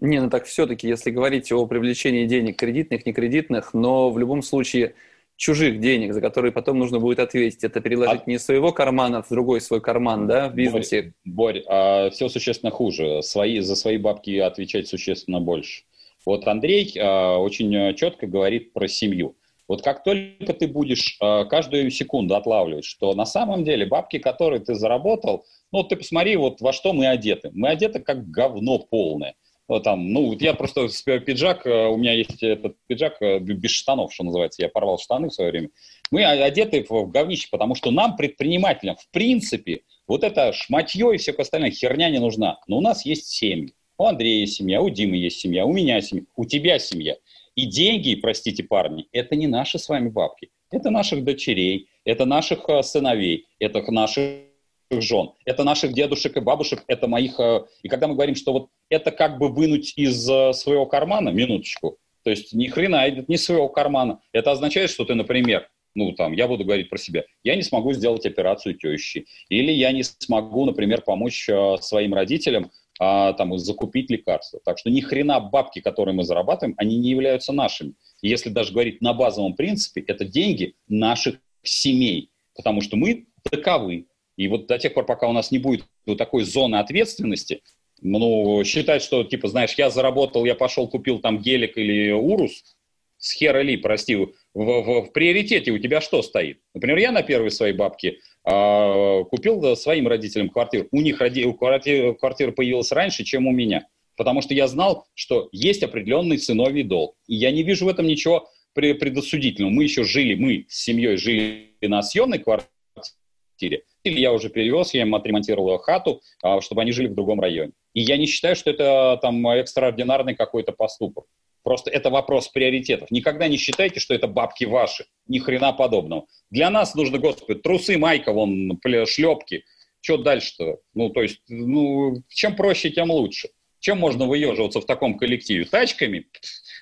[0.00, 4.42] Не, ну так все-таки, если говорить о привлечении денег кредитных, не кредитных, но в любом
[4.42, 4.94] случае
[5.36, 8.30] чужих денег, за которые потом нужно будет ответить, это переложить а...
[8.30, 11.14] не своего кармана в другой свой карман, да, в бизнесе?
[11.24, 13.22] Борь, Борь а все существенно хуже.
[13.22, 15.82] Свои, за свои бабки отвечать существенно больше.
[16.24, 19.36] Вот Андрей а, очень четко говорит про семью.
[19.66, 24.60] Вот как только ты будешь а, каждую секунду отлавливать, что на самом деле бабки, которые
[24.60, 27.50] ты заработал, ну, ты посмотри, вот во что мы одеты.
[27.52, 29.34] Мы одеты как говно полное
[29.68, 34.24] там, ну, я просто пиджак, э, у меня есть этот пиджак э, без штанов, что
[34.24, 35.68] называется, я порвал штаны в свое время.
[36.10, 41.32] Мы одеты в говнище, потому что нам, предпринимателям, в принципе, вот это шматье и все
[41.32, 42.58] остальное херня не нужна.
[42.66, 43.74] Но у нас есть семьи.
[43.98, 47.16] У Андрея есть семья, у Димы есть семья, у меня семья, у тебя семья.
[47.54, 50.50] И деньги, простите, парни, это не наши с вами бабки.
[50.70, 54.47] Это наших дочерей, это наших э, сыновей, это наших
[54.90, 57.38] жен, это наших дедушек и бабушек, это моих...
[57.38, 61.30] Э, и когда мы говорим, что вот это как бы вынуть из э, своего кармана,
[61.30, 64.20] минуточку, то есть ни хрена, это не своего кармана.
[64.32, 67.92] Это означает, что ты, например, ну, там, я буду говорить про себя, я не смогу
[67.92, 72.70] сделать операцию тещи, или я не смогу, например, помочь э, своим родителям
[73.00, 74.60] а, там, закупить лекарства.
[74.64, 77.94] Так что ни хрена бабки, которые мы зарабатываем, они не являются нашими.
[78.22, 84.06] Если даже говорить на базовом принципе, это деньги наших семей, потому что мы таковы.
[84.38, 87.60] И вот до тех пор, пока у нас не будет вот такой зоны ответственности,
[88.00, 92.76] ну, считать, что, типа, знаешь, я заработал, я пошел, купил там гелик или урус,
[93.18, 96.60] с хера ли, прости, в, в, в приоритете у тебя что стоит?
[96.72, 100.86] Например, я на первой своей бабке э, купил своим родителям квартиру.
[100.92, 103.88] У них роди, у квартира, квартира появилась раньше, чем у меня.
[104.16, 107.16] Потому что я знал, что есть определенный сыновий долг.
[107.26, 109.72] И я не вижу в этом ничего предосудительного.
[109.72, 113.82] Мы еще жили, мы с семьей жили на съемной квартире
[114.16, 117.72] я уже перевез, я им отремонтировал хату, а, чтобы они жили в другом районе.
[117.94, 121.24] И я не считаю, что это там экстраординарный какой-то поступок.
[121.62, 123.10] Просто это вопрос приоритетов.
[123.10, 125.06] Никогда не считайте, что это бабки ваши.
[125.26, 126.26] Ни хрена подобного.
[126.50, 129.64] Для нас нужно, господи, трусы, майка, вон, шлепки.
[130.00, 130.78] Что дальше-то?
[130.94, 133.50] Ну, то есть, ну, чем проще, тем лучше.
[133.80, 135.64] Чем можно выеживаться в таком коллективе?
[135.64, 136.26] Тачками?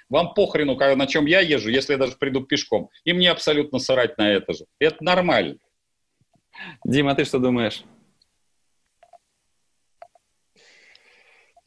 [0.08, 2.90] Вам похрену, на чем я езжу, если я даже приду пешком.
[3.04, 4.66] И мне абсолютно срать на это же.
[4.78, 5.56] Это нормально.
[6.84, 7.84] Дима, а ты что думаешь?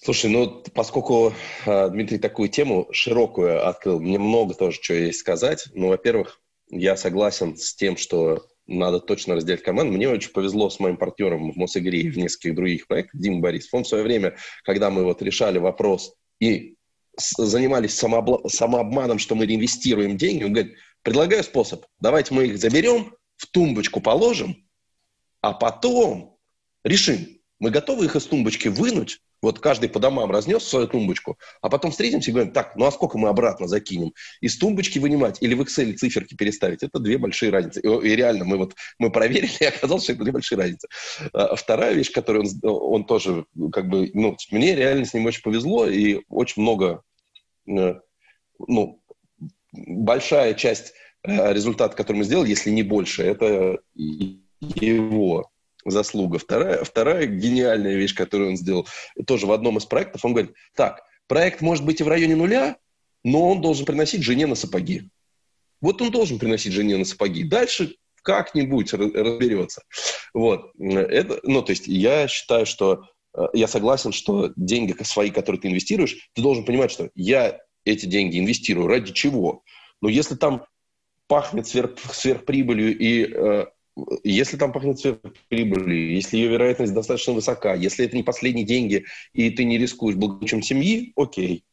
[0.01, 1.33] Слушай, ну, поскольку
[1.65, 5.67] э, Дмитрий такую тему широкую открыл, мне много тоже чего есть сказать.
[5.73, 9.91] Ну, во-первых, я согласен с тем, что надо точно разделять команду.
[9.91, 13.73] Мне очень повезло с моим партнером в Мосигре и в нескольких других проектах, Дима Борисов.
[13.73, 16.75] Он в свое время, когда мы вот решали вопрос и
[17.17, 23.13] занимались самообла- самообманом, что мы реинвестируем деньги, он говорит, предлагаю способ, давайте мы их заберем,
[23.35, 24.68] в тумбочку положим,
[25.41, 26.37] а потом
[26.83, 27.27] решим,
[27.59, 31.91] мы готовы их из тумбочки вынуть, вот каждый по домам разнес свою тумбочку, а потом
[31.91, 34.13] встретимся и говорим, так, ну а сколько мы обратно закинем?
[34.41, 36.83] Из тумбочки вынимать или в Excel циферки переставить?
[36.83, 37.81] Это две большие разницы.
[37.81, 40.87] И, и реально, мы вот мы проверили, и оказалось, что это две большие разницы.
[41.33, 45.41] А вторая вещь, которую он, он тоже, как бы, ну, мне реально с ним очень
[45.41, 47.03] повезло, и очень много,
[47.67, 47.95] э,
[48.67, 49.01] ну,
[49.71, 53.79] большая часть э, результата, который мы сделали, если не больше, это
[54.61, 55.49] его
[55.85, 56.39] заслуга.
[56.39, 58.87] Вторая, вторая гениальная вещь, которую он сделал,
[59.25, 62.77] тоже в одном из проектов, он говорит, так, проект может быть и в районе нуля,
[63.23, 65.09] но он должен приносить жене на сапоги.
[65.81, 67.43] Вот он должен приносить жене на сапоги.
[67.43, 69.83] Дальше как-нибудь разберется.
[70.33, 70.71] Вот.
[70.77, 75.69] Это, ну, то есть я считаю, что э, я согласен, что деньги свои, которые ты
[75.69, 79.63] инвестируешь, ты должен понимать, что я эти деньги инвестирую ради чего.
[80.01, 80.65] Но если там
[81.27, 83.65] пахнет сверх, сверхприбылью и э,
[84.23, 84.99] если там пахнет
[85.47, 90.15] прибылью, если ее вероятность достаточно высока, если это не последние деньги, и ты не рискуешь
[90.15, 91.63] благополучием семьи, окей.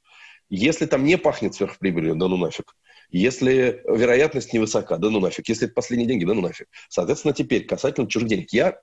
[0.48, 2.76] Если там не пахнет сверхприбылью, да ну нафиг.
[3.10, 5.48] Если вероятность невысока, да ну нафиг.
[5.48, 6.68] Если это последние деньги, да ну нафиг.
[6.88, 8.52] Соответственно, теперь касательно чужих денег.
[8.52, 8.78] Я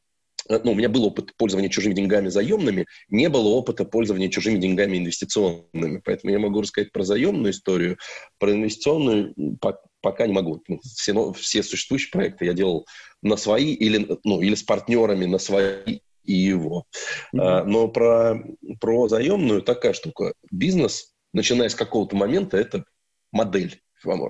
[0.49, 4.59] Э, ну, у меня был опыт пользования чужими деньгами заемными, не было опыта пользования чужими
[4.59, 6.01] деньгами инвестиционными.
[6.03, 7.97] Поэтому я могу рассказать про заемную историю,
[8.39, 9.33] про инвестиционную
[10.01, 10.61] пока не могу.
[10.67, 12.85] Ну, все, все существующие проекты я делал
[13.23, 16.85] на свои или, ну, или с партнерами на свои и его.
[17.35, 17.63] Mm-hmm.
[17.65, 18.43] но про,
[18.79, 20.33] про заемную такая штука.
[20.51, 22.85] Бизнес, начиная с какого-то момента, это
[23.31, 23.81] модель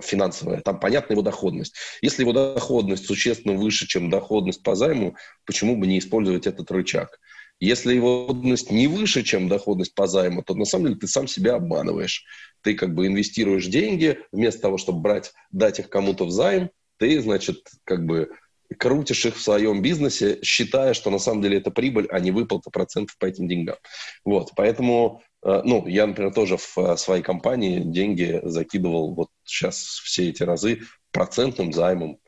[0.01, 1.75] финансовая, там понятна его доходность.
[2.01, 5.15] Если его доходность существенно выше, чем доходность по займу,
[5.45, 7.19] почему бы не использовать этот рычаг?
[7.59, 11.27] Если его доходность не выше, чем доходность по займу, то на самом деле ты сам
[11.27, 12.25] себя обманываешь.
[12.61, 17.21] Ты как бы инвестируешь деньги, вместо того, чтобы брать, дать их кому-то в займ, ты,
[17.21, 18.29] значит, как бы
[18.77, 22.69] крутишь их в своем бизнесе, считая, что на самом деле это прибыль, а не выплата
[22.69, 23.77] процентов по этим деньгам.
[24.25, 29.77] Вот, поэтому Э, ну, я, например, тоже в э, своей компании деньги закидывал вот сейчас
[29.77, 32.19] все эти разы процентным займом.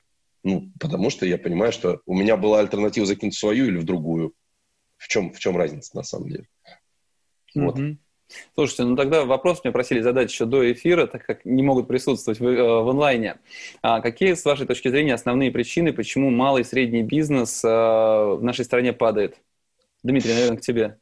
[0.44, 3.84] Ну, потому что я понимаю, что у меня была альтернатива закинуть в свою или в
[3.84, 4.34] другую.
[4.98, 6.48] В чем, в чем разница на самом деле?
[7.56, 7.80] Вот.
[7.80, 7.98] Mm-hmm.
[8.54, 12.40] Слушайте, ну тогда вопрос мне просили задать еще до эфира, так как не могут присутствовать
[12.40, 13.38] в, э, в онлайне.
[13.82, 18.40] А какие, с вашей точки зрения, основные причины, почему малый и средний бизнес э, в
[18.42, 19.38] нашей стране падает?
[20.04, 20.98] Дмитрий, наверное, к тебе.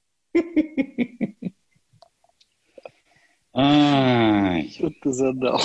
[3.54, 5.62] Что ты задал?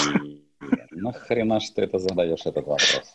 [0.90, 3.14] Нахрена что это задаешь, этот вопрос?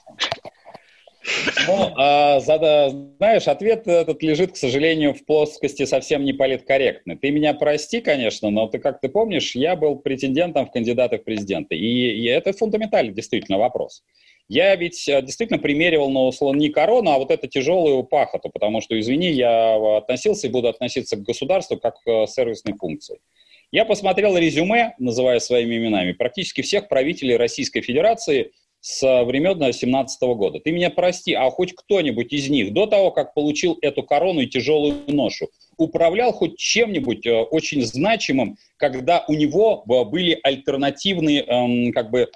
[1.68, 7.16] Ну, а, зада, знаешь, ответ этот лежит, к сожалению, в плоскости совсем не политкорректный.
[7.16, 11.24] Ты меня прости, конечно, но ты, как ты помнишь, я был претендентом в кандидаты в
[11.24, 11.76] президенты.
[11.76, 14.04] И, и это фундаментальный действительно вопрос.
[14.50, 18.82] Я ведь э, действительно примеривал на условно не корону, а вот это тяжелую пахоту, потому
[18.82, 23.20] что, извини, я относился и буду относиться к государству как к сервисной функции.
[23.72, 28.52] Я посмотрел резюме, называя своими именами, практически всех правителей Российской Федерации
[28.84, 30.60] с времен 2017 года.
[30.60, 34.48] Ты меня прости, а хоть кто-нибудь из них до того, как получил эту корону и
[34.48, 41.94] тяжелую ношу, управлял хоть чем-нибудь э, очень значимым, когда у него э, были альтернативные эм,
[41.94, 42.28] как бы э,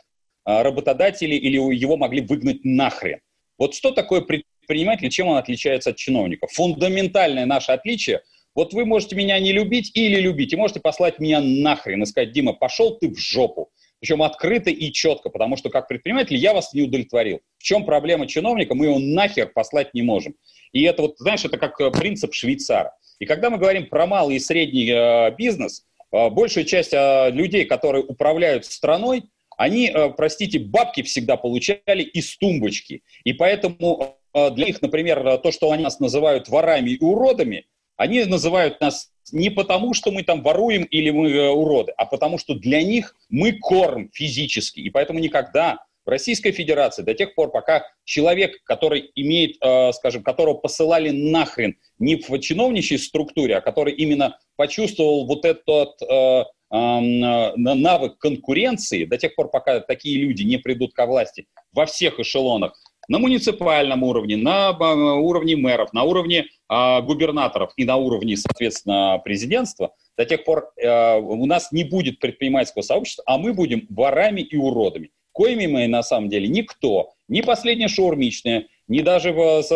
[0.45, 3.19] работодатели или его могли выгнать нахрен.
[3.57, 6.47] Вот что такое предприниматель, чем он отличается от чиновника?
[6.47, 8.21] Фундаментальное наше отличие–
[8.57, 12.31] вот вы можете меня не любить или любить, и можете послать меня нахрен и сказать,
[12.31, 13.69] Дима, пошел ты в жопу.
[13.99, 17.41] Причем открыто и четко, потому что как предприниматель я вас не удовлетворил.
[17.57, 18.75] В чем проблема чиновника?
[18.75, 20.35] Мы его нахер послать не можем.
[20.71, 22.93] И это вот, знаешь, это как э, принцип швейцара.
[23.19, 27.65] И когда мы говорим про малый и средний э, бизнес, э, большая часть э, людей,
[27.65, 29.23] которые управляют страной,
[29.57, 33.01] они, э, простите, бабки всегда получали из тумбочки.
[33.23, 37.65] И поэтому э, для них, например, то, что они нас называют ворами и уродами,
[37.97, 42.37] они называют нас не потому, что мы там воруем или мы э, уроды, а потому
[42.37, 44.79] что для них мы корм физически.
[44.79, 50.23] И поэтому никогда В Российской Федерации до тех пор, пока человек, который имеет, э, скажем,
[50.23, 58.17] которого посылали нахрен не в чиновничьей структуре, а который именно почувствовал вот этот э, навык
[58.19, 63.19] конкуренции, до тех пор, пока такие люди не придут ко власти во всех эшелонах, на
[63.19, 70.25] муниципальном уровне, на уровне мэров, на уровне э, губернаторов и на уровне, соответственно, президентства, до
[70.25, 75.11] тех пор э, у нас не будет предпринимательского сообщества, а мы будем ворами и уродами.
[75.31, 79.35] Коими мы на самом деле никто, ни последняя шаурмичная, ни даже,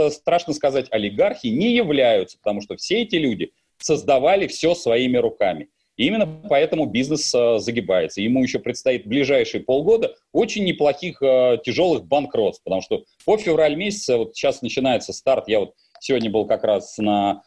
[0.09, 5.69] страшно сказать, олигархи не являются, потому что все эти люди создавали все своими руками.
[6.01, 8.21] И именно поэтому бизнес э, загибается.
[8.21, 14.17] Ему еще предстоит ближайшие полгода очень неплохих э, тяжелых банкротств, потому что по февраль месяца,
[14.17, 17.43] вот сейчас начинается старт, я вот сегодня был как раз на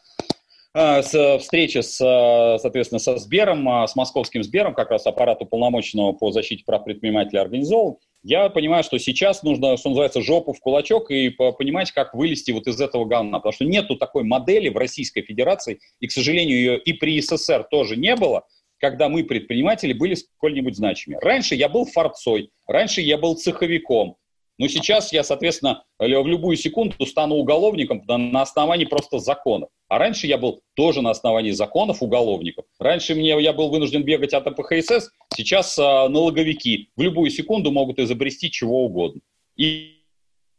[0.73, 6.31] э, с встречи с, соответственно, со Сбером, с московским Сбером, как раз аппарат уполномоченного по
[6.31, 7.99] защите прав предпринимателей организовал.
[8.27, 12.65] Я понимаю, что сейчас нужно, что называется, жопу в кулачок и понимать, как вылезти вот
[12.65, 13.37] из этого говна.
[13.37, 17.67] Потому что нету такой модели в Российской Федерации, и, к сожалению, ее и при СССР
[17.69, 18.43] тоже не было,
[18.79, 21.19] когда мы, предприниматели, были сколь-нибудь значимы.
[21.21, 24.15] Раньше я был форцой, раньше я был цеховиком,
[24.57, 29.69] но сейчас я, соответственно, в любую секунду стану уголовником на основании просто законов.
[29.87, 32.65] А раньше я был тоже на основании законов уголовников.
[32.79, 37.99] Раньше мне, я был вынужден бегать от АПХСС, сейчас а, налоговики в любую секунду могут
[37.99, 39.21] изобрести чего угодно.
[39.57, 40.01] И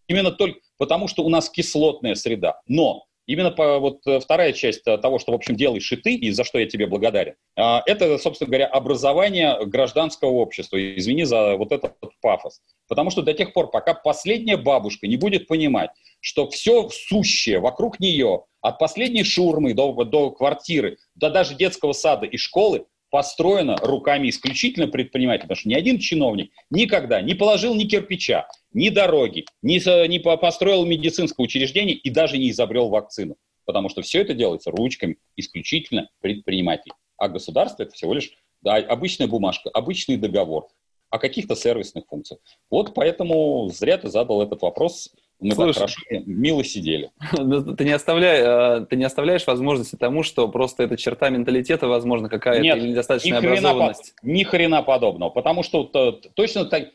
[0.08, 2.60] именно только потому, что у нас кислотная среда.
[2.66, 6.14] Но Именно по, вот э, вторая часть э, того, что, в общем, делаешь и ты,
[6.14, 10.76] и за что я тебе благодарен, а, это, собственно говоря, образование гражданского общества.
[10.96, 12.60] Извини за вот этот пафос.
[12.88, 17.98] Потому что до тех пор, пока последняя бабушка не будет понимать, что все сущее вокруг
[17.98, 24.28] нее, от последней шурмы до, до квартиры, до даже детского сада и школы, построено руками
[24.28, 30.06] исключительно предпринимателей, потому что ни один чиновник никогда не положил ни кирпича, ни дороги, ни,
[30.06, 33.36] не построил медицинское учреждение и даже не изобрел вакцину.
[33.64, 36.92] Потому что все это делается ручками исключительно предпринимателей.
[37.16, 40.68] А государство это всего лишь да, обычная бумажка, обычный договор
[41.08, 42.40] о каких-то сервисных функциях.
[42.70, 47.10] Вот поэтому зря ты задал этот вопрос мы Слушай, так хорошо, мило сидели.
[47.38, 51.88] Ну, ты не, оставляй, а, ты не оставляешь возможности тому, что просто эта черта менталитета,
[51.88, 54.14] возможно, какая-то недостаточная ни образованность.
[54.20, 55.30] По, ни хрена подобного.
[55.30, 55.84] Потому что
[56.34, 56.88] точно так...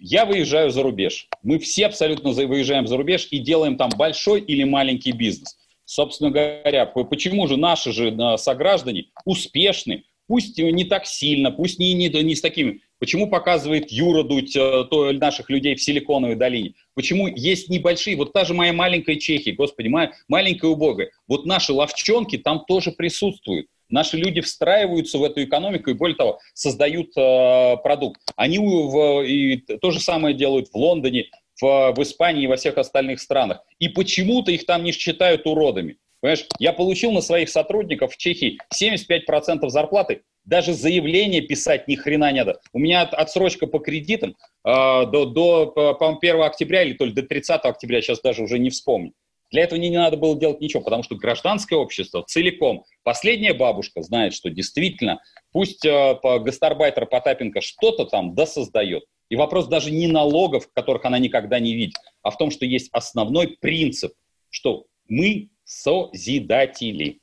[0.00, 1.28] Я выезжаю за рубеж.
[1.42, 5.56] Мы все абсолютно выезжаем за рубеж и делаем там большой или маленький бизнес.
[5.84, 11.92] Собственно говоря, почему же наши же а, сограждане успешны, пусть не так сильно, пусть не,
[11.92, 16.72] не, не с такими Почему показывает Юра Дудь э, то, наших людей в Силиконовой долине?
[16.94, 21.74] Почему есть небольшие, вот та же моя маленькая Чехия, господи, моя маленькая убогая, вот наши
[21.74, 23.66] ловчонки там тоже присутствуют.
[23.88, 28.20] Наши люди встраиваются в эту экономику и, более того, создают э, продукт.
[28.36, 31.26] Они в, и то же самое делают в Лондоне,
[31.60, 33.62] в, в Испании и во всех остальных странах.
[33.78, 35.98] И почему-то их там не считают уродами.
[36.20, 42.32] Понимаешь, я получил на своих сотрудников в Чехии 75% зарплаты, даже заявление писать ни хрена
[42.32, 42.60] не надо.
[42.72, 47.22] У меня отсрочка по кредитам э, до, до по 1 октября или то ли до
[47.22, 49.12] 30 октября, сейчас даже уже не вспомню.
[49.54, 54.02] Для этого не, не надо было делать ничего, потому что гражданское общество целиком, последняя бабушка
[54.02, 59.04] знает, что действительно, пусть э, по гастарбайтер Потапенко что-то там досоздает.
[59.28, 62.88] И вопрос даже не налогов, которых она никогда не видит, а в том, что есть
[62.90, 64.14] основной принцип,
[64.50, 67.20] что мы созидатели.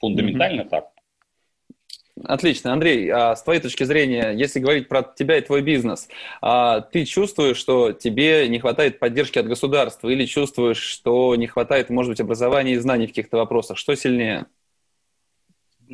[0.00, 0.68] Фундаментально mm-hmm.
[0.70, 0.93] так.
[2.22, 2.72] Отлично.
[2.72, 6.08] Андрей, а с твоей точки зрения, если говорить про тебя и твой бизнес,
[6.40, 11.90] а ты чувствуешь, что тебе не хватает поддержки от государства или чувствуешь, что не хватает,
[11.90, 13.78] может быть, образования и знаний в каких-то вопросах?
[13.78, 14.46] Что сильнее?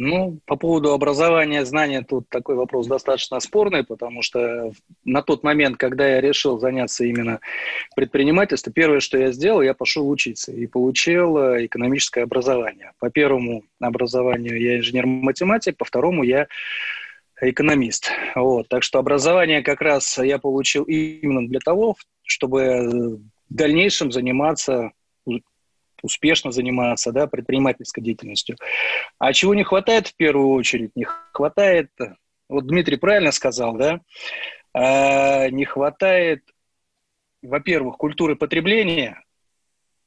[0.03, 4.73] Ну, по поводу образования, знания, тут такой вопрос достаточно спорный, потому что
[5.05, 7.41] на тот момент, когда я решил заняться именно
[7.95, 12.93] предпринимательством, первое, что я сделал, я пошел учиться и получил э, экономическое образование.
[12.99, 16.49] По первому образованию я инженер-математик, по второму я
[17.39, 18.11] экономист.
[18.35, 18.69] Вот.
[18.69, 23.19] Так что образование как раз я получил именно для того, чтобы
[23.51, 24.93] в дальнейшем заниматься
[26.03, 28.57] успешно заниматься да, предпринимательской деятельностью.
[29.19, 30.93] А чего не хватает в первую очередь?
[30.95, 31.91] Не хватает,
[32.49, 34.01] вот Дмитрий правильно сказал, да,
[34.75, 36.43] э, не хватает,
[37.43, 39.23] во-первых, культуры потребления,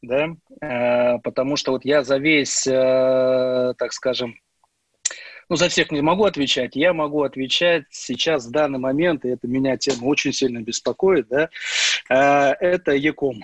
[0.02, 4.36] да, э, потому что вот я за весь, э, так скажем,
[5.50, 9.48] ну, за всех не могу отвечать, я могу отвечать сейчас в данный момент, и это
[9.48, 11.50] меня тема очень сильно беспокоит, да,
[12.10, 12.16] э,
[12.60, 13.44] это Яком.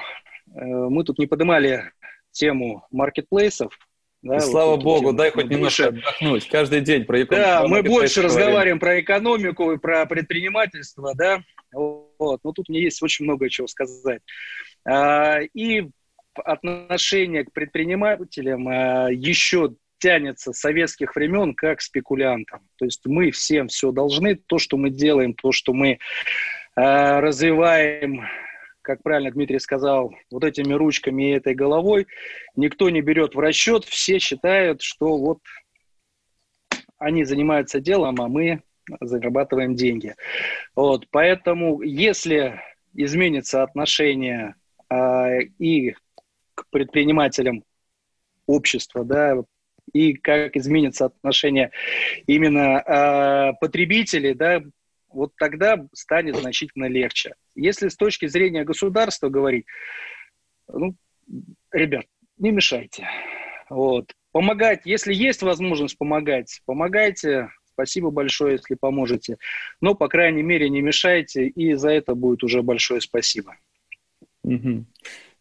[0.56, 1.92] Э, мы тут не поднимали
[2.40, 3.78] тему маркетплейсов.
[4.22, 6.00] Да, и, вот слава богу, дай хоть немножко больше...
[6.00, 6.50] отдохнуть.
[6.50, 7.48] Каждый день про экономику.
[7.48, 11.42] Да, мы больше разговариваем про экономику и про предпринимательство, да.
[11.72, 12.40] Вот.
[12.44, 14.22] Но тут мне есть очень много чего сказать.
[14.86, 15.90] А, и
[16.34, 22.62] отношение к предпринимателям а, еще тянется с советских времен как спекулянтам.
[22.78, 26.00] То есть мы всем все должны, то, что мы делаем, то, что мы
[26.76, 28.22] развиваем
[28.90, 32.08] как правильно Дмитрий сказал, вот этими ручками и этой головой
[32.56, 35.42] никто не берет в расчет, все считают, что вот
[36.98, 38.64] они занимаются делом, а мы
[39.00, 40.16] зарабатываем деньги.
[40.76, 42.60] Вот, поэтому, если
[42.96, 44.56] изменится отношение
[44.90, 45.94] э, и
[46.56, 47.64] к предпринимателям
[48.48, 49.36] общества, да,
[49.94, 51.70] и как изменится отношение
[52.26, 54.64] именно э, потребителей, да,
[55.12, 57.36] вот тогда станет значительно легче.
[57.56, 59.66] Если с точки зрения государства говорить,
[60.68, 60.96] ну,
[61.72, 62.06] ребят,
[62.38, 63.08] не мешайте.
[63.70, 64.14] Вот.
[64.32, 67.50] Помогать, если есть возможность помогать, помогайте.
[67.74, 69.38] Спасибо большое, если поможете.
[69.80, 73.56] Но, по крайней мере, не мешайте, и за это будет уже большое спасибо.
[74.44, 74.86] Угу.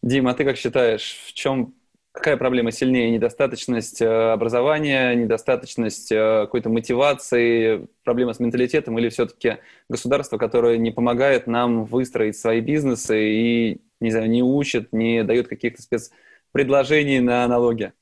[0.01, 1.75] Дима, а ты как считаешь, в чем
[2.19, 3.11] Какая проблема сильнее?
[3.11, 10.91] Недостаточность э, образования, недостаточность э, какой-то мотивации, проблема с менталитетом или все-таки государство, которое не
[10.91, 17.47] помогает нам выстроить свои бизнесы и, не знаю, не учит, не дает каких-то спецпредложений на
[17.47, 17.93] налоги?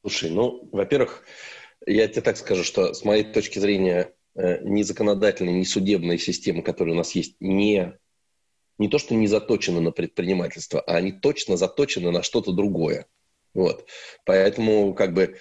[0.00, 1.22] Слушай, ну, во-первых,
[1.84, 6.62] я тебе так скажу, что с моей точки зрения э, ни законодательная, ни судебная система,
[6.62, 7.92] которая у нас есть, не
[8.78, 13.06] не то, что не заточены на предпринимательство, а они точно заточены на что-то другое.
[13.58, 13.86] Вот.
[14.24, 15.36] Поэтому как бы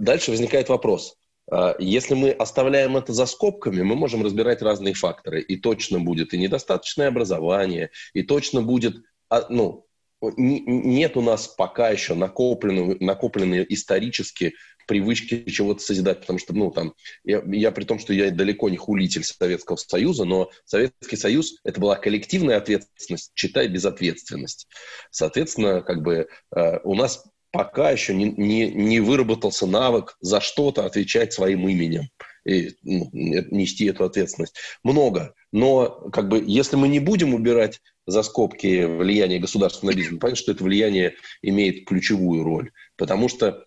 [0.00, 1.16] дальше возникает вопрос.
[1.48, 5.40] А, если мы оставляем это за скобками, мы можем разбирать разные факторы.
[5.40, 8.96] И точно будет и недостаточное образование, и точно будет,
[9.28, 9.86] а, ну,
[10.20, 14.54] нет у нас пока еще накопленного, накопленные исторически
[14.88, 18.76] привычки чего-то созидать, потому что, ну, там, я, я при том, что я далеко не
[18.76, 24.66] хулитель Советского Союза, но Советский Союз— это была коллективная ответственность, читай безответственность.
[25.12, 30.84] Соответственно, как бы э, у нас пока еще не, не, не выработался навык за что-то
[30.86, 32.08] отвечать своим именем
[32.46, 34.54] и ну, нести эту ответственность.
[34.82, 35.34] Много.
[35.52, 40.36] Но как бы, если мы не будем убирать за скобки влияние государства на бизнес, понятно,
[40.36, 42.70] что это влияние имеет ключевую роль.
[42.96, 43.66] Потому что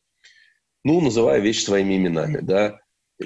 [0.84, 2.80] ну, называя вещи своими именами, да,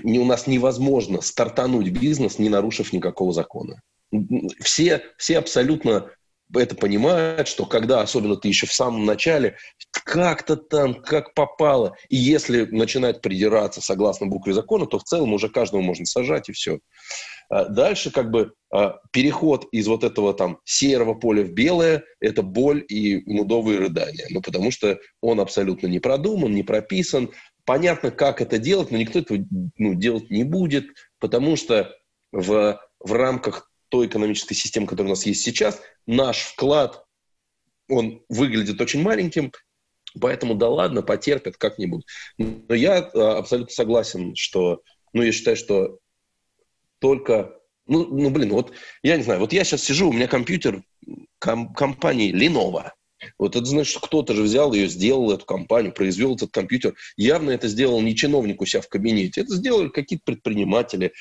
[0.03, 3.82] у нас невозможно стартануть бизнес, не нарушив никакого закона.
[4.60, 6.12] Все, все абсолютно
[6.54, 9.58] это понимают, что когда, особенно ты еще в самом начале,
[9.91, 15.50] как-то там, как попало, и если начинать придираться согласно букве закона, то в целом уже
[15.50, 16.80] каждого можно сажать и все.
[17.50, 22.41] А дальше как бы а, переход из вот этого там серого поля в белое– это
[22.41, 24.28] боль и мудовые рыдания.
[24.30, 27.32] Ну, потому что он абсолютно не продуман, не прописан.
[27.66, 29.39] Понятно, как это делать, но никто этого
[29.78, 30.88] ну, делать не будет,
[31.20, 31.95] потому что
[32.32, 37.06] в, в рамках той экономической системы, которая у нас есть сейчас, наш вклад,
[37.90, 39.52] он выглядит очень маленьким,
[40.20, 42.06] поэтому да ладно, потерпят как-нибудь.
[42.38, 44.82] Но я а, абсолютно согласен, что,
[45.14, 46.00] ну, я считаю, что
[47.00, 48.74] только, ну, ну, блин, вот
[49.04, 50.84] я не знаю, вот я сейчас сижу, у меня компьютер
[51.40, 52.92] ком- компании Lenovo.
[53.38, 56.95] Вот это значит, что кто-то же взял ее, сделал эту компанию, произвел этот компьютер.
[57.15, 59.41] Явно это сделал не чиновник у себя в кабинете.
[59.41, 61.13] Это сделали какие-то предприниматели,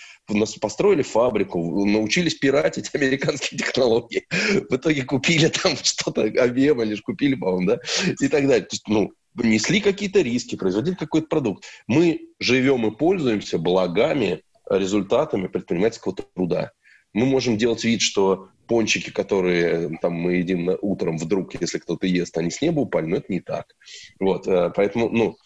[0.61, 4.27] построили фабрику, научились пиратить американские технологии.
[4.69, 7.81] В итоге купили там что-то, IBM лишь купили, по-моему, да,
[8.21, 8.67] и так далее.
[8.67, 11.65] То есть, ну, несли какие-то риски, производили какой-то продукт.
[11.87, 16.73] Мы живем и пользуемся благами результатами предпринимательского труда.
[17.17, 22.37] Мы можем делать вид, что пончики, которые там, мы едим утром, вдруг, если кто-то ест,
[22.37, 23.75] они с неба упали, но это не так.
[24.21, 25.37] Вот, э, поэтому, ну,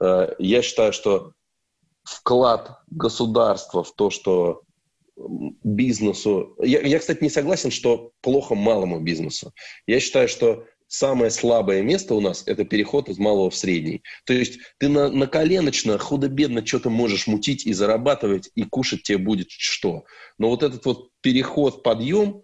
[0.00, 1.32] э, я считаю, что
[2.02, 4.62] вклад государства в то, что
[5.62, 6.56] бизнесу...
[6.62, 9.52] Я, я, кстати, не согласен, что плохо малому бизнесу.
[9.86, 14.02] Я считаю, что самое слабое место у нас– это переход из малого в средний.
[14.24, 19.18] То есть ты на, на коленочно, худо-бедно что-то можешь мутить и зарабатывать, и кушать тебе
[19.18, 20.04] будет что.
[20.38, 22.42] Но вот этот вот переход, подъем,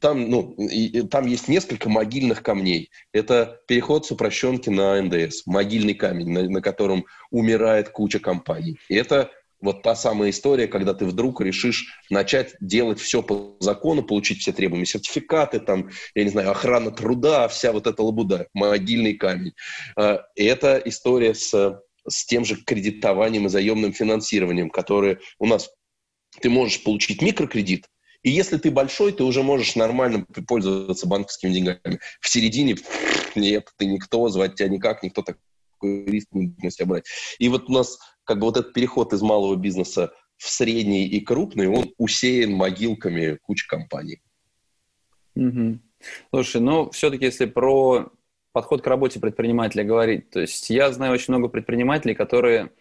[0.00, 2.90] там, ну, и, там есть несколько могильных камней.
[3.12, 8.78] Это переход с упрощенки на НДС, могильный камень, на, на котором умирает куча компаний.
[8.88, 9.30] И это
[9.62, 14.52] вот та самая история, когда ты вдруг решишь начать делать все по закону, получить все
[14.52, 19.52] требуемые сертификаты, там, я не знаю, охрана труда, вся вот эта лабуда, могильный камень.
[19.96, 25.70] А, и это история с, с тем же кредитованием и заемным финансированием, которые у нас
[26.40, 27.86] ты можешь получить микрокредит,
[28.22, 31.98] и если ты большой, ты уже можешь нормально пользоваться банковскими деньгами.
[32.20, 32.76] В середине
[33.34, 35.22] нет, ты никто, звать тебя никак, никто
[35.82, 37.04] такой риск на себя брать.
[37.38, 41.20] И вот у нас как бы вот этот переход из малого бизнеса в средний и
[41.20, 44.22] крупный, он усеян могилками кучи компаний.
[45.34, 45.78] Угу.
[46.30, 48.10] Слушай, ну все-таки если про
[48.52, 52.72] подход к работе предпринимателя говорить, то есть я знаю очень много предпринимателей, которые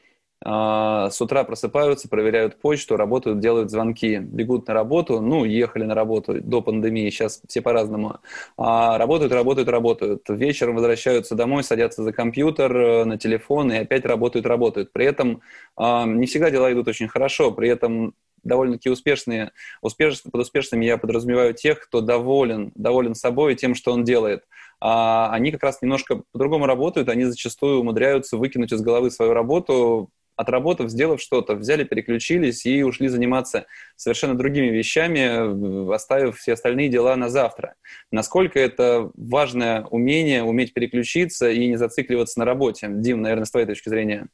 [0.44, 6.42] с утра просыпаются, проверяют почту, работают, делают звонки, бегут на работу, ну, ехали на работу
[6.42, 8.20] до пандемии, сейчас все по-разному,
[8.58, 14.06] а, работают, работают, работают, вечером возвращаются домой, садятся за компьютер, э, на телефон и опять
[14.06, 14.92] работают, работают.
[14.92, 15.42] При этом
[15.76, 19.52] а, не всегда дела идут очень хорошо, при этом довольно-таки успешные.
[19.82, 24.44] Успеш, под успешными я подразумеваю тех, кто доволен, доволен собой и тем, что он делает.
[24.80, 30.10] А они как раз немножко по-другому работают, они зачастую умудряются выкинуть из головы свою работу,
[30.36, 37.16] отработав, сделав что-то, взяли, переключились и ушли заниматься совершенно другими вещами, оставив все остальные дела
[37.16, 37.76] на завтра.
[38.12, 42.88] Насколько это важное умение, уметь переключиться и не зацикливаться на работе?
[42.90, 44.28] Дим, наверное, с твоей точки зрения.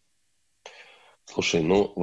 [1.30, 1.94] Слушай, ну,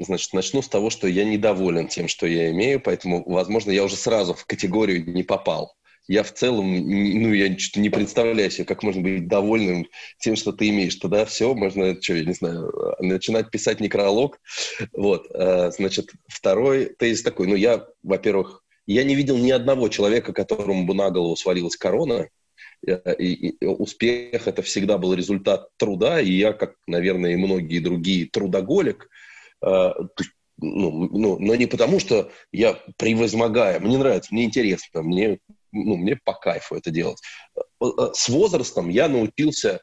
[0.00, 3.96] значит, начну с того, что я недоволен тем, что я имею, поэтому, возможно, я уже
[3.96, 5.76] сразу в категорию не попал
[6.08, 9.88] я в целом, ну, я что-то не представляю себе, как можно быть довольным
[10.18, 10.94] тем, что ты имеешь.
[10.96, 14.40] Тогда все, можно, что, я не знаю, начинать писать некролог.
[14.92, 20.32] Вот, а, значит, второй тезис такой, ну, я, во-первых, я не видел ни одного человека,
[20.32, 22.28] которому бы на голову свалилась корона, э,
[22.84, 28.26] и, и успех это всегда был результат труда, и я, как, наверное, и многие другие,
[28.26, 29.08] трудоголик,
[29.62, 29.94] а,
[30.58, 35.38] ну, ну, но не потому, что я превозмогаю, мне нравится, мне интересно, мне
[35.72, 37.18] ну, мне по кайфу это делать.
[37.56, 39.80] Э, э, с возрастом я научился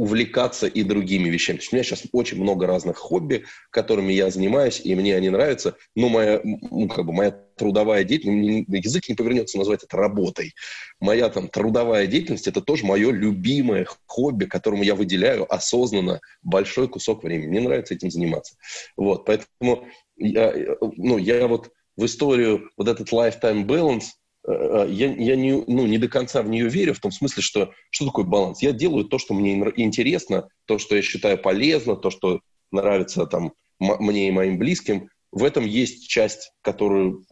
[0.00, 1.58] увлекаться и другими вещами.
[1.58, 5.28] То есть у меня сейчас очень много разных хобби, которыми я занимаюсь, и мне они
[5.28, 10.54] нравятся, но моя, ну, как бы моя трудовая деятельность, язык не повернется назвать это работой.
[11.00, 17.22] Моя там трудовая деятельность– это тоже мое любимое хобби, которому я выделяю осознанно большой кусок
[17.22, 17.48] времени.
[17.48, 18.54] Мне нравится этим заниматься.
[18.96, 19.86] Вот, поэтому
[20.16, 24.04] я, э, ну, я вот в историю вот этот lifetime balance–
[24.46, 28.06] я, я не, ну, не до конца в нее верю, в том смысле, что что
[28.06, 28.62] такое баланс?
[28.62, 32.40] Я делаю то, что мне интересно, то, что я считаю полезно, то, что
[32.72, 35.08] нравится там, мне и моим близким.
[35.32, 37.24] В этом есть часть, которую,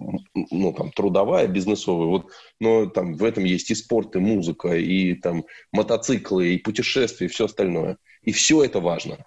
[0.51, 2.31] ну, там, трудовая, бизнесовая, вот,
[2.61, 7.31] но там в этом есть и спорт, и музыка, и там мотоциклы, и путешествия, и
[7.31, 7.99] все остальное.
[8.23, 9.25] И все это важно.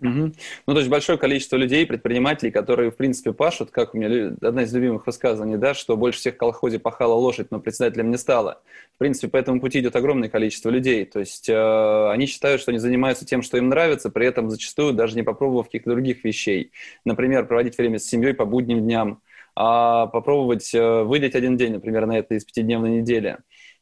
[0.00, 0.32] Угу.
[0.66, 4.62] Ну, то есть большое количество людей, предпринимателей, которые, в принципе, пашут, как у меня одна
[4.62, 8.62] из любимых высказываний, да, что больше всех в колхозе пахала лошадь, но председателем не стало.
[8.94, 11.04] В принципе, по этому пути идет огромное количество людей.
[11.04, 14.92] То есть э, они считают, что они занимаются тем, что им нравится, при этом зачастую
[14.92, 16.70] даже не попробовав каких-то других вещей.
[17.04, 19.20] Например, проводить время с семьей по будним дням,
[19.56, 23.38] а попробовать э, выделить один день, например, на это из пятидневной недели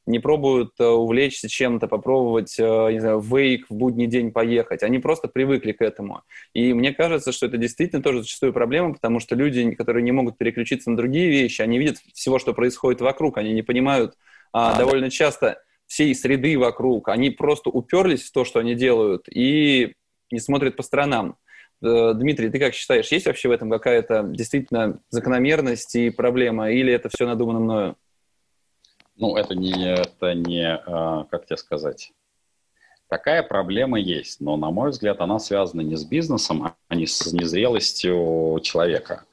[0.06, 4.82] не пробуют э, увлечься чем-то, попробовать, э, не знаю, вейк в будний день поехать.
[4.82, 6.22] Они просто привыкли к этому.
[6.54, 10.38] И мне кажется, что это действительно тоже зачастую проблема, потому что люди, которые не могут
[10.38, 14.14] переключиться на другие вещи, они видят всего, что происходит вокруг, они не понимают
[14.52, 19.94] а, довольно часто всей среды вокруг, они просто уперлись в то, что они делают, и
[20.30, 21.36] не смотрят по сторонам.
[21.82, 26.92] Э, Дмитрий, ты как считаешь, есть вообще в этом какая-то действительно закономерность и проблема, или
[26.92, 27.96] это все надумано мною?
[29.16, 32.12] Ну, это не, это не, а, как тебе сказать,
[33.08, 37.32] такая проблема есть, но, на мой взгляд, она связана не с бизнесом, а не с
[37.32, 39.24] незрелостью человека.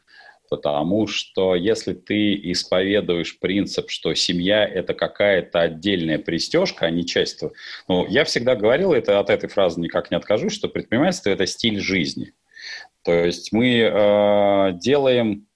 [0.49, 7.43] Потому что если ты исповедуешь принцип, что семья– это какая-то отдельная пристежка, а не часть...
[7.87, 11.79] Ну, я всегда говорил, это, от этой фразы никак не откажусь, что предпринимательство– это стиль
[11.79, 12.33] жизни.
[13.03, 15.47] То есть мы э, делаем...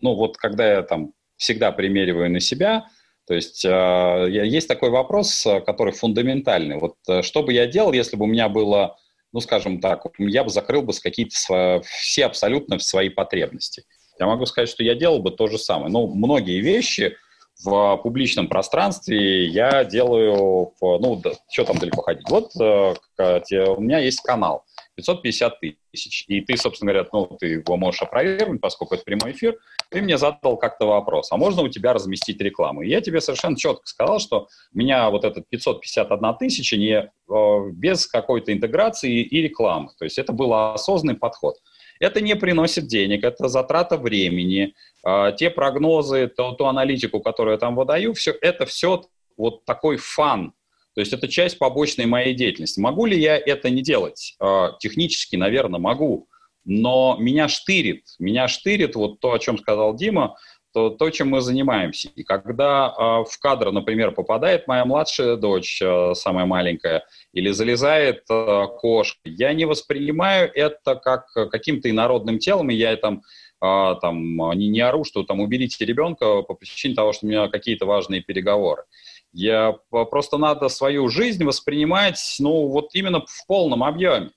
[0.00, 2.88] Ну, вот когда я там всегда примериваю на себя–
[3.26, 6.78] то есть э, есть такой вопрос, э, который фундаментальный.
[6.78, 8.96] Вот э, что бы я делал, если бы у меня было,
[9.32, 13.82] ну, скажем так, я бы закрыл бы какие-то все абсолютно свои потребности.
[14.20, 15.90] Я могу сказать, что я делал бы то же самое.
[15.90, 17.16] Но многие вещи
[17.64, 22.28] в публичном пространстве я делаю, ну, да, что там далеко ходить.
[22.28, 24.64] Вот у меня есть канал
[24.94, 25.60] 550
[25.92, 26.24] тысяч.
[26.28, 29.58] И ты, собственно говоря, ну, ты его можешь опровергнуть, поскольку это прямой эфир,
[29.90, 32.82] ты мне задал как-то вопрос, а можно у тебя разместить рекламу?
[32.82, 37.70] И я тебе совершенно четко сказал, что у меня вот этот 551 тысяча не, э,
[37.72, 39.90] без какой-то интеграции и рекламы.
[39.98, 41.56] То есть это был осознанный подход.
[42.00, 44.74] Это не приносит денег, это затрата времени,
[45.06, 49.02] э, те прогнозы, ту, ту аналитику, которую я там выдаю, все, это все
[49.36, 50.52] вот такой фан,
[50.96, 52.80] то есть это часть побочной моей деятельности.
[52.80, 54.34] Могу ли я это не делать?
[54.40, 56.26] Э, технически, наверное, могу
[56.66, 60.36] но меня штырит, меня штырит вот то, о чем сказал Дима,
[60.76, 62.10] то, то чем мы занимаемся.
[62.16, 68.24] И когда э, в кадр, например, попадает моя младшая дочь, э, самая маленькая, или залезает
[68.28, 73.22] э, кошка, я не воспринимаю это как каким-то инородным телом, и я там
[73.62, 77.48] э, там, не, не ору, что там уберите ребенка по причине того, что у меня
[77.48, 78.82] какие-то важные переговоры.
[79.32, 84.32] Я просто надо свою жизнь воспринимать, ну, вот именно в полном объеме.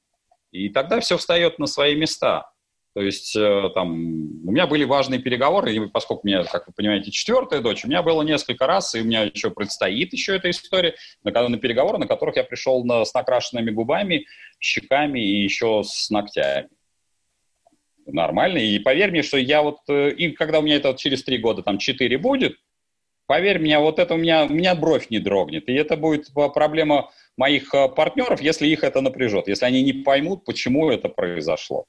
[0.51, 2.51] И тогда все встает на свои места.
[2.95, 6.73] То есть э, там у меня были важные переговоры, и поскольку у меня, как вы
[6.75, 10.49] понимаете, четвертая дочь, у меня было несколько раз, и у меня еще предстоит еще эта
[10.49, 14.25] история, на, на переговоры, на которых я пришел на, с накрашенными губами,
[14.59, 16.69] щеками и еще с ногтями.
[18.07, 18.57] Нормально.
[18.57, 21.61] И поверь мне, что я вот, э, и когда у меня это через три года,
[21.61, 22.57] там, четыре будет,
[23.29, 25.69] поверь мне, вот это у меня, у меня бровь не дрогнет.
[25.69, 30.45] И это будет проблема моих э, партнеров, если их это напряжет, если они не поймут,
[30.45, 31.85] почему это произошло.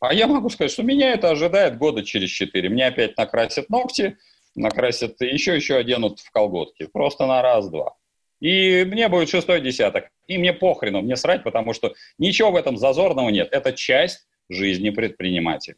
[0.00, 2.68] А я могу сказать, что меня это ожидает года через четыре.
[2.68, 4.18] Мне опять накрасят ногти,
[4.54, 6.86] накрасят еще, еще оденут в колготки.
[6.86, 7.96] Просто на раз-два.
[8.40, 10.10] И мне будет шестой десяток.
[10.28, 13.48] И мне похрену, мне срать, потому что ничего в этом зазорного нет.
[13.50, 15.76] Это часть жизни предпринимателя.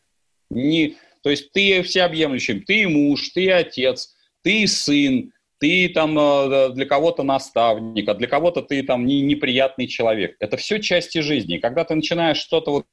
[0.51, 4.13] Не, то есть ты всеобъемлющим, ты муж, ты отец,
[4.47, 9.89] ты сын, ты там э, для кого-то наставник, а для кого-то ты там не, неприятный
[9.89, 10.37] человек.
[10.39, 11.59] Это все части жизни.
[11.59, 12.87] Когда ты начинаешь что-то вот,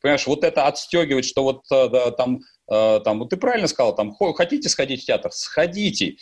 [0.00, 3.96] понимаешь, вот это отстегивать, что вот э, да, там, э, там, вот ты правильно сказал,
[3.96, 6.14] там, хотите сходить в театр, сходите.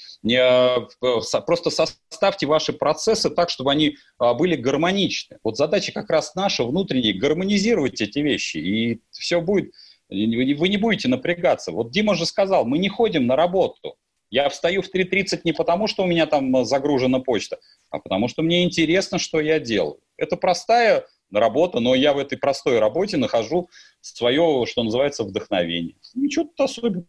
[1.45, 5.37] Просто составьте ваши процессы так, чтобы они были гармоничны.
[5.45, 9.71] Вот задача как раз наша внутренняя, гармонизировать эти вещи, и все будет,
[10.09, 11.73] вы не будете напрягаться.
[11.73, 13.99] Вот Дима же сказал, мы не ходим на работу.
[14.31, 17.59] Я встаю в 3.30 не потому, что у меня там загружена почта,
[17.91, 20.01] а потому что мне интересно, что я делаю.
[20.17, 23.69] Это простая работа, но я в этой простой работе нахожу
[24.01, 25.97] свое, что называется, вдохновение.
[26.15, 27.07] Ничего тут особенного.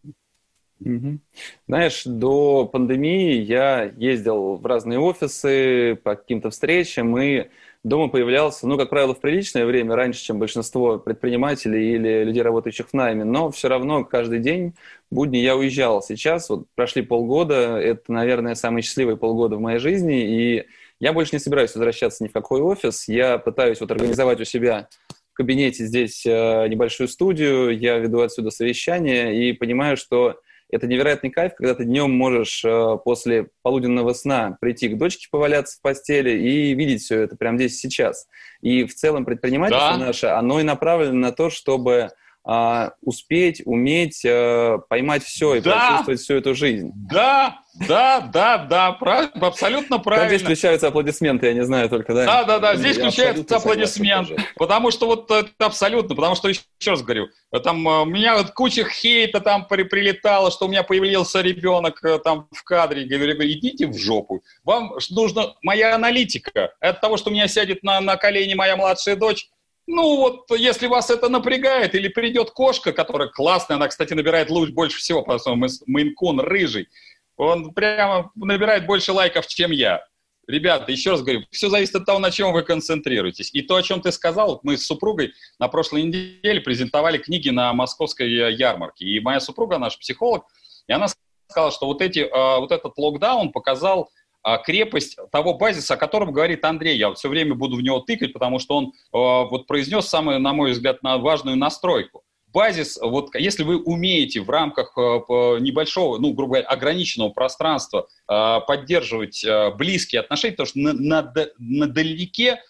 [1.67, 7.47] Знаешь, до пандемии я ездил в разные офисы по каким-то встречам и
[7.83, 12.89] дома появлялся, ну, как правило, в приличное время, раньше, чем большинство предпринимателей или людей, работающих
[12.89, 14.73] в найме, но все равно каждый день
[15.09, 16.01] будни я уезжал.
[16.01, 20.65] Сейчас вот прошли полгода, это, наверное, самые счастливые полгода в моей жизни, и
[20.99, 23.07] я больше не собираюсь возвращаться ни в какой офис.
[23.07, 24.89] Я пытаюсь вот организовать у себя
[25.31, 30.41] в кабинете здесь э, небольшую студию, я веду отсюда совещание и понимаю, что
[30.71, 35.77] это невероятный кайф, когда ты днем можешь э, после полуденного сна прийти к дочке поваляться
[35.77, 38.27] в постели и видеть все это прямо здесь сейчас.
[38.61, 40.05] И в целом предпринимательство да.
[40.05, 42.09] наше, оно и направлено на то, чтобы
[42.51, 45.71] а, успеть, уметь а, поймать все и да.
[45.71, 46.91] прочувствовать всю эту жизнь.
[46.95, 49.29] Да, да, да, да, прав...
[49.35, 50.29] абсолютно правильно.
[50.29, 52.25] Как здесь включаются аплодисменты, я не знаю только, да?
[52.25, 56.65] Да, да, да, здесь я включаются аплодисменты, потому что вот это абсолютно, потому что, еще
[56.87, 57.27] раз говорю,
[57.63, 62.03] там а, у меня вот куча хейта там при, прилетала, что у меня появился ребенок
[62.03, 67.29] э, там в кадре, говорю, идите в жопу, вам нужна моя аналитика, от того, что
[67.29, 69.49] у меня сядет на, на колени моя младшая дочь,
[69.89, 74.69] ну вот, если вас это напрягает, или придет кошка, которая классная, она, кстати, набирает луч
[74.69, 76.89] больше всего, потому что мейнкун рыжий,
[77.37, 80.05] он прямо набирает больше лайков, чем я.
[80.47, 83.49] Ребята, еще раз говорю, все зависит от того, на чем вы концентрируетесь.
[83.53, 87.73] И то, о чем ты сказал, мы с супругой на прошлой неделе презентовали книги на
[87.73, 89.05] московской ярмарке.
[89.05, 90.45] И моя супруга, наш психолог,
[90.87, 91.07] и она
[91.47, 94.11] сказала, что вот, эти, а, вот этот локдаун показал
[94.57, 96.97] крепость того базиса, о котором говорит Андрей.
[96.97, 100.53] Я все время буду в него тыкать, потому что он а, вот произнес самую, на
[100.53, 102.23] мой взгляд, важную настройку.
[102.47, 109.45] Базис, вот если вы умеете в рамках а, небольшого, ну, грубо говоря, ограниченного пространства поддерживать
[109.77, 112.61] близкие отношения, потому что на, на, на далеке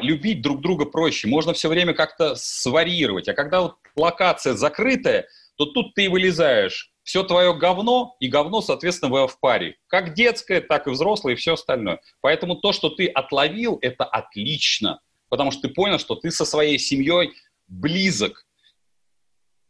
[0.00, 3.28] любить друг друга проще, можно все время как-то сварьировать.
[3.28, 5.26] А когда вот локация закрытая,
[5.56, 9.76] то тут ты и вылезаешь все твое говно, и говно, соответственно, вы в паре.
[9.86, 12.02] Как детское, так и взрослое, и все остальное.
[12.20, 15.00] Поэтому то, что ты отловил, это отлично.
[15.30, 17.32] Потому что ты понял, что ты со своей семьей
[17.66, 18.44] близок.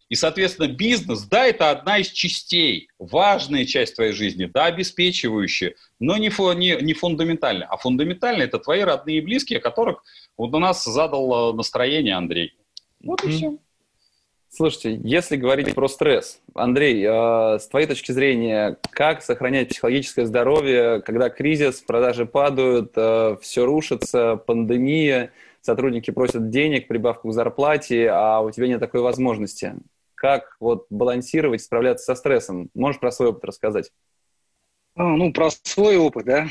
[0.09, 6.17] И, соответственно, бизнес, да, это одна из частей, важная часть твоей жизни, да, обеспечивающая, но
[6.17, 7.69] не, фу, не, не фундаментальная.
[7.69, 10.03] А фундаментальная– это твои родные и близкие, которых
[10.37, 12.55] вот у нас задал э, настроение Андрей.
[12.99, 13.29] Вот mm-hmm.
[13.29, 13.59] и все.
[14.51, 21.03] Слушайте, если говорить про стресс, Андрей, э, с твоей точки зрения, как сохранять психологическое здоровье,
[21.03, 28.41] когда кризис, продажи падают, э, все рушится, пандемия, сотрудники просят денег, прибавку к зарплате, а
[28.41, 29.75] у тебя нет такой возможности?
[30.15, 32.71] Как вот балансировать, справляться со стрессом?
[32.75, 33.91] Можешь про свой опыт рассказать?
[34.97, 36.49] А, ну, про свой опыт, да?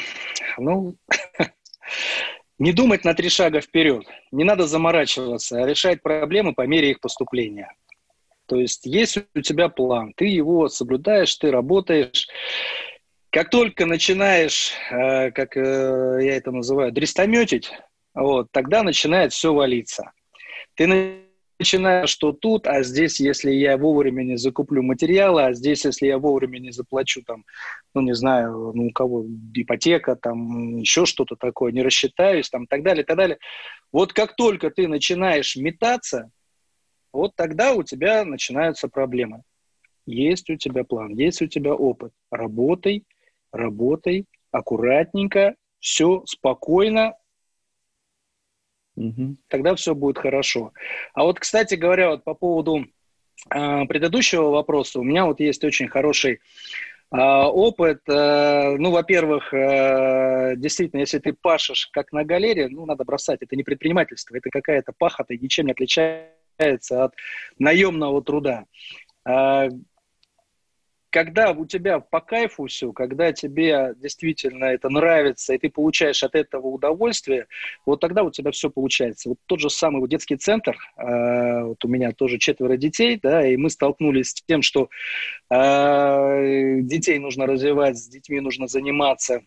[0.60, 0.96] Ну,
[2.60, 4.06] не думать на три шага вперед.
[4.32, 7.74] Не надо заморачиваться, а решать проблемы по мере их поступления.
[8.48, 12.28] То есть есть у тебя план, ты его соблюдаешь, ты работаешь.
[13.30, 17.72] Как только начинаешь, э, как э, я это называю, дрестометить,
[18.14, 20.12] вот, тогда начинает все валиться.
[20.76, 20.88] Ты
[21.60, 26.18] начинаю, что тут, а здесь, если я вовремя не закуплю материалы, а здесь, если я
[26.18, 27.44] вовремя не заплачу, там,
[27.94, 32.82] ну, не знаю, ну, у кого ипотека, там, еще что-то такое, не рассчитаюсь, там, так
[32.82, 33.38] далее, так далее.
[33.92, 36.32] Вот как только ты начинаешь метаться,
[37.12, 39.44] вот тогда у тебя начинаются проблемы.
[40.06, 42.14] Есть у тебя план, есть у тебя опыт.
[42.32, 43.04] Работай,
[43.52, 47.14] работай, аккуратненько, все спокойно,
[48.98, 49.38] Угу.
[49.48, 50.74] Тогда все будет хорошо.
[51.14, 52.84] А вот, кстати говоря, вот по поводу
[53.54, 56.40] э, предыдущего вопроса, у меня вот есть очень хороший
[57.12, 58.02] э, опыт.
[58.10, 63.40] Э, ну, во-первых, э, действительно, если ты пашешь как на галерее, ну, надо бросать.
[63.42, 67.14] Это не предпринимательство, это какая-то пахота, ничем не отличается от
[67.60, 68.66] наемного труда
[71.10, 76.36] когда у тебя по кайфу все, когда тебе действительно это нравится, и ты получаешь от
[76.36, 77.48] этого удовольствие,
[77.86, 79.30] вот тогда у тебя все получается.
[79.30, 83.48] Вот тот же самый вот детский центр, э, вот у меня тоже четверо детей, да,
[83.48, 84.90] и мы столкнулись с тем, что
[85.50, 89.42] э, детей нужно развивать, с детьми нужно заниматься.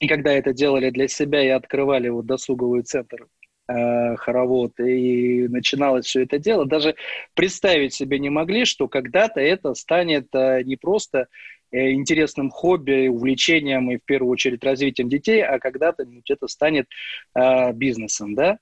[0.00, 3.26] И когда это делали для себя и открывали вот досуговый центр
[3.72, 6.94] э, хоровод, и начиналось все это дело, даже
[7.34, 11.28] представить себе не могли, что когда-то это станет э, не просто
[11.70, 16.86] э, интересным хобби, увлечением и в первую очередь развитием детей, а когда-то это станет
[17.34, 18.58] э, бизнесом, да.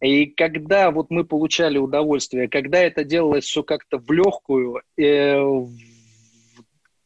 [0.00, 5.40] И когда вот мы получали удовольствие, когда это делалось все как-то в легкую, э,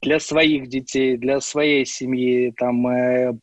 [0.03, 3.35] для своих детей, для своей семьи, там, э,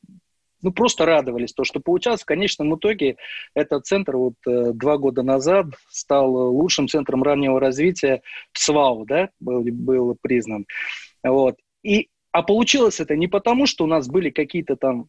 [0.61, 2.21] ну, просто радовались, то, что получалось.
[2.21, 3.17] В конечном итоге
[3.53, 8.21] этот центр вот э, два года назад стал лучшим центром раннего развития
[8.53, 10.65] СВАУ, да, был, был признан.
[11.23, 11.57] Вот.
[11.83, 15.07] И, а получилось это не потому, что у нас были какие-то там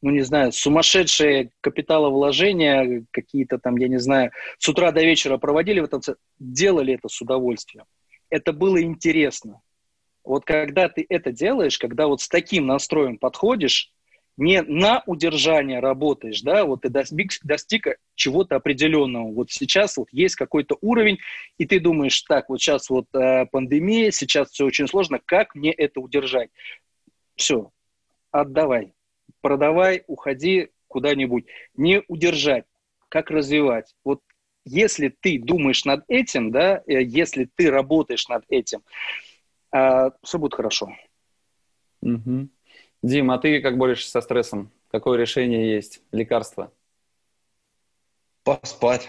[0.00, 5.80] ну, не знаю, сумасшедшие капиталовложения, какие-то там, я не знаю, с утра до вечера проводили
[5.80, 6.00] в этом,
[6.38, 7.84] делали это с удовольствием.
[8.30, 9.60] Это было интересно.
[10.22, 13.90] Вот когда ты это делаешь, когда вот с таким настроем подходишь,
[14.38, 19.32] не на удержание работаешь, да, вот ты достиг, достиг чего-то определенного.
[19.32, 21.18] Вот сейчас вот есть какой-то уровень,
[21.58, 25.72] и ты думаешь, так, вот сейчас вот э, пандемия, сейчас все очень сложно, как мне
[25.72, 26.50] это удержать?
[27.34, 27.72] Все,
[28.30, 28.92] отдавай,
[29.40, 31.46] продавай, уходи куда-нибудь.
[31.76, 32.64] Не удержать,
[33.08, 33.92] как развивать.
[34.04, 34.20] Вот
[34.64, 38.82] если ты думаешь над этим, да, э, если ты работаешь над этим,
[39.74, 40.92] э, все будет хорошо.
[42.02, 42.48] Угу.
[43.02, 44.70] Дим, а ты как борешься со стрессом?
[44.90, 46.00] Какое решение есть?
[46.12, 46.72] Лекарство?
[48.42, 49.06] Поспать.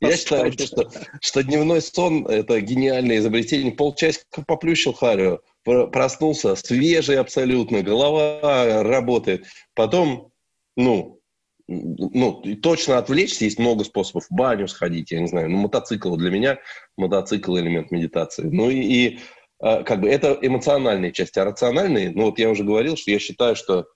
[0.00, 0.90] Я считаю, что,
[1.20, 3.72] что дневной сон– это гениальное изобретение.
[3.72, 9.46] Полчасика поплющил Харю, проснулся, свежий абсолютно, голова работает.
[9.74, 10.30] Потом,
[10.76, 11.20] ну,
[11.66, 14.26] ну, точно отвлечься, есть много способов.
[14.28, 15.50] В баню сходить, я не знаю.
[15.50, 16.58] Ну, мотоцикл для меня,
[16.96, 18.42] мотоцикл– элемент медитации.
[18.42, 19.20] Ну, и, и
[19.60, 23.56] как бы это эмоциональные части, а рациональные, ну вот я уже говорил, что я считаю,
[23.56, 23.86] что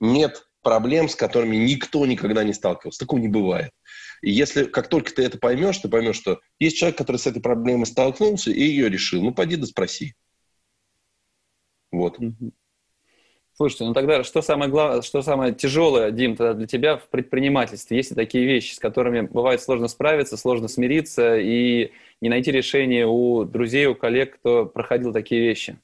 [0.00, 3.00] нет проблем, с которыми никто никогда не сталкивался.
[3.00, 3.70] Такого не бывает.
[4.22, 7.40] И если как только ты это поймешь, ты поймешь, что есть человек, который с этой
[7.40, 9.22] проблемой столкнулся и ее решил.
[9.22, 10.14] Ну, пойди да спроси.
[11.90, 12.18] Вот.
[13.54, 17.96] Слушайте, ну тогда что самое главное, что самое тяжелое, Дим, тогда для тебя в предпринимательстве?
[17.96, 23.06] Есть ли такие вещи, с которыми бывает сложно справиться, сложно смириться и не найти решение
[23.06, 25.78] у друзей, у коллег, кто проходил такие вещи?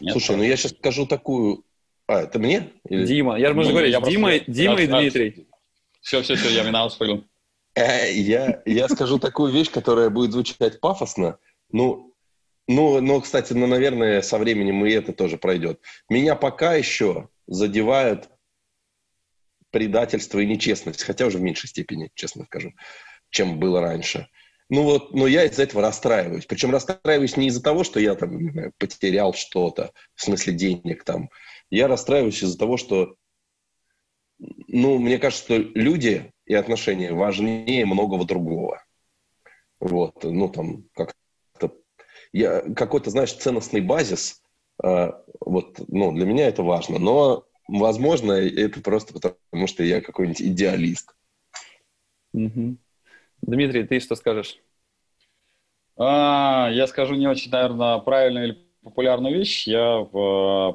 [0.00, 1.64] Нет, Слушай, ну я сейчас скажу такую...
[2.06, 2.70] А, это мне?
[2.88, 3.06] Или...
[3.06, 4.52] Дима, я же можно говорить, Дима, просто...
[4.52, 5.46] Дима и Дмитрий.
[6.00, 7.24] Все, все, все, я виноват, понял.
[7.74, 11.38] Э, я, я скажу такую вещь, которая будет звучать пафосно.
[11.70, 12.14] Ну,
[12.66, 15.80] ну, ну, кстати, ну, наверное, со временем и это тоже пройдет.
[16.08, 18.28] Меня пока еще задевают
[19.70, 22.72] предательство и нечестность, хотя уже в меньшей степени, честно скажу,
[23.30, 24.28] чем было раньше.
[24.68, 26.46] Ну вот, но я из-за этого расстраиваюсь.
[26.46, 31.30] Причем расстраиваюсь не из-за того, что я там потерял что-то, в смысле денег там.
[31.70, 33.16] Я расстраиваюсь из-за того, что,
[34.38, 38.82] ну, мне кажется, что люди и отношения важнее многого другого.
[39.80, 41.14] Вот, ну там, как
[42.32, 44.42] я, какой-то, знаешь, ценностный базис,
[44.82, 50.42] э, вот, ну, для меня это важно, но, возможно, это просто потому, что я какой-нибудь
[50.42, 51.14] идеалист.
[52.32, 52.76] Угу.
[53.42, 54.58] Дмитрий, ты что скажешь?
[55.96, 59.66] А, я скажу не очень, наверное, правильную или популярную вещь.
[59.66, 60.04] Я,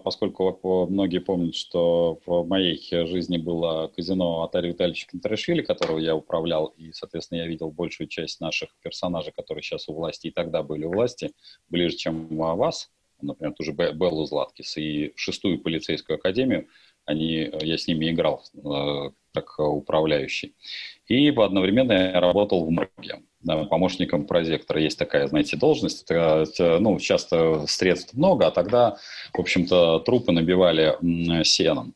[0.03, 2.77] поскольку многие помнят, что в моей
[3.07, 8.41] жизни было казино Атари Витальевича Контрашвили, которого я управлял, и, соответственно, я видел большую часть
[8.41, 11.31] наших персонажей, которые сейчас у власти и тогда были у власти,
[11.69, 12.91] ближе, чем у вас,
[13.21, 16.67] например, тоже Беллу Златкис и шестую полицейскую академию,
[17.05, 19.11] они, я с ними играл, э,
[19.41, 20.55] как управляющий.
[21.07, 23.21] И одновременно я работал в МРГе
[23.69, 24.81] помощником прозектора.
[24.81, 26.03] Есть такая, знаете, должность.
[26.09, 28.97] Это, ну, часто средств много, а тогда,
[29.33, 30.97] в общем-то, трупы набивали
[31.43, 31.93] сеном.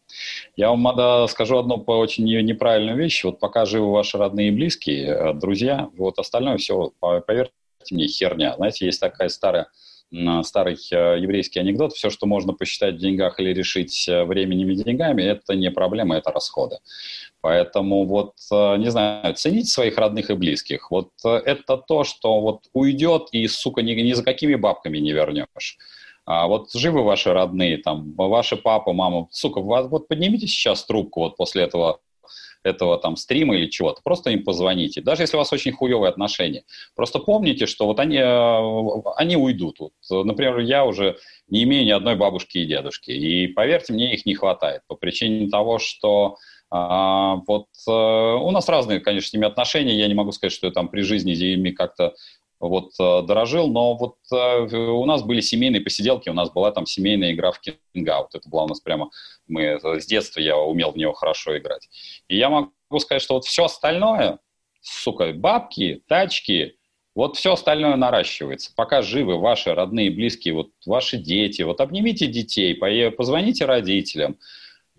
[0.55, 3.23] Я вам скажу одну очень неправильную вещь.
[3.23, 7.51] Вот пока живы ваши родные и близкие, э, друзья, вот остальное все, поверьте
[7.91, 8.55] мне, херня.
[8.55, 9.67] Знаете, есть такая старая
[10.43, 14.75] старый э, еврейский анекдот, все, что можно посчитать в деньгах или решить э, временем и
[14.75, 16.77] деньгами, это не проблема, это расходы.
[17.41, 20.91] Поэтому вот, э, не знаю, цените своих родных и близких.
[20.91, 25.77] Вот это то, что вот уйдет и, сука, ни, ни за какими бабками не вернешь.
[26.25, 31.35] А вот живы ваши родные, там, ваши папа, мама, сука, вот поднимите сейчас трубку вот
[31.35, 31.99] после этого
[32.63, 35.01] этого там стрима или чего-то, просто им позвоните.
[35.01, 36.63] Даже если у вас очень хуевые отношения.
[36.95, 39.79] Просто помните, что вот они, э, они уйдут.
[39.79, 39.93] Вот,
[40.25, 41.17] например, я уже
[41.47, 43.11] не имею ни одной бабушки и дедушки.
[43.11, 44.81] И поверьте мне, их не хватает.
[44.87, 46.37] По причине того, что
[46.73, 49.97] а, вот а, у нас разные, конечно, с ними отношения.
[49.97, 52.13] Я не могу сказать, что я там при жизни ими как-то
[52.67, 56.85] вот э, дорожил, но вот э, у нас были семейные посиделки, у нас была там
[56.85, 58.35] семейная игра в кингаут.
[58.35, 59.09] Это была у нас прямо,
[59.47, 61.89] мы э, с детства я умел в него хорошо играть.
[62.27, 64.39] И я могу сказать, что вот все остальное,
[64.81, 66.77] сука, бабки, тачки,
[67.15, 68.71] вот все остальное наращивается.
[68.75, 72.75] Пока живы ваши родные, близкие, вот ваши дети, вот обнимите детей,
[73.11, 74.37] позвоните родителям,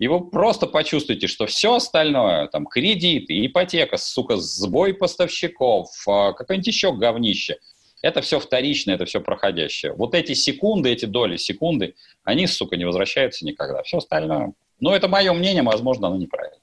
[0.02, 6.66] и вы просто почувствуете, что все остальное, там, кредиты, ипотека, сука, сбой поставщиков, а, какое-нибудь
[6.66, 7.60] еще говнище,
[8.02, 9.92] это все вторично, это все проходящее.
[9.92, 13.84] Вот эти секунды, эти доли секунды, они, сука, не возвращаются никогда.
[13.84, 14.54] Все остальное.
[14.80, 16.58] Ну, это мое мнение, возможно, оно неправильно.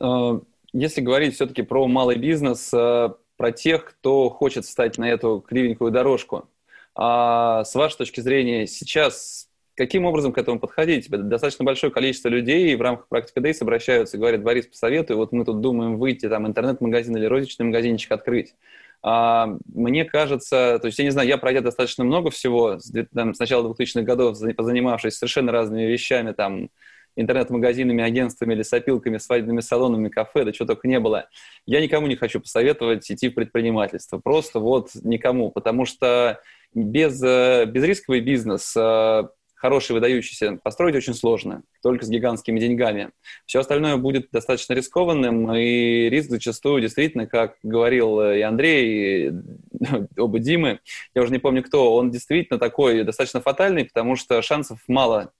[0.00, 0.44] Угу.
[0.72, 5.92] Если говорить все-таки про малый бизнес, э, про тех, кто хочет встать на эту кривенькую
[5.92, 6.48] дорожку,
[6.96, 9.49] а с вашей точки зрения, сейчас
[9.80, 11.08] каким образом к этому подходить?
[11.08, 15.46] Достаточно большое количество людей в рамках практики Days обращаются и говорят, Борис, посоветуй, вот мы
[15.46, 18.54] тут думаем выйти, там, интернет-магазин или розничный магазинчик открыть.
[19.02, 23.32] А, мне кажется, то есть, я не знаю, я пройдя достаточно много всего, с, там,
[23.32, 26.68] с начала 2000-х годов, занимавшись совершенно разными вещами, там,
[27.16, 31.30] интернет-магазинами, агентствами, лесопилками, свадебными салонами, кафе, да что только не было.
[31.64, 34.18] Я никому не хочу посоветовать идти в предпринимательство.
[34.18, 36.38] Просто вот никому, потому что
[36.74, 39.22] без, э, безрисковый бизнес э,
[39.60, 43.10] хороший, выдающийся, построить очень сложно, только с гигантскими деньгами.
[43.44, 49.32] Все остальное будет достаточно рискованным, и риск зачастую действительно, как говорил и Андрей, и
[50.18, 50.80] оба Димы,
[51.14, 55.32] я уже не помню кто, он действительно такой достаточно фатальный, потому что шансов мало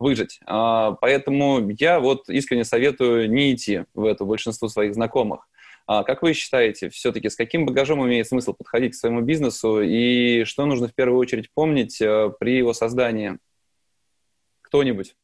[0.00, 0.40] выжить.
[0.46, 5.48] А, поэтому я вот искренне советую не идти в это большинству своих знакомых.
[5.86, 10.44] А как вы считаете, все-таки с каким багажом имеет смысл подходить к своему бизнесу и
[10.44, 13.38] что нужно в первую очередь помнить э, при его создании?
[14.68, 15.14] Кто-нибудь?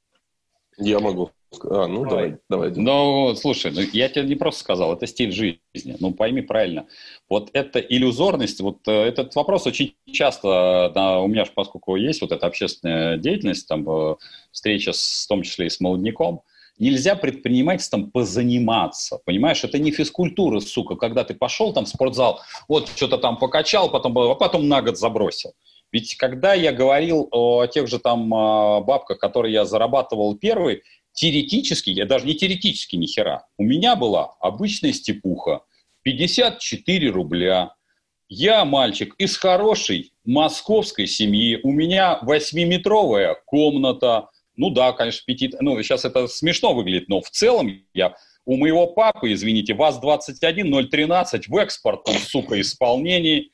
[0.79, 1.31] Я могу.
[1.71, 2.73] А, ну давай, давай.
[2.75, 5.97] Ну, слушай, ну, я тебе не просто сказал, это стиль жизни.
[6.01, 6.87] Ну, пойми правильно.
[7.29, 12.23] Вот эта иллюзорность, вот э, этот вопрос очень часто, да, у меня же, поскольку есть
[12.23, 14.17] вот эта общественная деятельность, там, э,
[14.51, 16.43] встреча с, в том числе и с молодняком,
[16.79, 19.63] нельзя предпринимательством позаниматься, понимаешь?
[19.63, 24.19] Это не физкультура, сука, когда ты пошел там в спортзал, вот что-то там покачал, потом,
[24.19, 25.53] а потом на год забросил.
[25.95, 31.91] Ведь когда я говорил о тех же там а, бабках, которые я зарабатывал первый, теоретически,
[31.91, 35.61] я даже не теоретически ни хера, у меня была обычная степуха,
[36.03, 37.77] 54 рубля.
[38.29, 45.81] Я мальчик из хорошей московской семьи, у меня восьмиметровая комната, ну да, конечно, пяти, ну
[45.81, 51.57] сейчас это смешно выглядит, но в целом я у моего папы, извините, ВАЗ-21 013 в
[51.57, 53.53] экспортном, сука, исполнении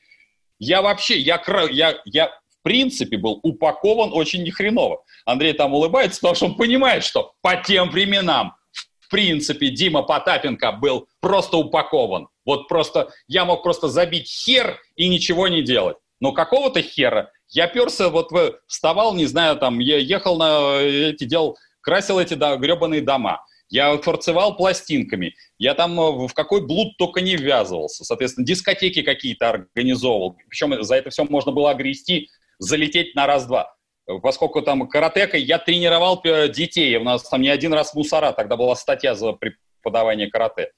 [0.61, 5.03] я вообще, я, я, я в принципе был упакован очень нехреново.
[5.25, 8.55] Андрей там улыбается, потому что он понимает, что по тем временам,
[8.99, 12.27] в принципе, Дима Потапенко был просто упакован.
[12.45, 15.97] Вот просто, я мог просто забить хер и ничего не делать.
[16.19, 18.29] Но какого-то хера я перся, вот
[18.67, 23.97] вставал, не знаю, там, я ехал на эти, делал, красил эти да, гребаные дома я
[23.97, 30.37] форцевал пластинками, я там э, в какой блуд только не ввязывался, соответственно, дискотеки какие-то организовывал,
[30.49, 32.29] причем за это все можно было огрести,
[32.59, 33.73] залететь на раз-два.
[34.21, 38.75] Поскольку там каратека, я тренировал детей, у нас там не один раз мусора, тогда была
[38.75, 40.71] статья за преподавание карате.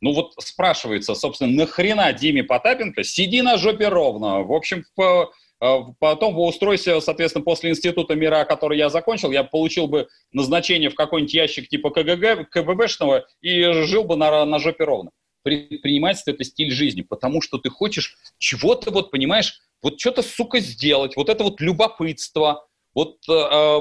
[0.00, 4.42] Ну вот спрашивается, собственно, нахрена Диме Потапенко, сиди на жопе ровно.
[4.42, 9.88] В общем, по, потом по устройстве, соответственно, после Института мира, который я закончил, я получил
[9.88, 15.10] бы назначение в какой-нибудь ящик типа КГГ, КББшного и жил бы на, на жопе ровно.
[15.42, 21.16] Предпринимательство– это стиль жизни, потому что ты хочешь чего-то, вот, понимаешь, вот что-то, сука, сделать,
[21.16, 23.32] вот это вот любопытство, вот, э,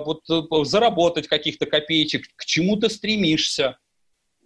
[0.06, 3.78] вот э, заработать каких-то копеечек, к чему ты стремишься.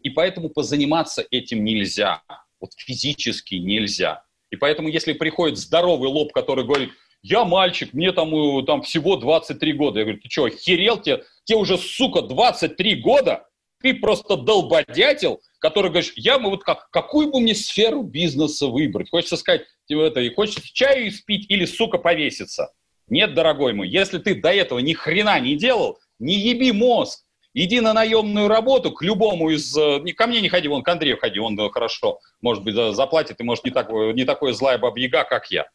[0.01, 2.23] И поэтому позаниматься этим нельзя.
[2.59, 4.23] Вот физически нельзя.
[4.49, 6.91] И поэтому, если приходит здоровый лоб, который говорит,
[7.23, 9.99] я мальчик, мне там, э, там всего 23 года.
[9.99, 11.23] Я говорю, ты что, охерел тебе?
[11.43, 13.47] Тебе уже, сука, 23 года?
[13.81, 19.09] Ты просто долбодятел, который говоришь, я бы вот как, какую бы мне сферу бизнеса выбрать?
[19.09, 22.71] Хочется сказать, тебе это, хочется чаю испить или, сука, повеситься?
[23.07, 27.23] Нет, дорогой мой, если ты до этого ни хрена не делал, не еби мозг.
[27.53, 29.75] Иди на наемную работу к любому из...
[29.75, 33.43] Э, ко мне не ходи, вон к Андрею ходи, он хорошо, может быть, заплатит, и
[33.43, 35.67] может не, так, не такой злая бабьяга, как я.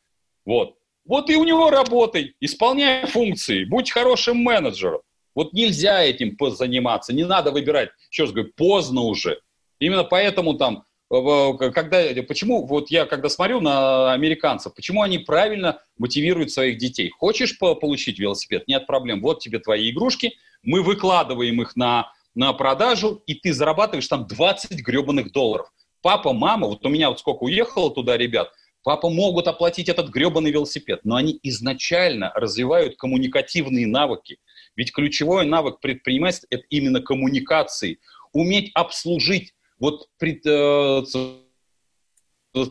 [0.47, 0.77] Вот.
[1.07, 5.01] Вот и у него работай, исполняй функции, будь хорошим менеджером.
[5.35, 7.91] Вот нельзя этим заниматься, не надо выбирать.
[8.11, 9.41] Еще раз говорю, поздно уже.
[9.79, 16.51] Именно поэтому там когда, почему, вот я когда смотрю на американцев, почему они правильно мотивируют
[16.51, 17.11] своих детей?
[17.11, 18.67] Хочешь получить велосипед?
[18.67, 19.21] Нет проблем.
[19.21, 24.81] Вот тебе твои игрушки, мы выкладываем их на, на продажу, и ты зарабатываешь там 20
[24.81, 25.73] гребаных долларов.
[26.03, 28.51] Папа, мама, вот у меня вот сколько уехало туда ребят,
[28.87, 34.39] папа могут оплатить этот гребаный велосипед, но они изначально развивают коммуникативные навыки.
[34.77, 37.99] Ведь ключевой навык предпринимательства– это именно коммуникации.
[38.33, 41.03] Уметь обслужить вот пред, э,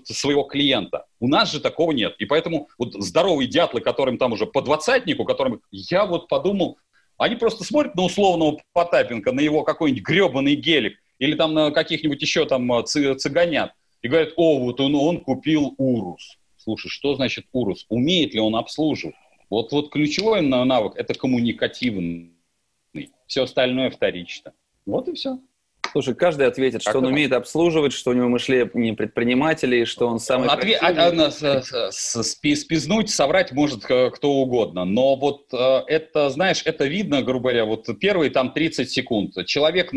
[0.05, 1.05] своего клиента.
[1.19, 2.15] У нас же такого нет.
[2.19, 6.77] И поэтому вот здоровые дятлы, которым там уже по двадцатнику, которым я вот подумал,
[7.17, 12.21] они просто смотрят на условного Потапенко, на его какой-нибудь гребаный гелик, или там на каких-нибудь
[12.21, 13.73] еще там э, цыганят,
[14.05, 16.37] и говорят, о, вот он, он купил Урус.
[16.57, 17.87] Слушай, что значит Урус?
[17.89, 19.15] Умеет ли он обслуживать?
[19.49, 22.33] Вот, вот ключевой навык– это коммуникативный.
[23.25, 24.53] Все остальное вторично.
[24.85, 25.39] Вот и все.
[25.91, 30.19] Слушай, каждый ответит, что как он умеет обслуживать, что у него мышление предпринимателей, что он
[30.19, 30.49] самый...
[30.49, 30.77] Отве...
[30.77, 34.85] А, а, спизнуть, соврать может кто угодно.
[34.85, 39.47] Но вот э, это, знаешь, это видно, грубо говоря, вот первые там 30 секунд.
[39.47, 39.93] Человек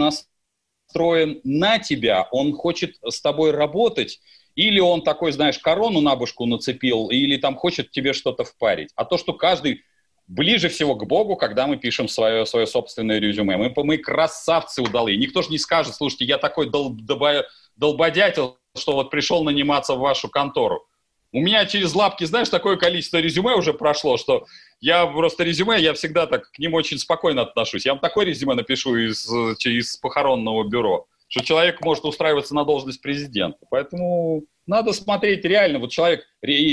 [0.89, 4.20] настроен на тебя, он хочет с тобой работать,
[4.55, 8.90] или он такой, знаешь, корону на башку нацепил, или там хочет тебе что-то впарить.
[8.97, 9.82] А то, что каждый
[10.27, 13.56] ближе всего к Богу, когда мы пишем свое, свое собственное резюме.
[13.56, 15.16] Мы, мы красавцы удалые.
[15.16, 17.44] Никто же не скажет, слушайте, я такой дол, долба,
[17.77, 20.86] долбодятел, что вот пришел наниматься в вашу контору.
[21.32, 24.47] У меня через лапки, знаешь, такое количество резюме уже прошло, что
[24.81, 27.87] я просто резюме, я всегда так к ним очень спокойно отношусь.
[27.87, 29.29] Я вам такое резюме напишу из,
[29.65, 33.59] из похоронного бюро, что человек может устраиваться на должность президента.
[33.71, 35.79] Поэтому надо смотреть реально.
[35.79, 36.27] Вот человек,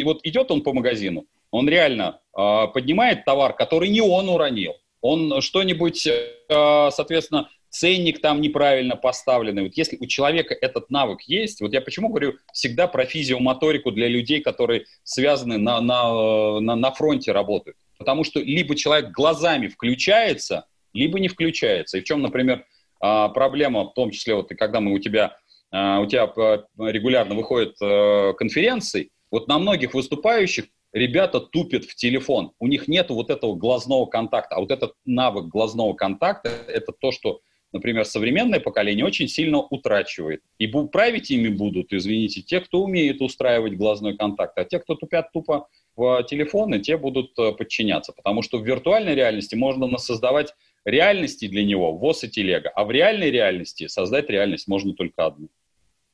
[0.04, 4.74] вот идет он по магазину, он реально э, поднимает товар, который не он уронил.
[5.02, 9.64] Он что-нибудь, э, соответственно, ценник там неправильно поставленный.
[9.64, 14.08] Вот если у человека этот навык есть, вот я почему говорю всегда про физиомоторику для
[14.08, 17.78] людей, которые связаны на, на, на, на фронте работают.
[17.98, 21.98] Потому что либо человек глазами включается, либо не включается.
[21.98, 22.66] И в чем, например,
[23.02, 25.38] а, проблема, в том числе, вот когда мы у тебя,
[25.72, 26.32] а, у тебя
[26.78, 32.54] регулярно выходят э, конференции, вот на многих выступающих ребята тупят в телефон.
[32.58, 34.56] У них нет вот этого глазного контакта.
[34.56, 37.42] А вот этот навык глазного контакта– это то, что,
[37.76, 40.42] например, современное поколение очень сильно утрачивает.
[40.58, 44.58] И править ими будут, извините, те, кто умеет устраивать глазной контакт.
[44.58, 48.14] А те, кто тупят тупо в телефоны, те будут э, подчиняться.
[48.14, 52.70] Потому что в виртуальной реальности можно создавать реальности для него, ВОЗ и телега.
[52.70, 55.50] А в реальной реальности создать реальность можно только одну.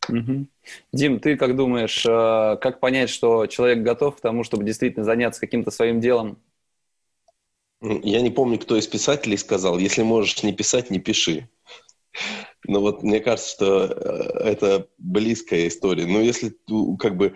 [0.09, 0.47] Угу.
[0.93, 5.39] Дим, ты как думаешь, э, как понять, что человек готов к тому, чтобы действительно заняться
[5.39, 6.39] каким-то своим делом?
[7.81, 11.49] Я не помню, кто из писателей сказал, если можешь не писать, не пиши.
[12.65, 16.05] Но вот мне кажется, что э, это близкая история.
[16.05, 16.55] Но если
[16.99, 17.35] как бы...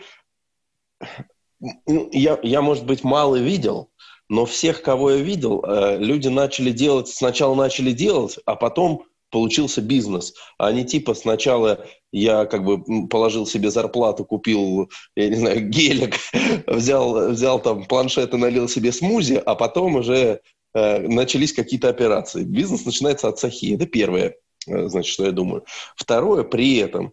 [1.88, 3.90] Ну, я, я, может быть, мало видел,
[4.30, 9.06] но всех, кого я видел, э, люди начали делать, сначала начали делать, а потом
[9.36, 15.36] получился бизнес, а не типа сначала я как бы положил себе зарплату, купил, я не
[15.36, 16.16] знаю, гелик,
[16.68, 20.40] взял, взял там планшет и налил себе смузи, а потом уже
[20.74, 22.46] э, начались какие-то операции.
[22.46, 23.76] Бизнес начинается от сахи.
[23.76, 24.36] Это первое,
[24.68, 25.66] э, значит, что я думаю.
[25.98, 27.12] Второе, при этом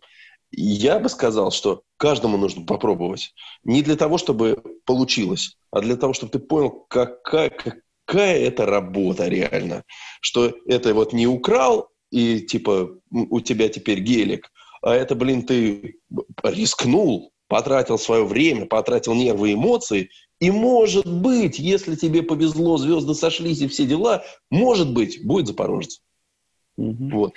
[0.53, 3.35] я бы сказал, что каждому нужно попробовать.
[3.65, 9.27] Не для того, чтобы получилось, а для того, чтобы ты понял, какая, какая это работа
[9.27, 9.83] реально.
[10.21, 14.53] Что это вот не украл, и типа у тебя теперь гелик,
[14.83, 15.97] а это, блин, ты
[16.43, 20.11] рискнул, потратил свое время, потратил нервы и эмоции,
[20.41, 26.03] и может быть, если тебе повезло, звезды сошлись и все дела, может быть, будет Запорожец.
[26.77, 27.11] Угу.
[27.11, 27.35] Вот.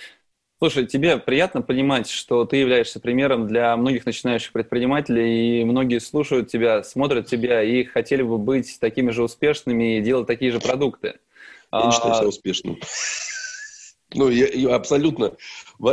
[0.57, 6.49] Слушай, тебе приятно понимать, что ты являешься примером для многих начинающих предпринимателей, и многие слушают
[6.49, 11.15] тебя, смотрят тебя и хотели бы быть такими же успешными и делать такие же продукты.
[11.71, 12.77] Я не считаю себя успешным.
[14.15, 15.35] Ну, я, я абсолютно.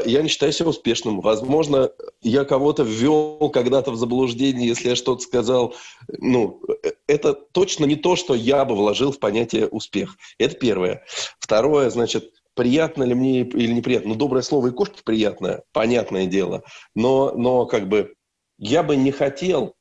[0.04, 1.20] Я не считаю себя успешным.
[1.20, 1.90] Возможно,
[2.22, 5.74] я кого-то ввел когда-то в заблуждение, если я что-то сказал.
[6.08, 6.62] Ну,
[7.06, 10.16] это точно не то, что я бы вложил в понятие успех.
[10.38, 11.04] Это первое.
[11.40, 14.10] Второе, значит, приятно ли мне или неприятно.
[14.10, 16.62] Ну, доброе слово и кошки приятное, понятное дело.
[16.94, 18.14] Но, но как бы
[18.58, 19.74] я бы не хотел,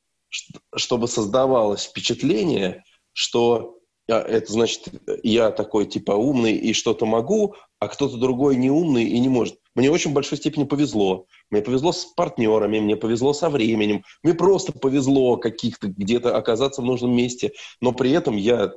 [0.74, 2.82] чтобы создавалось впечатление,
[3.12, 3.78] что
[4.20, 4.88] это значит,
[5.22, 9.56] я такой типа умный и что-то могу, а кто-то другой не умный и не может.
[9.74, 11.26] Мне очень в большой степени повезло.
[11.50, 16.84] Мне повезло с партнерами, мне повезло со временем, мне просто повезло каких-то где-то оказаться в
[16.84, 17.52] нужном месте.
[17.80, 18.72] Но при этом я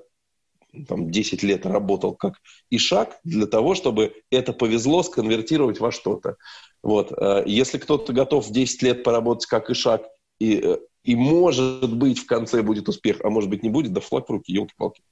[0.87, 2.35] там, 10 лет работал как
[2.69, 6.37] ишак для того, чтобы это повезло сконвертировать во что-то.
[6.83, 7.11] Вот.
[7.11, 10.07] Э, если кто-то готов 10 лет поработать как ишак
[10.39, 14.01] и, э, и может быть в конце будет успех, а может быть не будет, да
[14.01, 15.03] флаг в руки, елки-палки.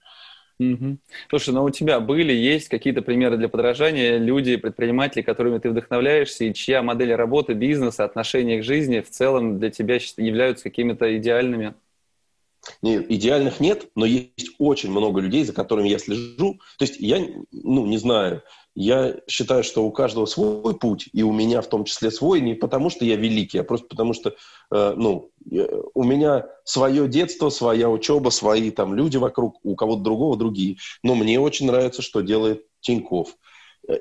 [0.59, 0.97] Угу.
[1.29, 6.45] Слушай, ну у тебя были, есть какие-то примеры для подражания, люди, предприниматели, которыми ты вдохновляешься,
[6.45, 11.73] и чья модель работы, бизнеса, отношения к жизни в целом для тебя являются какими-то идеальными?
[12.81, 16.59] Не, идеальных нет, но есть очень много людей, за которыми я слежу.
[16.77, 17.19] То есть я,
[17.51, 18.41] ну, не знаю,
[18.75, 22.55] я считаю, что у каждого свой путь, и у меня в том числе свой, не
[22.55, 24.35] потому что я великий, а просто потому что,
[24.71, 25.31] э, ну,
[25.93, 30.77] у меня свое детство, своя учеба, свои там люди вокруг, у кого-то другого другие.
[31.03, 33.35] Но мне очень нравится, что делает Тиньков.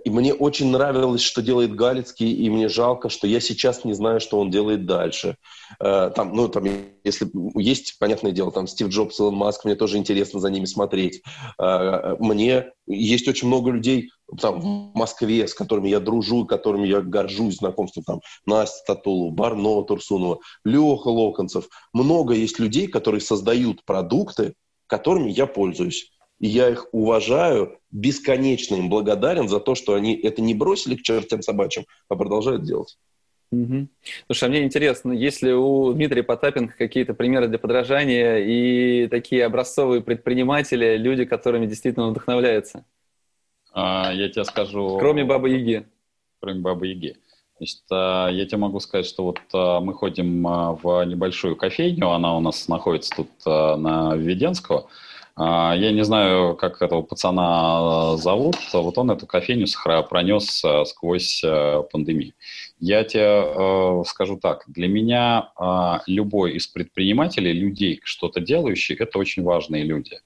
[0.04, 4.20] И мне очень нравилось, что делает Галицкий, и мне жалко, что я сейчас не знаю,
[4.20, 5.36] что он делает дальше.
[5.80, 6.64] Э, там, ну, там,
[7.02, 11.22] если есть, понятное дело, там Стив Джобс, Илон Маск, мне тоже интересно за ними смотреть.
[11.58, 14.10] Э, мне есть очень много людей
[14.40, 19.82] там, в Москве, с которыми я дружу, которыми я горжусь знакомством, там, Настя Татулова, Барно
[19.82, 21.68] Турсунова, Леха Локонцев.
[21.92, 24.54] Много есть людей, которые создают продукты,
[24.86, 26.12] которыми я пользуюсь.
[26.42, 31.02] И я их уважаю, бесконечно им благодарен за то, что они это не бросили к
[31.02, 32.98] чертям собачьим, а продолжают делать.
[33.52, 33.86] Угу.
[34.26, 39.46] Слушай, а мне интересно, есть ли у Дмитрия Потапенко какие-то примеры для подражания и такие
[39.46, 42.84] образцовые предприниматели, люди, которыми действительно вдохновляются?
[43.72, 44.98] А, я тебе скажу...
[44.98, 45.86] Кроме Бабы Яги.
[46.40, 47.16] Кроме Бабы Яги.
[47.58, 52.08] Значит, а, я тебе могу сказать, что вот а, мы ходим а, в небольшую кофейню,
[52.10, 54.88] она у нас находится тут на Введенского,
[55.74, 58.56] я не знаю, как этого пацана зовут.
[58.72, 59.66] Вот он эту кофейню
[60.08, 61.42] пронес сквозь
[61.90, 62.32] пандемию.
[62.78, 64.64] Я тебе скажу так.
[64.66, 70.20] Для меня а, любой из предпринимателей, людей, что-то делающих, это очень важные люди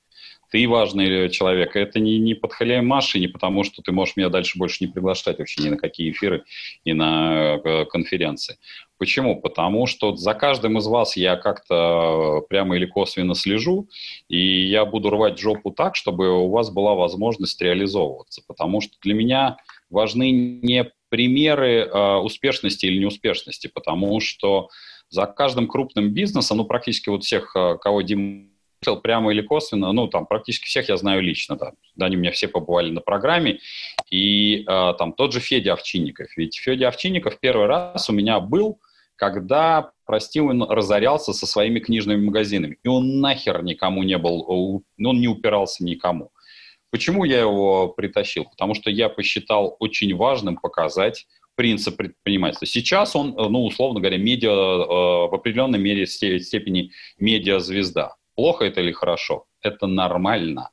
[0.51, 1.77] ты важный человек.
[1.77, 5.39] Это не, не под халямаши, не потому, что ты можешь меня дальше больше не приглашать
[5.39, 6.45] вообще ни на какие эфиры
[6.85, 7.59] и на
[7.91, 8.59] конференции.
[8.99, 9.41] Почему?
[9.41, 13.89] Потому что за каждым из вас я как-то прямо или косвенно слежу,
[14.29, 18.43] и я буду рвать жопу так, чтобы у вас была возможность реализовываться.
[18.47, 19.59] Потому что для меня
[19.91, 24.69] важны не примеры э, успешности или неуспешности, потому что
[25.09, 28.49] за каждым крупным бизнесом, ну, практически вот всех, а, кого Дима
[28.95, 31.73] прямо или косвенно, ну, там, практически всех я знаю лично, да.
[31.97, 33.59] да они у меня все побывали на программе.
[34.11, 36.29] И э, там тот же Федя Овчинников.
[36.37, 38.79] Ведь Федя Овчинников первый раз у меня был
[39.17, 42.79] когда, прости, он разорялся со своими книжными магазинами.
[42.83, 46.31] И он нахер никому не был, ну, он не упирался никому.
[46.91, 48.45] Почему я его притащил?
[48.45, 51.27] Потому что я посчитал очень важным показать
[51.57, 52.67] принцип предпринимательства.
[52.67, 58.15] Сейчас он, ну, условно говоря, медиа, э, в определенной мере степени медиа-звезда.
[58.37, 59.47] Плохо это или хорошо?
[59.63, 60.71] Это нормально.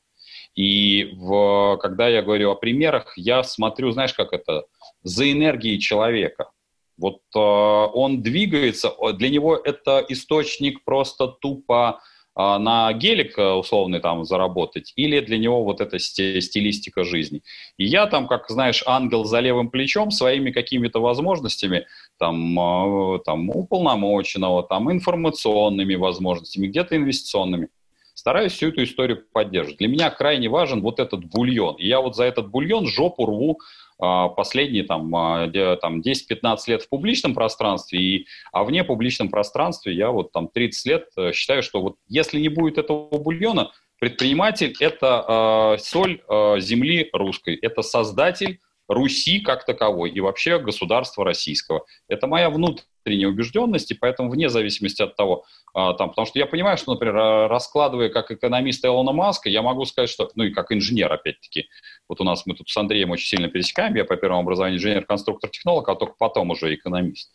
[0.56, 4.66] И в, когда я говорю о примерах, я смотрю, знаешь, как это,
[5.02, 6.52] за энергией человека.
[6.98, 12.02] Вот э, он двигается, для него это источник просто тупо
[12.36, 17.42] э, на гелик э, условный там заработать, или для него вот эта стилистика жизни.
[17.78, 21.88] И я там, как знаешь, ангел за левым плечом своими какими-то возможностями,
[22.18, 27.70] там, э, там уполномоченного, там информационными возможностями, где-то инвестиционными,
[28.14, 29.80] стараюсь всю эту историю поддерживать.
[29.80, 31.76] Для меня крайне важен вот этот бульон.
[31.76, 33.60] И я вот за этот бульон жопу рву
[34.00, 35.48] а, последние там, а,
[35.82, 40.86] там 10-15 лет в публичном пространстве, и, а вне публичном пространстве я вот там 30
[40.86, 46.60] лет э, считаю, что вот если не будет этого бульона, предприниматель– это э, соль э,
[46.60, 51.86] земли русской, это создатель Руси как таковой и вообще государства российского.
[52.08, 56.46] Это моя внутренняя убежденность, и поэтому вне зависимости от того, а, там, потому что я
[56.46, 57.16] понимаю, что, например,
[57.50, 61.68] раскладывая как экономист Илона Маска, я могу сказать, что, ну и как инженер, опять-таки,
[62.10, 65.88] вот у нас мы тут с Андреем очень сильно пересекаем, я по первому образованию инженер-конструктор-технолог,
[65.88, 67.32] а только потом уже экономист.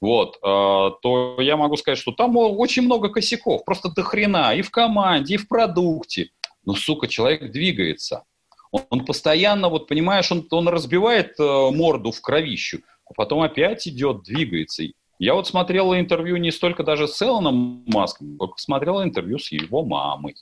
[0.00, 4.62] Вот, э, то я могу сказать, что там очень много косяков, просто до хрена и
[4.62, 6.30] в команде, и в продукте.
[6.64, 8.24] Но, сука, человек двигается
[8.70, 14.22] Он, постоянно, вот понимаешь, он, он разбивает э, морду в кровищу, а потом опять идет,
[14.22, 14.84] двигается.
[15.18, 19.84] Я вот смотрел интервью не столько даже с Элоном Маском, сколько смотрел интервью с его
[19.84, 20.34] мамой.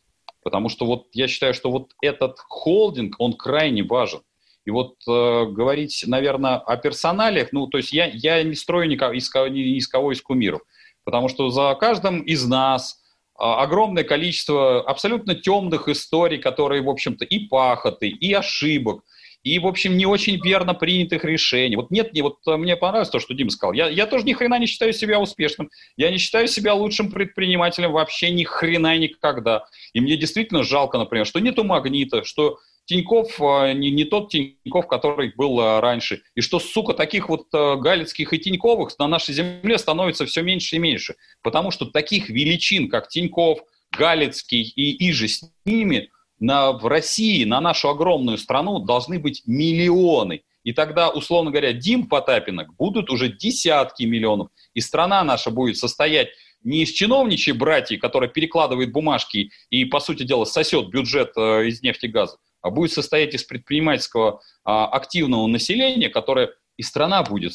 [0.43, 4.21] Потому что вот я считаю, что вот этот холдинг, он крайне важен.
[4.65, 9.13] И вот э, говорить, наверное, о персоналиях, ну, то есть я, я не строю никого,
[9.13, 10.61] из, ни из кого из кумиров,
[11.05, 13.01] потому что за каждым из нас
[13.39, 19.03] огромное количество абсолютно темных историй, которые, в общем-то, и пахоты, и ошибок,
[19.47, 21.77] и, в общем, не очень верно принятых решений.
[21.77, 23.75] Вот нет, не, вот э, мне понравилось то, что Дима сказал.
[23.75, 25.71] Я, я тоже ни хрена не считаю себя успешным.
[25.97, 29.67] Я не считаю себя лучшим предпринимателем вообще ни хрена никогда.
[29.93, 34.87] И мне действительно жалко, например, что нету магнита, что Тиньков а, не, не тот Тиньков,
[34.87, 36.23] который был а, раньше.
[36.35, 40.77] И что, сука, таких вот а, Галицких и Тиньковых на нашей земле становится все меньше
[40.77, 41.17] и меньше.
[41.43, 43.61] Потому что таких величин, как Тиньков,
[43.91, 50.43] Галицкий и иже с ними, на, в России, на нашу огромную страну должны быть миллионы.
[50.65, 54.49] И тогда, условно говоря, Дим Потапинок будут уже десятки миллионов.
[54.75, 56.29] И страна наша будет состоять
[56.65, 61.83] не из чиновничьей братьев, которая перекладывает бумажки и, по сути дела, сосет бюджет э, из
[61.83, 67.53] нефти и газа, будет состоять из предпринимательского а, активного населения, которое и страна будет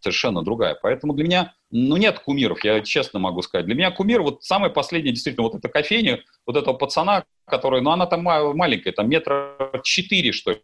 [0.00, 0.76] совершенно другая.
[0.82, 3.66] Поэтому для меня, ну, нет кумиров, я честно могу сказать.
[3.66, 7.90] Для меня кумир, вот самое последнее, действительно, вот эта кофейня, вот этого пацана, который, ну,
[7.90, 10.62] она там маленькая, там метра четыре, что ли,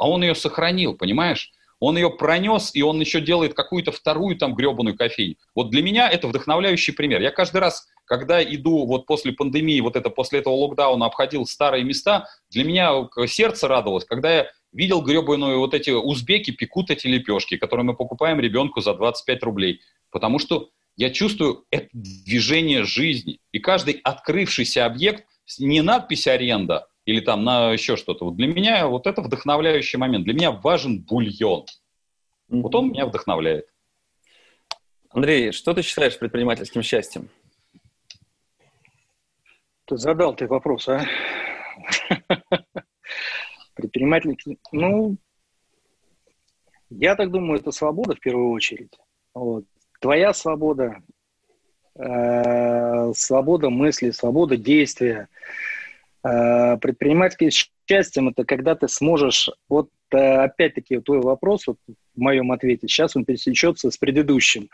[0.00, 1.52] а он ее сохранил, понимаешь?
[1.78, 5.36] Он ее пронес, и он еще делает какую-то вторую там гребаную кофейню.
[5.54, 7.20] Вот для меня это вдохновляющий пример.
[7.20, 11.84] Я каждый раз, когда иду вот после пандемии, вот это после этого локдауна обходил старые
[11.84, 17.56] места, для меня сердце радовалось, когда я видел гребаную вот эти узбеки пекут эти лепешки,
[17.56, 19.82] которые мы покупаем ребенку за 25 рублей.
[20.10, 23.38] Потому что я чувствую это движение жизни.
[23.52, 25.24] И каждый открывшийся объект,
[25.60, 28.24] не надпись аренда, или там на еще что-то.
[28.24, 30.24] Вот для меня вот это вдохновляющий момент.
[30.24, 31.66] Для меня важен бульон.
[32.48, 33.66] Вот он меня вдохновляет.
[35.10, 37.30] Андрей, что ты считаешь предпринимательским счастьем?
[39.90, 41.04] Ты задал ты вопрос, а?
[43.74, 44.36] Предприниматель,
[44.70, 45.16] ну,
[46.90, 48.96] я так думаю, это свобода в первую очередь.
[49.34, 49.64] Вот.
[50.00, 51.02] Твоя свобода,
[51.96, 55.28] э, свобода мысли, свобода действия,
[56.22, 57.48] Э, предпринимательским
[57.88, 61.78] счастьем это когда ты сможешь, вот э, опять-таки твой вопрос вот
[62.14, 64.68] в моем ответе, сейчас он пересечется с предыдущим.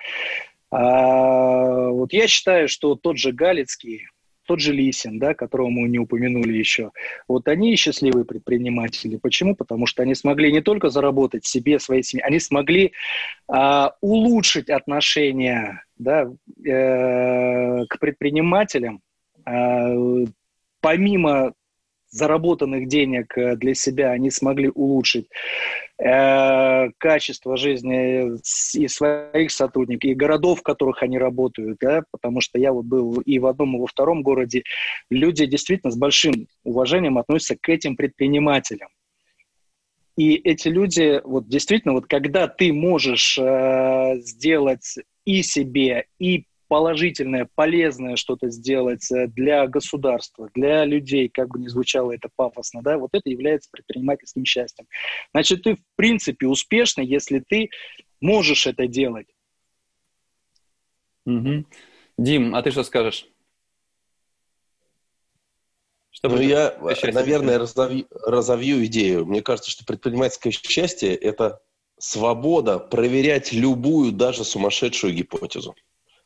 [0.69, 4.09] А, вот я считаю, что тот же Галицкий,
[4.47, 6.93] тот же Лисин, да, которого мы не упомянули еще,
[7.29, 9.17] вот они счастливые предприниматели.
[9.17, 9.55] Почему?
[9.55, 12.93] Потому что они смогли не только заработать себе, своей семье, они смогли
[13.49, 16.31] а, улучшить отношения да,
[16.65, 19.01] э, к предпринимателям,
[19.45, 19.95] а,
[20.81, 21.53] помимо
[22.17, 25.29] заработанных денег э, для себя они смогли улучшить
[25.99, 28.39] э, качество жизни
[28.75, 33.21] и своих сотрудников, и городов, в которых они работают, да, потому что я вот был
[33.21, 34.63] и в одном, и во втором городе,
[35.11, 38.89] люди действительно с большим уважением относятся к этим предпринимателям.
[40.17, 47.49] И эти люди, вот действительно, вот когда ты можешь э, сделать и себе, и положительное,
[47.55, 52.99] полезное что-то сделать э, для государства, для людей, как бы ни звучало это пафосно, да,
[52.99, 54.87] вот это является предпринимательским счастьем.
[55.33, 57.71] Значит, ты в принципе успешный, если ты
[58.21, 59.29] можешь это делать.
[61.27, 61.65] Угу.
[62.19, 63.27] Дим, а ты что скажешь?
[66.11, 66.79] Что ну, я,
[67.13, 69.27] наверное, разовью, разовью идею.
[69.27, 71.61] Мне кажется, что предпринимательское счастье– это
[71.99, 75.75] свобода проверять любую, даже сумасшедшую гипотезу.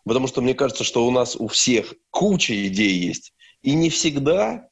[0.04, 3.32] Потому что мне кажется, что у нас у всех куча идей есть.
[3.62, 4.68] И не всегда,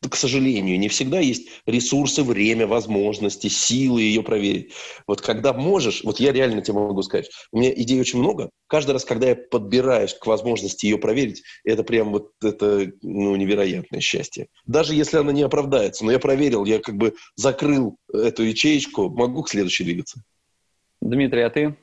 [0.00, 4.72] к сожалению, не всегда есть ресурсы, время, возможности, силы ее проверить.
[5.06, 8.50] Вот когда можешь, вот я реально тебе могу сказать, у меня идей очень много.
[8.66, 14.00] Каждый раз, когда я подбираюсь к возможности ее проверить, это прям вот это ну, невероятное
[14.00, 14.48] счастье.
[14.66, 19.42] Даже если она не оправдается, но я проверил, я как бы закрыл эту ячеечку, могу
[19.42, 20.22] к следующей двигаться.
[21.00, 21.76] Дмитрий, а ты?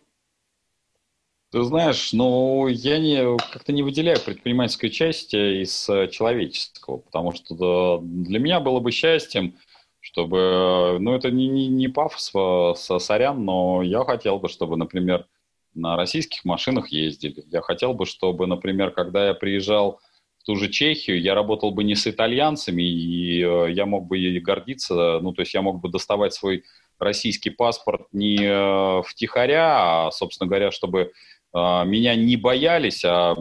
[1.52, 8.00] Ты знаешь, ну, я не, как-то не выделяю предпринимательскую часть из э, человеческого, потому что
[8.02, 9.56] для меня было бы счастьем,
[10.00, 12.32] чтобы, ну, это не, не, не пафос,
[12.80, 15.28] со сорян, но я хотел бы, чтобы, например,
[15.74, 17.44] на российских машинах ездили.
[17.48, 20.00] Я хотел бы, чтобы, например, когда я приезжал
[20.40, 24.18] в ту же Чехию, я работал бы не с итальянцами, и э, я мог бы
[24.18, 26.64] и гордиться, ну, то есть я мог бы доставать свой
[27.02, 33.36] российский паспорт не э, втихаря, а, собственно говоря, чтобы а, меня не боялись, а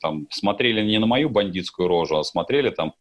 [0.00, 2.94] там, смотрели не на мою бандитскую рожу, а смотрели там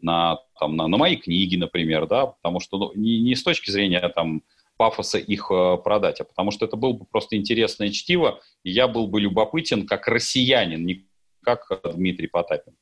[0.00, 3.70] на, там, на, на мои книги, например, да, потому что ну, не, не с точки
[3.70, 4.42] зрения там,
[4.76, 8.88] пафоса их э, продать, а потому что это было бы просто интересное чтиво, и я
[8.88, 11.06] был бы любопытен как россиянин, не
[11.42, 12.74] как Дмитрий Потапин.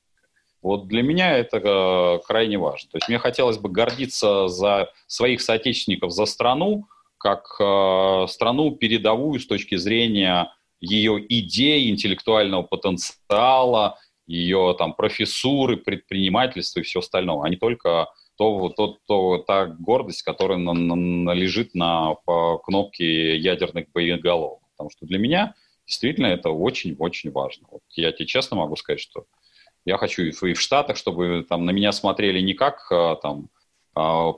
[0.62, 2.90] Вот для меня это э, крайне важно.
[2.90, 6.86] То есть мне хотелось бы гордиться за своих соотечественников, за страну,
[7.18, 16.80] как э, страну передовую с точки зрения ее идей, интеллектуального потенциала, ее там профессуры, предпринимательства
[16.80, 21.74] и все остальное, а не только то, то, то, та гордость, которая на, на, лежит
[21.74, 22.14] на
[22.62, 24.60] кнопке ядерных боеголовок.
[24.76, 25.54] Потому что для меня
[25.86, 27.66] действительно это очень-очень важно.
[27.70, 29.24] Вот я тебе честно могу сказать, что
[29.84, 33.48] я хочу и в Штатах, чтобы там на меня смотрели не как а, там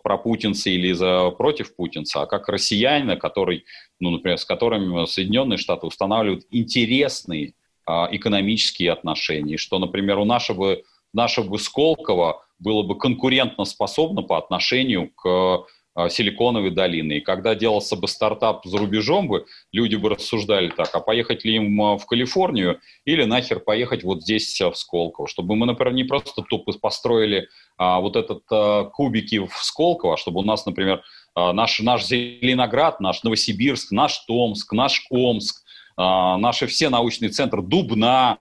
[0.03, 3.65] про путинца или за против путинца, а как россиянина, который,
[3.99, 7.55] ну, например, с которым Соединенные Штаты устанавливают интересные
[7.87, 10.79] а, экономические отношения, что, например, у нашего,
[11.13, 15.65] нашего Сколково было бы конкурентно способно по отношению к а,
[16.09, 17.15] Силиконовой долины.
[17.15, 21.57] И когда делался бы стартап за рубежом, бы, люди бы рассуждали так, а поехать ли
[21.57, 26.05] им а, в Калифорнию или нахер поехать вот здесь в Сколково, чтобы мы, например, не
[26.05, 31.03] просто тупо построили а, вот этот а, кубики в Сколково, чтобы у нас, например,
[31.35, 35.65] а, наш, наш Зеленоград, наш Новосибирск, наш Томск, наш Омск,
[35.97, 38.39] а, наши все научные центры, Дубна,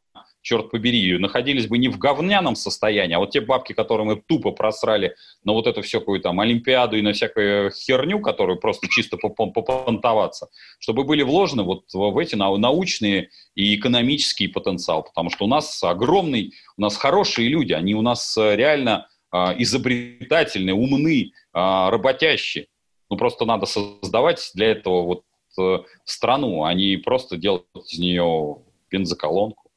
[0.49, 4.49] черт побери, находились бы не в говняном состоянии, а вот те бабки, которые мы тупо
[4.49, 9.17] просрали на вот это все какую-то там Олимпиаду и на всякую херню, которую просто чисто
[9.17, 10.47] попонтоваться,
[10.79, 16.53] чтобы были вложены вот в эти научные и экономический потенциал, потому что у нас огромный,
[16.77, 22.65] у нас хорошие люди, они у нас э, реально а, изобретательные, умны, а, работящие.
[23.11, 25.23] Ну, просто надо создавать для этого вот
[25.59, 28.57] э, страну, а не просто делать из нее
[28.89, 29.68] бензоколонку.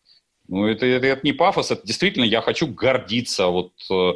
[0.48, 4.12] Ну, это, это, это не пафос, это действительно я хочу гордиться, вот, э,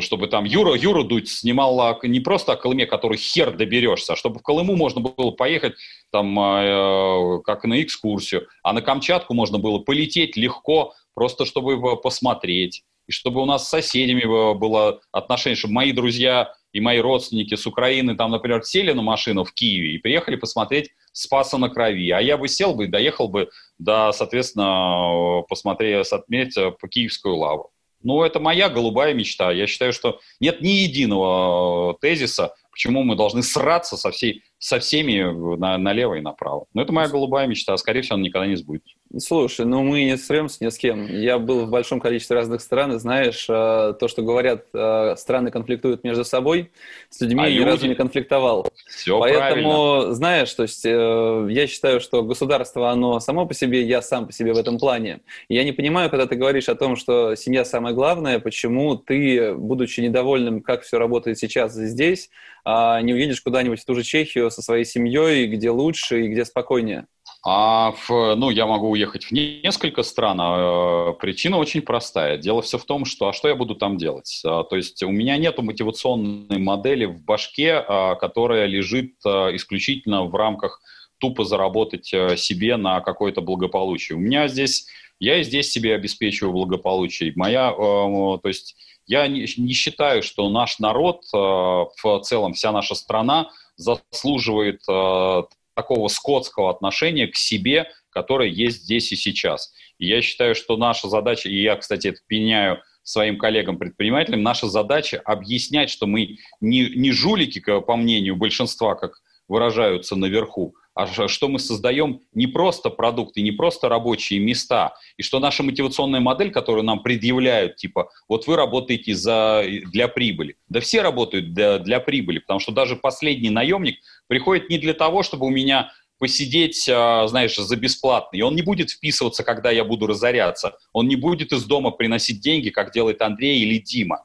[0.00, 4.38] чтобы там Юра, Юра Дудь снимал не просто о Колыме, который хер доберешься, а чтобы
[4.38, 5.74] в Колыму можно было поехать
[6.10, 12.84] там э, как на экскурсию, а на Камчатку можно было полететь легко, просто чтобы посмотреть,
[13.06, 14.24] и чтобы у нас с соседями
[14.54, 19.44] было отношение, чтобы мои друзья и мои родственники с Украины там, например, сели на машину
[19.44, 23.28] в Киеве и приехали посмотреть Спаса на Крови, а я бы сел бы и доехал
[23.28, 27.70] бы до, соответственно, посмотреть, отметить э, по Киевскую лавру.
[28.02, 29.52] Ну, это моя голубая мечта.
[29.52, 34.80] Я считаю, что нет ни единого э, тезиса, почему мы должны сраться со, всей, со
[34.80, 36.66] всеми на, налево и направо.
[36.74, 38.96] Но это моя голубая мечта, скорее всего, она никогда не сбудется.
[39.18, 41.06] Слушай, ну мы не сремся ни с кем.
[41.06, 45.50] Я был в большом количестве разных стран, и знаешь, э, то, что говорят, э, страны
[45.50, 46.70] конфликтуют между собой,
[47.10, 48.66] с людьми а я ни разу не конфликтовал.
[48.86, 50.14] Все Поэтому, правильно.
[50.14, 54.32] знаешь, то есть э, я считаю, что государство, оно само по себе, я сам по
[54.32, 55.20] себе в этом плане.
[55.48, 60.00] Я не понимаю, когда ты говоришь о том, что семья самое главное, почему ты, будучи
[60.00, 62.30] недовольным, как все работает сейчас здесь,
[62.64, 66.44] а не уедешь куда-нибудь в ту же Чехию со своей семьей, где лучше и где
[66.44, 67.06] спокойнее.
[67.44, 70.38] А в, ну, я могу уехать в несколько стран.
[70.40, 72.36] А, э, причина очень простая.
[72.36, 74.40] Дело все в том, что а что я буду там делать?
[74.46, 80.24] А, то есть у меня нет мотивационной модели в башке, а, которая лежит а, исключительно
[80.24, 80.80] в рамках
[81.18, 84.16] тупо заработать а, себе на какое-то благополучие.
[84.16, 84.86] У меня здесь,
[85.18, 87.32] я здесь себе обеспечиваю благополучие.
[87.34, 92.70] Моя, а, то есть я не, не считаю, что наш народ, а, в целом вся
[92.70, 95.42] наша страна заслуживает а,
[95.74, 99.72] такого скотского отношения к себе, которое есть здесь и сейчас.
[99.98, 105.20] И я считаю, что наша задача, и я, кстати, это пеняю своим коллегам-предпринимателям, наша задача
[105.24, 111.58] объяснять, что мы не, не жулики, по мнению большинства, как выражаются наверху, а что мы
[111.58, 117.02] создаем не просто продукты, не просто рабочие места, и что наша мотивационная модель, которую нам
[117.02, 120.56] предъявляют, типа, вот вы работаете за, для прибыли.
[120.68, 125.22] Да все работают для, для прибыли, потому что даже последний наемник приходит не для того,
[125.22, 128.36] чтобы у меня посидеть, а, знаешь, за бесплатно.
[128.36, 130.78] И он не будет вписываться, когда я буду разоряться.
[130.92, 134.24] Он не будет из дома приносить деньги, как делает Андрей или Дима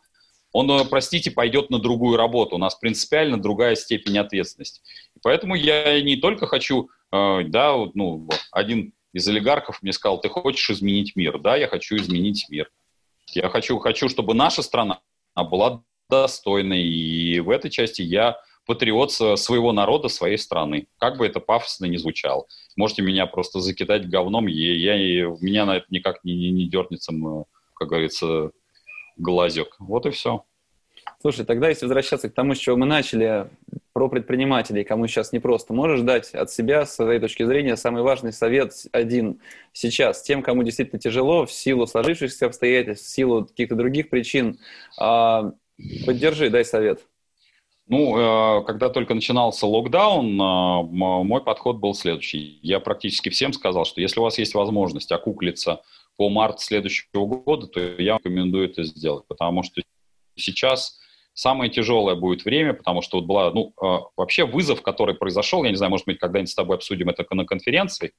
[0.57, 2.56] он, э, простите, пойдет на другую работу.
[2.56, 4.81] У нас принципиально другая степень ответственности.
[5.28, 10.70] Поэтому я не только хочу, э, да, ну, один из олигархов мне сказал, ты хочешь
[10.70, 11.38] изменить мир?
[11.38, 12.72] Да, я хочу изменить мир.
[13.34, 15.02] Я хочу, хочу, чтобы наша страна
[15.36, 20.88] была достойной, и в этой части я патриот своего народа, своей страны.
[20.98, 22.45] Как бы это пафосно не звучало.
[22.78, 26.70] Можете меня просто закидать говном, и я, я, меня на это никак не, не, не
[26.70, 27.12] дернется,
[27.74, 28.52] как говорится,
[29.18, 29.76] глазек.
[29.80, 30.45] Вот и все.
[31.19, 33.48] Слушай, тогда если возвращаться к тому, с чего мы начали,
[33.98, 38.31] про предпринимателей, кому сейчас непросто, можешь дать от себя, с своей точки зрения, самый важный
[38.31, 39.41] совет один
[39.73, 44.60] сейчас тем, кому действительно тяжело в силу сложившихся обстоятельств, в силу каких-то других причин.
[44.99, 45.52] А,
[46.06, 47.07] поддержи, дай совет.
[47.88, 52.60] Ну, э, когда только начинался локдаун, э, мой подход был следующий.
[52.61, 55.81] Я практически всем сказал, что если у вас есть возможность окуклиться
[56.18, 59.81] по март следующего года, то я рекомендую это сделать, потому что
[60.35, 60.99] сейчас
[61.38, 65.69] самое тяжелое будет время, потому что вот была, ну, э, вообще вызов, который произошел, я
[65.69, 68.14] не знаю, может быть, когда-нибудь с тобой обсудим это на конференции,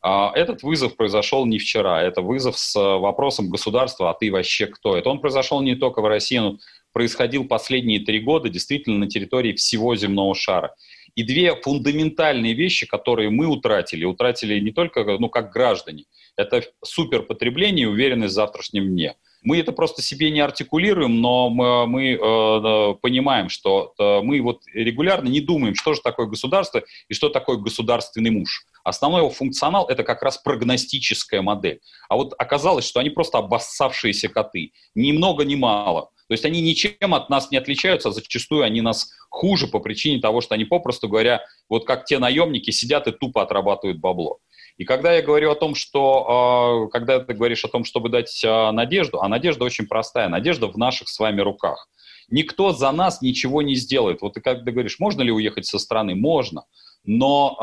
[0.00, 4.96] а, этот вызов произошел не вчера, это вызов с вопросом государства, а ты вообще кто?
[4.96, 6.56] Это он произошел не только в России, но
[6.92, 10.74] происходил последние три года действительно на территории всего земного шара.
[11.14, 16.04] И две фундаментальные вещи, которые мы утратили, утратили не только ну, как граждане,
[16.36, 19.14] это суперпотребление и уверенность в завтрашнем дне.
[19.46, 24.40] Мы это просто себе не артикулируем, но мы, мы э, э, понимаем, что э, мы
[24.42, 28.66] вот регулярно не думаем, что же такое государство и что такое государственный муж.
[28.82, 31.80] Основной его функционал– это как раз прогностическая модель.
[32.08, 34.72] А вот оказалось, что они просто обоссавшиеся коты.
[34.96, 36.10] Ни много, ни мало.
[36.28, 40.20] То есть они ничем от нас не отличаются, а зачастую они нас хуже по причине
[40.20, 44.40] того, что они, попросту говоря, вот как те наемники сидят и тупо отрабатывают бабло.
[44.76, 48.44] И когда я говорю о том, что, э, когда ты говоришь о том, чтобы дать
[48.44, 51.88] э, надежду, а надежда очень простая, надежда в наших с вами руках.
[52.28, 54.20] Никто за нас ничего не сделает.
[54.20, 56.14] Вот ты когда говоришь, можно ли уехать со страны?
[56.14, 56.64] Можно.
[57.04, 57.56] Но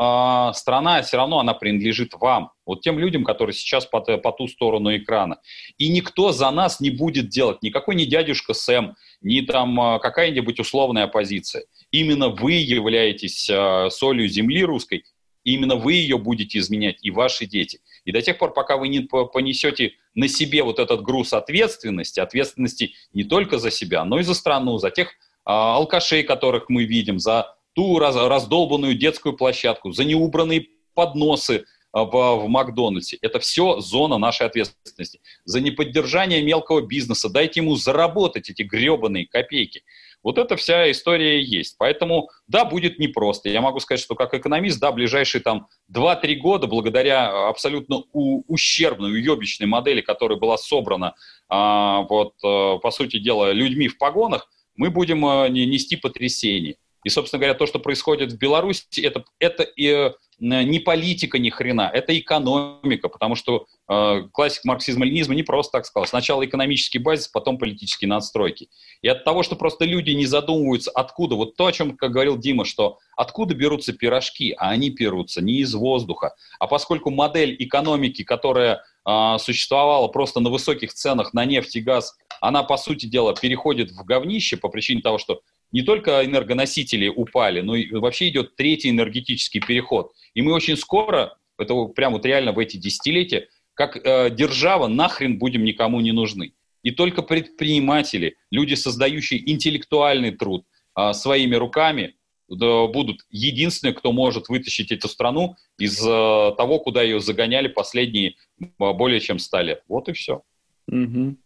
[0.50, 4.48] э, страна все равно, она принадлежит вам, вот тем людям, которые сейчас по, по ту
[4.48, 5.38] сторону экрана.
[5.78, 11.04] И никто за нас не будет делать, никакой не дядюшка Сэм, ни там какая-нибудь условная
[11.04, 11.64] оппозиция.
[11.90, 15.04] Именно вы являетесь э, солью земли русской,
[15.44, 17.80] именно вы ее будете изменять, и ваши дети.
[18.04, 22.94] И до тех пор, пока вы не понесете на себе вот этот груз ответственности, ответственности
[23.12, 25.12] не только за себя, но и за страну, за тех
[25.44, 32.04] а, алкашей, которых мы видим, за ту раз, раздолбанную детскую площадку, за неубранные подносы а,
[32.04, 33.18] в, в Макдональдсе.
[33.20, 35.20] Это все зона нашей ответственности.
[35.44, 37.28] За неподдержание мелкого бизнеса.
[37.28, 39.82] Дайте ему заработать эти гребаные копейки.
[40.24, 41.76] Вот эта вся история есть.
[41.78, 43.50] Поэтому, да, будет непросто.
[43.50, 49.12] Я могу сказать, что как экономист, да, ближайшие там 2-3 года, благодаря абсолютно у, ущербной,
[49.12, 51.14] уебищной модели, которая была собрана,
[51.48, 56.76] а, вот, а, по сути дела, людьми в погонах, мы будем а, нести потрясение.
[57.04, 61.50] И, собственно говоря, то, что происходит в Беларуси, это, это и, э, не политика ни
[61.50, 66.06] хрена, это экономика, потому что э, классик марксизма-ленизма не просто так сказал.
[66.06, 68.68] Сначала экономический базис, потом политические надстройки.
[69.02, 72.38] И от того, что просто люди не задумываются, откуда, вот то, о чем, как говорил
[72.38, 76.34] Дима, что откуда берутся пирожки, а они берутся не из воздуха.
[76.58, 82.16] А поскольку модель экономики, которая э, существовала просто на высоких ценах на нефть и газ,
[82.40, 85.40] она, по сути дела, переходит в говнище по причине того, что
[85.74, 90.12] не только энергоносители упали, но и вообще идет третий энергетический переход.
[90.32, 95.36] И мы очень скоро, это прямо вот реально в эти десятилетия, как э, держава нахрен
[95.36, 96.52] будем никому не нужны.
[96.84, 100.64] И только предприниматели, люди, создающие интеллектуальный труд
[100.96, 102.14] э, своими руками,
[102.48, 108.36] да, будут единственные, кто может вытащить эту страну из э, того, куда ее загоняли последние
[108.78, 109.82] более чем ста лет.
[109.88, 110.42] Вот и все.
[110.86, 111.36] Угу.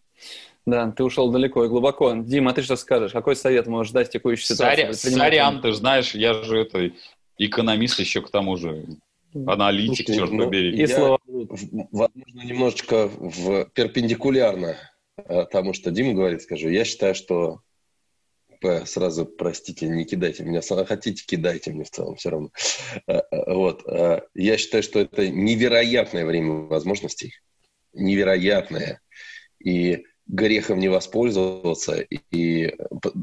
[0.69, 2.13] Да, ты ушел далеко и глубоко.
[2.15, 3.13] Дима, а ты что скажешь?
[3.13, 4.93] Какой совет можешь дать текущей ситуации?
[4.93, 6.93] Соря, сорян, ты знаешь, я же это
[7.39, 8.85] экономист еще к тому же.
[9.47, 10.77] Аналитик, Слушайте, черт ну, побери.
[10.77, 11.19] И я, слово.
[11.27, 14.77] возможно, немножечко в, перпендикулярно
[15.51, 16.69] тому, что Дима говорит, скажу.
[16.69, 17.61] Я считаю, что
[18.85, 22.51] сразу, простите, не кидайте меня, хотите, кидайте мне в целом, все равно.
[23.07, 23.87] Э, э, вот.
[23.87, 27.35] Э, я считаю, что это невероятное время возможностей.
[27.95, 29.01] Невероятное.
[29.65, 32.01] И грехом не воспользоваться,
[32.31, 32.75] и,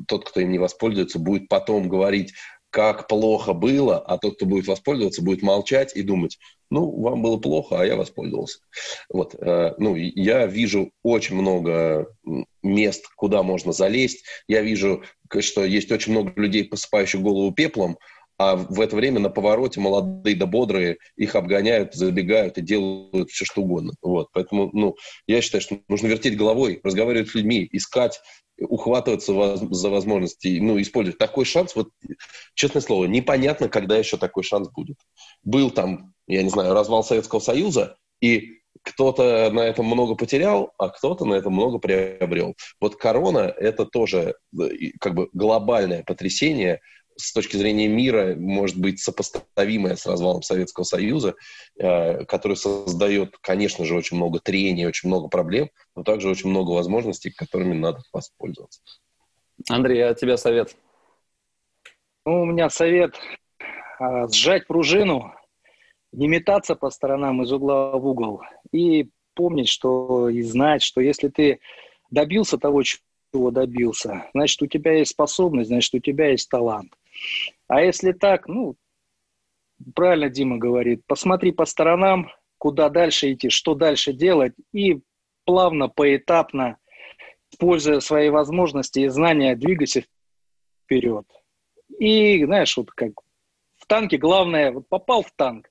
[0.08, 2.34] тот, кто им не воспользуется, будет потом говорить,
[2.76, 6.38] как плохо было, а тот, кто будет воспользоваться, будет молчать и думать,
[6.70, 8.60] ну, вам было плохо, а я воспользовался.
[9.08, 12.08] Вот, э, ну, я вижу очень много
[12.62, 14.26] мест, куда можно залезть.
[14.50, 15.04] Я вижу,
[15.40, 17.98] что есть очень много людей, посыпающих голову пеплом,
[18.38, 23.46] а в это время на повороте молодые да бодрые их обгоняют, забегают и делают все,
[23.46, 23.94] что угодно.
[24.02, 24.30] Вот.
[24.34, 24.96] Поэтому ну,
[25.28, 28.22] я считаю, что нужно вертеть головой, разговаривать с людьми, искать,
[28.60, 31.18] ухватываться за возможности, ну, использовать.
[31.18, 31.90] Такой шанс, вот,
[32.54, 34.98] честное слово, непонятно, когда еще такой шанс будет.
[35.44, 40.90] Был там, я не знаю, развал Советского Союза, и кто-то на этом много потерял, а
[40.90, 42.56] кто-то на этом много приобрел.
[42.80, 46.82] Вот корона– это тоже э, как бы глобальное потрясение,
[47.18, 51.36] с точки зрения мира может быть сопоставимая с развалом Советского Союза,
[51.78, 56.72] э, который создает, конечно же, очень много трений, очень много проблем, но также очень много
[56.72, 58.82] возможностей, которыми надо воспользоваться.
[59.70, 60.76] Андрей, а от тебя совет?
[62.26, 63.16] Ну, у меня совет
[64.00, 65.34] а, сжать пружину,
[66.12, 71.30] не метаться по сторонам из угла в угол и помнить, что и знать, что если
[71.30, 71.60] ты
[72.10, 76.94] добился того, чего добился, значит, у тебя есть способность, значит, у тебя есть талант.
[77.68, 78.76] А если так, ну,
[79.94, 85.02] правильно Дима говорит, посмотри по сторонам, куда дальше идти, что дальше делать, и
[85.46, 86.78] плавно, поэтапно,
[87.52, 90.04] используя свои возможности и знания, двигайся
[90.84, 91.26] вперед.
[92.00, 93.12] И, знаешь, вот как
[93.78, 95.70] в танке главное, вот попал в танк,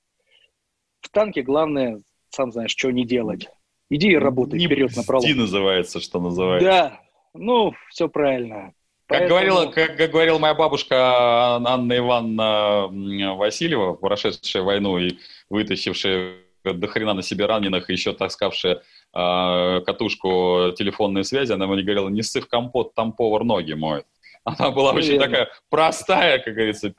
[1.01, 3.49] в танке главное, сам знаешь, что не делать.
[3.89, 5.29] Иди и работай не вперед на пролом.
[5.37, 6.67] называется, что называется.
[6.67, 7.01] Да,
[7.33, 8.73] ну, все правильно.
[9.07, 9.29] Как, Поэтому...
[9.29, 15.19] говорила, как, как говорила моя бабушка Анна Ивановна Васильева, прошедшая войну и
[15.49, 18.81] вытащившая до хрена на себе раненых, еще таскавшая
[19.13, 24.07] э, катушку телефонной связи, она мне говорила, не ссы в компот, там повар ноги моет.
[24.43, 25.17] Она была Наверное.
[25.17, 26.93] очень такая простая, как говорится,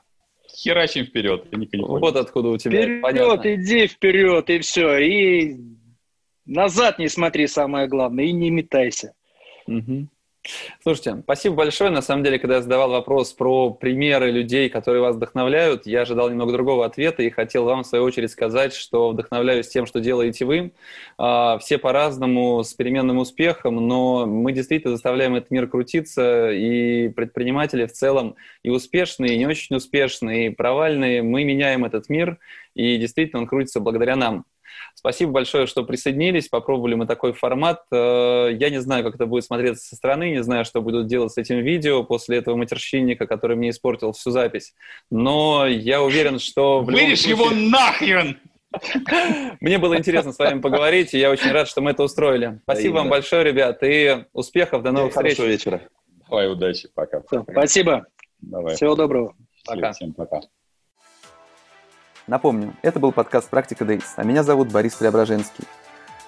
[0.49, 1.45] херачим вперед.
[1.79, 2.81] Вот откуда у тебя.
[2.81, 3.55] Вперед, Понятно.
[3.55, 4.97] иди вперед, и все.
[4.97, 5.57] И
[6.45, 9.13] назад не смотри, самое главное, и не метайся.
[9.67, 10.07] Угу.
[10.81, 11.89] Слушайте, спасибо большое.
[11.89, 16.29] На самом деле, когда я задавал вопрос про примеры людей, которые вас вдохновляют, я ожидал
[16.29, 20.45] немного другого ответа и хотел вам, в свою очередь, сказать, что вдохновляюсь тем, что делаете
[20.45, 20.71] вы.
[21.17, 27.85] А, все по-разному, с переменным успехом, но мы действительно заставляем этот мир крутиться, и предприниматели
[27.85, 32.37] в целом и успешные, и не очень успешные, и провальные, мы меняем этот мир,
[32.75, 34.45] и действительно он крутится благодаря нам.
[34.93, 36.47] Спасибо большое, что присоединились.
[36.47, 37.83] Попробовали мы такой формат.
[37.91, 41.31] Э, я не знаю, как это будет смотреться со стороны, не знаю, что будут делать
[41.31, 44.73] с этим видео после этого матерщинника, который мне испортил всю запись.
[45.11, 46.81] Но я уверен, что...
[46.81, 47.29] Вырежь случае...
[47.29, 48.37] его нахрен!
[49.61, 52.59] Мне было интересно с вами поговорить, и я очень рад, что мы это устроили.
[52.63, 53.11] Спасибо да, вам да.
[53.11, 55.37] большое, ребят, и успехов, до новых встреч.
[55.37, 55.81] Хорошего вечера.
[56.29, 57.21] Давай, удачи, пока.
[57.21, 58.07] Все, спасибо.
[58.41, 58.75] Давай.
[58.75, 59.35] Всего доброго.
[59.65, 59.93] Пока.
[59.93, 60.41] Всем пока.
[62.27, 65.63] Напомню, это был подкаст «Практика Days», а меня зовут Борис Преображенский.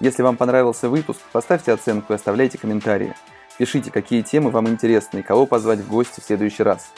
[0.00, 3.14] Если вам понравился выпуск, поставьте оценку и оставляйте комментарии.
[3.58, 6.90] Пишите, какие темы вам интересны и кого позвать в гости в следующий раз.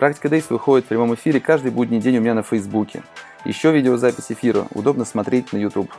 [0.00, 3.04] «Практика Days» выходит в прямом эфире каждый будний день у меня на Фейсбуке.
[3.44, 5.92] Еще видеозапись эфира удобно смотреть на YouTube.